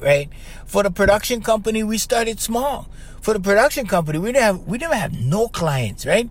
right? 0.00 0.28
For 0.66 0.82
the 0.82 0.90
production 0.90 1.42
company, 1.42 1.82
we 1.82 1.98
started 1.98 2.40
small. 2.40 2.88
For 3.20 3.34
the 3.34 3.40
production 3.40 3.86
company, 3.86 4.18
we 4.18 4.32
didn't 4.32 4.44
have 4.44 4.60
we 4.66 4.78
didn't 4.78 4.94
have 4.94 5.12
no 5.12 5.48
clients, 5.48 6.06
right? 6.06 6.30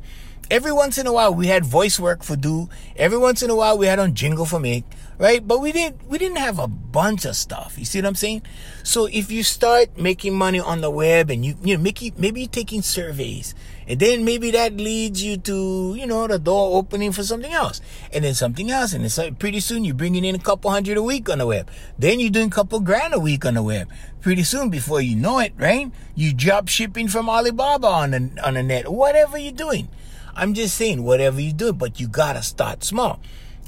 Every 0.50 0.72
once 0.72 0.98
in 0.98 1.06
a 1.08 1.12
while, 1.12 1.34
we 1.34 1.48
had 1.48 1.66
voice 1.66 2.00
work 2.00 2.24
for 2.24 2.38
do. 2.38 2.70
Every 2.96 3.18
once 3.18 3.44
in 3.44 3.50
a 3.50 3.56
while, 3.56 3.78
we 3.78 3.88
had 3.88 4.00
on 4.00 4.16
jingle 4.16 4.46
for 4.46 4.62
make, 4.62 4.86
right? 5.18 5.46
But 5.46 5.60
we 5.60 5.74
didn't 5.74 6.08
we 6.08 6.18
didn't 6.18 6.38
have 6.38 6.60
a 6.60 6.68
bunch 6.68 7.26
of 7.26 7.36
stuff. 7.36 7.76
You 7.78 7.86
see 7.86 8.00
what 8.00 8.08
I'm 8.08 8.16
saying? 8.16 8.44
So 8.84 9.06
if 9.06 9.30
you 9.30 9.44
start 9.44 9.98
making 9.98 10.36
money 10.36 10.60
on 10.60 10.82
the 10.82 10.90
web 10.90 11.30
and 11.30 11.46
you 11.46 11.56
you 11.62 11.76
know 11.76 11.84
maybe 11.84 12.14
maybe 12.18 12.48
taking 12.48 12.82
surveys 12.82 13.54
and 13.88 14.00
then 14.00 14.26
maybe 14.26 14.52
that 14.52 14.76
leads 14.76 15.24
you 15.24 15.38
to, 15.38 15.96
you 15.98 16.06
know, 16.06 16.28
the 16.28 16.38
door 16.38 16.78
opening 16.78 17.14
for 17.14 17.24
something 17.24 17.54
else. 17.54 17.80
And 18.12 18.26
then 18.26 18.34
something 18.34 18.70
else. 18.70 18.94
And 18.94 19.18
like 19.18 19.40
pretty 19.40 19.62
soon 19.62 19.86
you're 19.86 19.96
bringing 19.96 20.26
in 20.26 20.36
a 20.36 20.40
couple 20.40 20.70
hundred 20.72 20.98
a 20.98 21.04
week 21.04 21.30
on 21.30 21.38
the 21.38 21.48
web. 21.48 21.70
Then 21.98 22.20
you're 22.20 22.30
doing 22.30 22.48
a 22.48 22.52
couple 22.52 22.82
grand 22.82 23.14
a 23.14 23.20
week 23.20 23.46
on 23.46 23.54
the 23.54 23.64
web. 23.64 23.90
Pretty 24.20 24.44
soon, 24.44 24.70
before 24.70 25.00
you 25.00 25.16
know 25.16 25.40
it, 25.40 25.54
right? 25.58 25.90
You 26.16 26.34
drop 26.34 26.68
shipping 26.68 27.08
from 27.08 27.30
Alibaba 27.30 27.88
on 27.88 28.12
the, 28.12 28.32
on 28.44 28.56
the 28.56 28.64
net. 28.64 28.92
Whatever 28.92 29.38
you're 29.38 29.54
doing. 29.54 29.88
I'm 30.36 30.54
just 30.54 30.76
saying, 30.76 31.04
whatever 31.04 31.40
you 31.40 31.54
do, 31.54 31.72
but 31.72 32.00
you 32.00 32.10
gotta 32.10 32.44
start 32.44 32.84
small. 32.84 33.22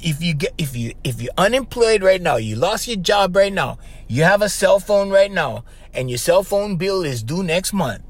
If 0.03 0.21
you 0.21 0.33
get, 0.33 0.53
if 0.57 0.75
you, 0.75 0.93
if 1.03 1.21
you're 1.21 1.33
unemployed 1.37 2.03
right 2.03 2.21
now, 2.21 2.35
you 2.35 2.55
lost 2.55 2.87
your 2.87 2.97
job 2.97 3.35
right 3.35 3.51
now, 3.51 3.79
you 4.07 4.23
have 4.23 4.41
a 4.41 4.49
cell 4.49 4.79
phone 4.79 5.09
right 5.09 5.31
now, 5.31 5.63
and 5.93 6.09
your 6.09 6.17
cell 6.19 6.43
phone 6.43 6.75
bill 6.75 7.03
is 7.03 7.23
due 7.23 7.41
next 7.41 7.73
month, 7.73 8.03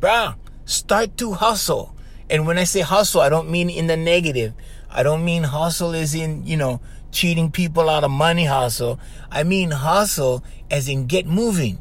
bruh, 0.00 0.34
Start 0.66 1.16
to 1.16 1.32
hustle. 1.32 1.94
And 2.28 2.46
when 2.46 2.58
I 2.58 2.64
say 2.64 2.80
hustle, 2.80 3.20
I 3.22 3.28
don't 3.28 3.50
mean 3.50 3.70
in 3.70 3.86
the 3.86 3.96
negative. 3.96 4.52
I 4.90 5.02
don't 5.02 5.24
mean 5.24 5.44
hustle 5.44 5.94
is 5.94 6.14
in, 6.14 6.46
you 6.46 6.56
know, 6.56 6.80
cheating 7.12 7.50
people 7.50 7.88
out 7.88 8.04
of 8.04 8.10
money 8.10 8.44
hustle. 8.44 9.00
I 9.30 9.44
mean 9.44 9.70
hustle 9.70 10.44
as 10.70 10.88
in 10.88 11.06
get 11.06 11.26
moving. 11.26 11.80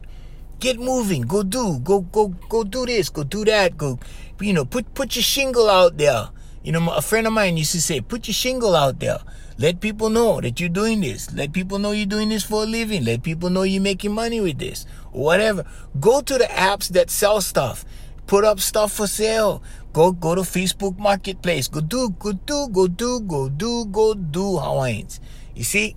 Get 0.60 0.80
moving. 0.80 1.24
Go 1.24 1.44
do. 1.44 1.80
Go 1.80 2.02
go 2.02 2.30
go 2.30 2.64
do 2.64 2.86
this. 2.86 3.10
Go 3.10 3.24
do 3.24 3.44
that. 3.46 3.76
Go 3.76 4.00
you 4.40 4.54
know, 4.54 4.66
put 4.66 4.94
put 4.94 5.16
your 5.16 5.24
shingle 5.24 5.70
out 5.70 5.98
there. 5.98 6.30
You 6.64 6.72
know, 6.72 6.92
a 6.92 7.02
friend 7.02 7.28
of 7.28 7.34
mine 7.34 7.58
used 7.58 7.74
to 7.74 7.82
say, 7.82 8.02
put 8.02 8.28
your 8.28 8.34
shingle 8.34 8.76
out 8.76 9.00
there. 9.00 9.20
Let 9.58 9.80
people 9.80 10.10
know 10.10 10.42
that 10.42 10.60
you're 10.60 10.68
doing 10.70 11.00
this. 11.02 11.34
Let 11.34 11.54
people 11.54 11.80
know 11.80 11.92
you're 11.92 12.08
doing 12.08 12.30
this 12.30 12.44
for 12.44 12.64
a 12.64 12.66
living. 12.66 13.06
Let 13.06 13.24
people 13.24 13.50
know 13.50 13.64
you're 13.64 13.82
making 13.82 14.14
money 14.14 14.42
with 14.42 14.58
this. 14.58 14.86
Whatever. 15.12 15.66
Go 16.00 16.22
to 16.22 16.38
the 16.38 16.46
apps 16.46 16.90
that 16.90 17.10
sell 17.10 17.40
stuff. 17.40 17.86
Put 18.28 18.44
up 18.44 18.60
stuff 18.60 18.92
for 18.94 19.08
sale. 19.08 19.62
Go 19.94 20.12
go 20.12 20.36
to 20.36 20.42
Facebook 20.42 20.98
Marketplace. 20.98 21.68
Go 21.68 21.82
do, 21.82 22.10
go 22.10 22.34
do, 22.34 22.68
go 22.70 22.88
do, 22.88 23.22
go 23.22 23.50
do, 23.50 23.86
go 23.86 24.14
do 24.14 24.58
Hawaiians. 24.58 25.20
You 25.54 25.64
see? 25.64 25.96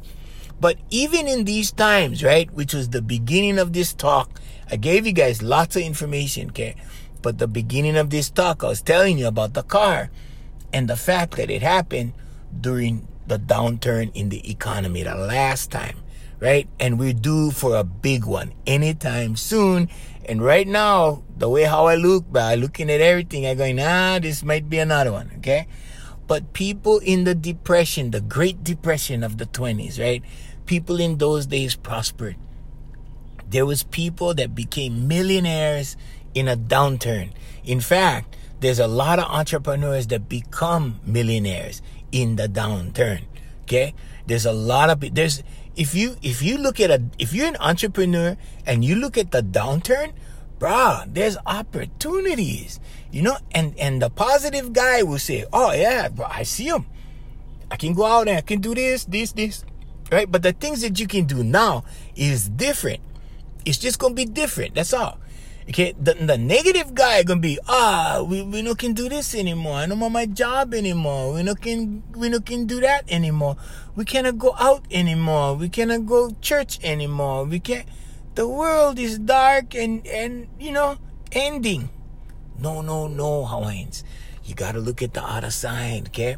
But 0.61 0.77
even 0.91 1.29
in 1.29 1.45
these 1.45 1.71
times, 1.71 2.25
right, 2.25 2.51
which 2.53 2.75
was 2.75 2.89
the 2.91 3.03
beginning 3.03 3.59
of 3.59 3.73
this 3.73 3.95
talk, 3.95 4.41
I 4.71 4.77
gave 4.77 5.07
you 5.07 5.13
guys 5.13 5.41
lots 5.43 5.77
of 5.77 5.83
information, 5.83 6.51
okay? 6.51 6.75
But 7.23 7.39
the 7.39 7.47
beginning 7.47 7.97
of 7.97 8.11
this 8.11 8.29
talk, 8.29 8.65
I 8.65 8.69
was 8.69 8.83
telling 8.83 9.19
you 9.19 9.27
about 9.27 9.55
the 9.55 9.63
car 9.63 10.11
and 10.73 10.89
the 10.89 10.97
fact 10.97 11.37
that 11.37 11.51
it 11.51 11.63
happened 11.63 12.13
during 12.61 13.07
the 13.27 13.39
downturn 13.39 14.11
in 14.15 14.31
the 14.31 14.51
economy 14.51 15.03
the 15.03 15.15
last 15.15 15.71
time, 15.71 15.99
right? 16.41 16.69
And 16.81 16.99
we're 16.99 17.13
due 17.13 17.51
for 17.51 17.77
a 17.77 17.85
big 17.85 18.25
one 18.25 18.53
anytime 18.67 19.37
soon. 19.37 19.89
And 20.29 20.43
right 20.43 20.69
now, 20.69 21.23
the 21.39 21.49
way 21.49 21.65
how 21.65 21.87
I 21.87 21.95
look, 21.95 22.31
by 22.31 22.55
looking 22.55 22.91
at 22.91 23.01
everything, 23.01 23.47
I'm 23.47 23.57
going, 23.57 23.81
ah, 23.81 24.19
this 24.21 24.43
might 24.45 24.69
be 24.69 24.79
another 24.79 25.11
one, 25.11 25.31
okay? 25.39 25.67
But 26.27 26.53
people 26.53 26.99
in 26.99 27.25
the 27.25 27.35
depression, 27.35 28.11
the 28.11 28.21
Great 28.21 28.63
Depression 28.63 29.25
of 29.25 29.39
the 29.39 29.47
20s, 29.47 29.99
right? 29.99 30.23
People 30.67 31.01
in 31.01 31.17
those 31.17 31.47
days 31.47 31.75
prospered. 31.75 32.37
There 33.49 33.65
was 33.65 33.85
people 33.85 34.35
that 34.35 34.55
became 34.55 35.09
millionaires 35.09 35.97
in 36.35 36.47
a 36.47 36.57
downturn. 36.57 37.31
In 37.65 37.81
fact, 37.81 38.37
there's 38.61 38.79
a 38.79 38.87
lot 38.87 39.19
of 39.19 39.25
entrepreneurs 39.25 40.09
that 40.09 40.29
become 40.29 41.01
millionaires 41.07 41.81
in 42.13 42.37
the 42.37 42.49
downturn. 42.49 43.23
Okay? 43.63 43.95
There's 44.27 44.45
a 44.45 44.53
lot 44.53 44.91
of 44.91 45.15
there's 45.15 45.43
if 45.79 45.95
you 45.95 46.17
if 46.23 46.43
you 46.43 46.59
look 46.59 46.81
at 46.81 46.91
a 46.91 47.01
if 47.19 47.33
you're 47.33 47.47
an 47.47 47.57
entrepreneur 47.61 48.37
and 48.67 48.85
you 48.85 48.97
look 48.97 49.17
at 49.17 49.31
the 49.31 49.41
downturn, 49.41 50.13
bruh, 50.59 51.07
there's 51.15 51.39
opportunities. 51.47 52.81
You 53.11 53.23
know, 53.23 53.39
and 53.53 53.79
and 53.79 54.03
the 54.03 54.11
positive 54.11 54.75
guy 54.75 55.03
will 55.05 55.23
say, 55.23 55.47
"Oh 55.53 55.73
yeah, 55.73 56.09
bro, 56.09 56.27
I 56.27 56.43
see 56.43 56.67
him. 56.67 56.85
I 57.71 57.77
can 57.77 57.95
go 57.95 58.05
out 58.05 58.29
and 58.29 58.37
I 58.37 58.41
can 58.43 58.61
do 58.61 58.75
this, 58.75 59.07
this, 59.07 59.33
this." 59.33 59.65
Right? 60.11 60.31
But 60.31 60.43
the 60.43 60.53
things 60.53 60.83
that 60.83 60.99
you 60.99 61.07
can 61.07 61.25
do 61.25 61.45
now 61.45 61.85
is 62.17 62.49
different. 62.49 63.01
It's 63.65 63.79
just 63.79 63.99
gonna 63.99 64.15
be 64.15 64.27
different. 64.27 64.75
That's 64.75 64.93
all. 64.93 65.21
Okay, 65.69 65.93
the, 66.01 66.15
the 66.15 66.39
negative 66.39 66.95
guy 66.95 67.23
gonna 67.23 67.41
be 67.45 67.59
ah 67.69 68.25
we 68.25 68.41
we 68.41 68.63
no 68.63 68.75
can 68.75 68.95
do 68.95 69.07
this 69.07 69.35
anymore. 69.35 69.77
I 69.77 69.87
don't 69.87 70.01
want 70.01 70.15
my 70.15 70.25
job 70.25 70.73
anymore. 70.73 71.35
We 71.35 71.43
no 71.43 71.55
can 71.55 72.03
we 72.17 72.31
no 72.31 72.41
can 72.41 72.65
do 72.65 72.81
that 72.81 73.05
anymore. 73.13 73.57
We 73.95 74.07
cannot 74.07 74.39
go 74.39 74.57
out 74.59 74.87
anymore. 74.91 75.57
We 75.57 75.69
cannot 75.69 76.07
go 76.07 76.33
church 76.41 76.81
anymore. 76.83 77.45
We 77.45 77.61
can't. 77.61 77.85
The 78.35 78.49
world 78.49 78.99
is 78.99 79.19
dark 79.19 79.75
and 79.75 80.07
and 80.07 80.49
you 80.59 80.73
know 80.73 80.97
ending. 81.33 81.91
No 82.57 82.81
no 82.81 83.07
no 83.07 83.45
Hawaiians. 83.45 84.05
You 84.45 84.55
gotta 84.55 84.81
look 84.81 85.03
at 85.03 85.13
the 85.13 85.23
other 85.23 85.51
side. 85.51 86.09
Okay, 86.09 86.37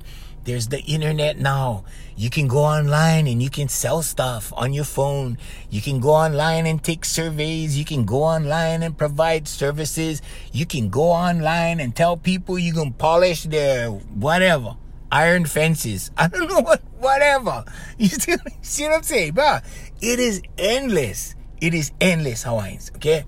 there's 0.50 0.66
the 0.66 0.80
internet 0.82 1.38
now. 1.38 1.84
You 2.16 2.28
can 2.28 2.48
go 2.48 2.58
online 2.58 3.28
and 3.28 3.40
you 3.40 3.50
can 3.50 3.68
sell 3.68 4.02
stuff 4.02 4.52
on 4.56 4.72
your 4.72 4.84
phone. 4.84 5.38
You 5.70 5.80
can 5.80 6.00
go 6.00 6.10
online 6.10 6.66
and 6.66 6.82
take 6.82 7.04
surveys. 7.04 7.78
You 7.78 7.84
can 7.84 8.04
go 8.04 8.24
online 8.24 8.82
and 8.82 8.98
provide 8.98 9.46
services. 9.46 10.20
You 10.52 10.66
can 10.66 10.88
go 10.88 11.04
online 11.04 11.78
and 11.78 11.94
tell 11.94 12.16
people 12.16 12.58
you 12.58 12.72
can 12.72 12.92
polish 12.92 13.44
their 13.44 13.90
whatever. 13.90 14.76
Iron 15.12 15.44
fences. 15.44 16.10
I 16.16 16.26
don't 16.26 16.48
know 16.48 16.62
what, 16.62 16.82
whatever. 16.98 17.64
You 17.98 18.08
see, 18.08 18.34
see 18.60 18.82
what 18.84 18.92
I'm 18.94 19.02
saying, 19.04 19.34
bro? 19.34 19.58
It 20.00 20.18
is 20.18 20.42
endless. 20.58 21.36
It 21.60 21.74
is 21.74 21.92
endless, 22.00 22.42
Hawaiians, 22.42 22.90
okay? 22.96 23.24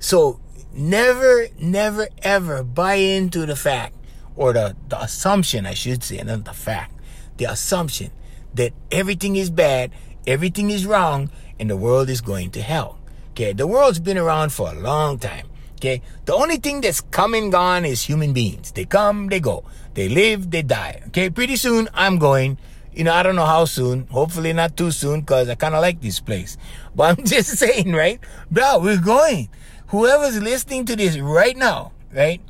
So 0.00 0.40
never, 0.72 1.46
never, 1.60 2.08
ever 2.22 2.64
buy 2.64 2.94
into 2.94 3.46
the 3.46 3.56
fact 3.56 3.97
or 4.38 4.52
the, 4.52 4.76
the 4.88 5.02
assumption, 5.02 5.66
I 5.66 5.74
should 5.74 6.04
say, 6.04 6.18
and 6.18 6.28
not 6.28 6.44
the 6.44 6.52
fact, 6.52 6.94
the 7.36 7.46
assumption 7.46 8.12
that 8.54 8.72
everything 8.92 9.34
is 9.34 9.50
bad, 9.50 9.90
everything 10.26 10.70
is 10.70 10.86
wrong, 10.86 11.30
and 11.58 11.68
the 11.68 11.76
world 11.76 12.08
is 12.08 12.20
going 12.20 12.52
to 12.52 12.62
hell. 12.62 12.98
Okay, 13.30 13.52
the 13.52 13.66
world's 13.66 13.98
been 13.98 14.16
around 14.16 14.52
for 14.52 14.70
a 14.70 14.74
long 14.74 15.18
time. 15.18 15.48
Okay, 15.74 16.02
the 16.24 16.34
only 16.34 16.56
thing 16.56 16.80
that's 16.80 17.00
come 17.00 17.34
and 17.34 17.50
gone 17.50 17.84
is 17.84 18.02
human 18.02 18.32
beings. 18.32 18.70
They 18.70 18.84
come, 18.84 19.26
they 19.26 19.40
go. 19.40 19.64
They 19.94 20.08
live, 20.08 20.50
they 20.50 20.62
die. 20.62 21.02
Okay, 21.08 21.30
pretty 21.30 21.56
soon 21.56 21.88
I'm 21.92 22.18
going. 22.18 22.58
You 22.94 23.04
know, 23.04 23.14
I 23.14 23.22
don't 23.24 23.36
know 23.36 23.46
how 23.46 23.64
soon. 23.64 24.06
Hopefully 24.06 24.52
not 24.52 24.76
too 24.76 24.90
soon 24.92 25.20
because 25.20 25.48
I 25.48 25.56
kind 25.56 25.74
of 25.74 25.82
like 25.82 26.00
this 26.00 26.20
place. 26.20 26.56
But 26.94 27.18
I'm 27.18 27.24
just 27.24 27.58
saying, 27.62 27.92
right? 27.92 28.20
Bro, 28.50 28.80
we're 28.80 29.00
going. 29.00 29.50
Whoever's 29.88 30.40
listening 30.40 30.84
to 30.86 30.96
this 30.96 31.18
right 31.18 31.56
now, 31.56 31.92
right? 32.12 32.40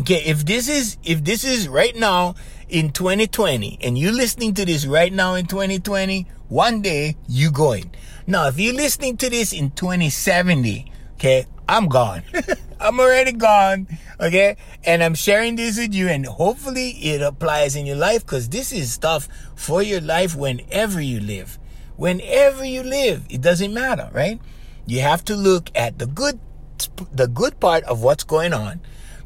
Okay, 0.00 0.22
if 0.24 0.46
this 0.46 0.68
is 0.68 0.96
if 1.04 1.22
this 1.22 1.44
is 1.44 1.68
right 1.68 1.94
now 1.94 2.34
in 2.70 2.92
2020 2.92 3.78
and 3.82 3.98
you're 3.98 4.12
listening 4.12 4.54
to 4.54 4.64
this 4.64 4.86
right 4.86 5.12
now 5.12 5.34
in 5.34 5.44
2020, 5.44 6.26
one 6.48 6.80
day 6.80 7.16
you 7.28 7.50
going. 7.50 7.92
Now, 8.26 8.48
if 8.48 8.58
you're 8.58 8.74
listening 8.74 9.18
to 9.18 9.28
this 9.28 9.52
in 9.52 9.70
2070, 9.72 10.90
okay, 11.14 11.46
I'm 11.68 11.88
gone. 11.88 12.22
I'm 12.80 13.00
already 13.00 13.32
gone. 13.32 13.86
Okay. 14.18 14.56
And 14.82 15.02
I'm 15.04 15.14
sharing 15.14 15.56
this 15.56 15.76
with 15.76 15.92
you 15.92 16.08
and 16.08 16.24
hopefully 16.24 16.90
it 16.92 17.20
applies 17.20 17.76
in 17.76 17.84
your 17.84 17.96
life 17.96 18.24
because 18.24 18.48
this 18.48 18.72
is 18.72 18.90
stuff 18.90 19.28
for 19.56 19.82
your 19.82 20.00
life 20.00 20.34
whenever 20.34 21.02
you 21.02 21.20
live. 21.20 21.58
Whenever 21.96 22.64
you 22.64 22.82
live, 22.82 23.26
it 23.28 23.42
doesn't 23.42 23.74
matter, 23.74 24.08
right? 24.12 24.40
You 24.86 25.00
have 25.00 25.22
to 25.26 25.36
look 25.36 25.70
at 25.74 25.98
the 25.98 26.06
good, 26.06 26.40
the 27.12 27.28
good 27.28 27.60
part 27.60 27.84
of 27.84 28.02
what's 28.02 28.24
going 28.24 28.54
on 28.54 28.80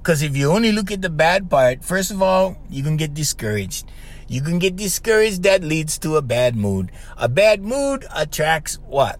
because 0.06 0.22
if 0.22 0.36
you 0.36 0.52
only 0.52 0.70
look 0.70 0.92
at 0.92 1.02
the 1.02 1.10
bad 1.10 1.50
part, 1.50 1.82
first 1.82 2.12
of 2.12 2.22
all, 2.22 2.56
you 2.70 2.84
can 2.84 2.96
get 2.96 3.12
discouraged. 3.12 3.90
You 4.28 4.40
can 4.40 4.60
get 4.60 4.76
discouraged, 4.76 5.42
that 5.42 5.64
leads 5.64 5.98
to 5.98 6.14
a 6.14 6.22
bad 6.22 6.54
mood. 6.54 6.92
A 7.16 7.28
bad 7.28 7.60
mood 7.60 8.06
attracts 8.14 8.78
what? 8.86 9.18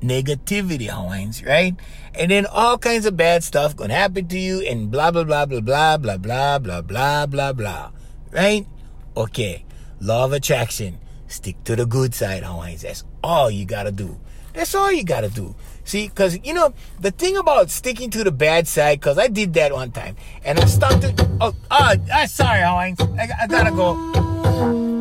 Negativity, 0.00 0.86
Hawaiians, 0.86 1.42
right? 1.42 1.74
And 2.14 2.30
then 2.30 2.46
all 2.46 2.78
kinds 2.78 3.06
of 3.06 3.16
bad 3.16 3.42
stuff 3.42 3.74
gonna 3.74 3.94
happen 3.94 4.28
to 4.28 4.38
you 4.38 4.60
and 4.60 4.88
blah 4.88 5.10
blah 5.10 5.24
blah 5.24 5.46
blah 5.46 5.58
blah 5.58 5.96
blah 5.98 6.16
blah 6.16 6.58
blah 6.60 6.80
blah 6.80 7.26
blah 7.26 7.52
blah. 7.52 7.90
Right? 8.30 8.68
Okay. 9.16 9.64
Law 9.98 10.26
of 10.26 10.32
attraction. 10.32 11.00
Stick 11.26 11.64
to 11.64 11.74
the 11.74 11.86
good 11.86 12.14
side, 12.14 12.44
Hawaiians. 12.44 12.82
That's 12.82 13.02
all 13.24 13.50
you 13.50 13.64
gotta 13.64 13.90
do. 13.90 14.20
That's 14.60 14.74
all 14.74 14.92
you 14.92 15.04
gotta 15.04 15.30
do. 15.30 15.54
See, 15.84 16.06
because, 16.06 16.38
you 16.44 16.52
know, 16.52 16.74
the 17.00 17.10
thing 17.10 17.38
about 17.38 17.70
sticking 17.70 18.10
to 18.10 18.22
the 18.22 18.30
bad 18.30 18.68
side, 18.68 19.00
because 19.00 19.16
I 19.16 19.26
did 19.26 19.54
that 19.54 19.72
one 19.72 19.90
time, 19.90 20.16
and 20.44 20.60
I 20.60 20.66
stuck 20.66 21.00
to, 21.00 21.14
oh, 21.40 21.54
oh, 21.70 21.94
I'm 22.12 22.28
sorry, 22.28 22.60
Hawaiians. 22.60 23.00
I, 23.00 23.26
I 23.40 23.46
gotta 23.46 23.70
go. 23.70 23.96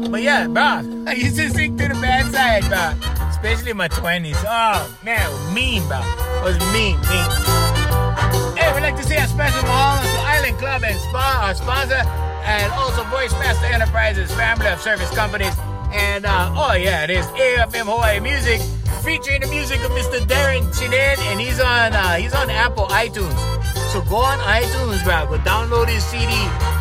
But 0.09 0.21
yeah, 0.21 0.47
bro, 0.47 1.03
I 1.05 1.11
used 1.11 1.35
to 1.35 1.49
stick 1.49 1.71
to 1.71 1.89
the 1.89 1.99
bad 1.99 2.31
side, 2.31 2.69
bro. 2.71 3.27
Especially 3.27 3.71
in 3.71 3.75
my 3.75 3.89
20s. 3.89 4.41
Oh, 4.47 4.97
man, 5.03 5.27
mean, 5.53 5.85
bro. 5.89 5.99
It 5.99 6.43
was 6.45 6.57
mean, 6.71 6.95
mean. 7.11 7.27
Hey, 8.55 8.71
we'd 8.73 8.79
like 8.79 8.95
to 8.95 9.03
say 9.03 9.17
a 9.17 9.27
special 9.27 9.59
mahalo 9.67 10.03
to 10.03 10.21
Island 10.21 10.57
Club 10.57 10.83
and 10.85 10.97
Spa, 10.97 11.41
our 11.43 11.53
sponsor, 11.53 12.07
and 12.47 12.71
also 12.79 13.03
Voice 13.11 13.33
Master 13.33 13.65
Enterprises, 13.65 14.31
family 14.35 14.67
of 14.67 14.79
service 14.79 15.13
companies. 15.13 15.53
And, 15.91 16.25
uh, 16.25 16.49
oh 16.55 16.75
yeah, 16.75 17.03
it 17.03 17.09
is 17.09 17.25
AFM 17.25 17.87
Hawaii 17.87 18.21
Music 18.21 18.61
featuring 18.99 19.41
the 19.41 19.47
music 19.47 19.79
of 19.81 19.91
Mr. 19.91 20.25
Darrin 20.27 20.63
Chinen, 20.71 21.17
and 21.31 21.39
he's 21.39 21.59
on 21.59 21.93
uh, 21.93 22.15
he's 22.15 22.33
on 22.33 22.49
Apple 22.49 22.87
iTunes. 22.87 23.37
So 23.91 24.01
go 24.01 24.17
on 24.17 24.37
iTunes, 24.39 25.03
bro. 25.03 25.25
Go 25.25 25.37
download 25.43 25.87
his 25.87 26.03
CD. 26.03 26.33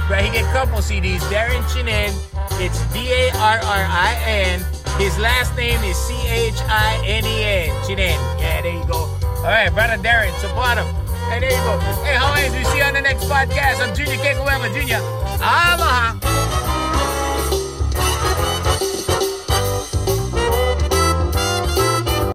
Bro, 0.08 0.18
he 0.18 0.30
get 0.30 0.44
a 0.44 0.52
couple 0.52 0.78
CDs. 0.78 1.20
Darrin 1.30 1.62
Chinen. 1.64 2.12
It's 2.60 2.80
D-A-R-R-I-N. 2.92 4.60
His 4.98 5.18
last 5.18 5.56
name 5.56 5.82
is 5.84 5.96
C-H-I-N-E-N. 5.96 7.68
Chinen. 7.84 8.18
Yeah, 8.40 8.62
there 8.62 8.72
you 8.72 8.84
go. 8.86 9.06
All 9.38 9.44
right, 9.44 9.70
brother 9.72 10.02
Darrin, 10.02 10.34
support 10.40 10.76
him. 10.76 10.86
Hey, 11.30 11.40
there 11.40 11.50
you 11.50 11.56
go. 11.64 11.78
Hey, 12.02 12.16
how 12.16 12.34
is 12.34 12.52
we 12.52 12.64
see 12.64 12.78
you 12.78 12.84
on 12.84 12.94
the 12.94 13.00
next 13.00 13.24
podcast. 13.24 13.80
I'm 13.80 13.94
Junior 13.94 14.16
Kekuewa 14.16 14.68
Jr. 14.74 15.00
I'm 15.40 15.80
a 15.80 16.67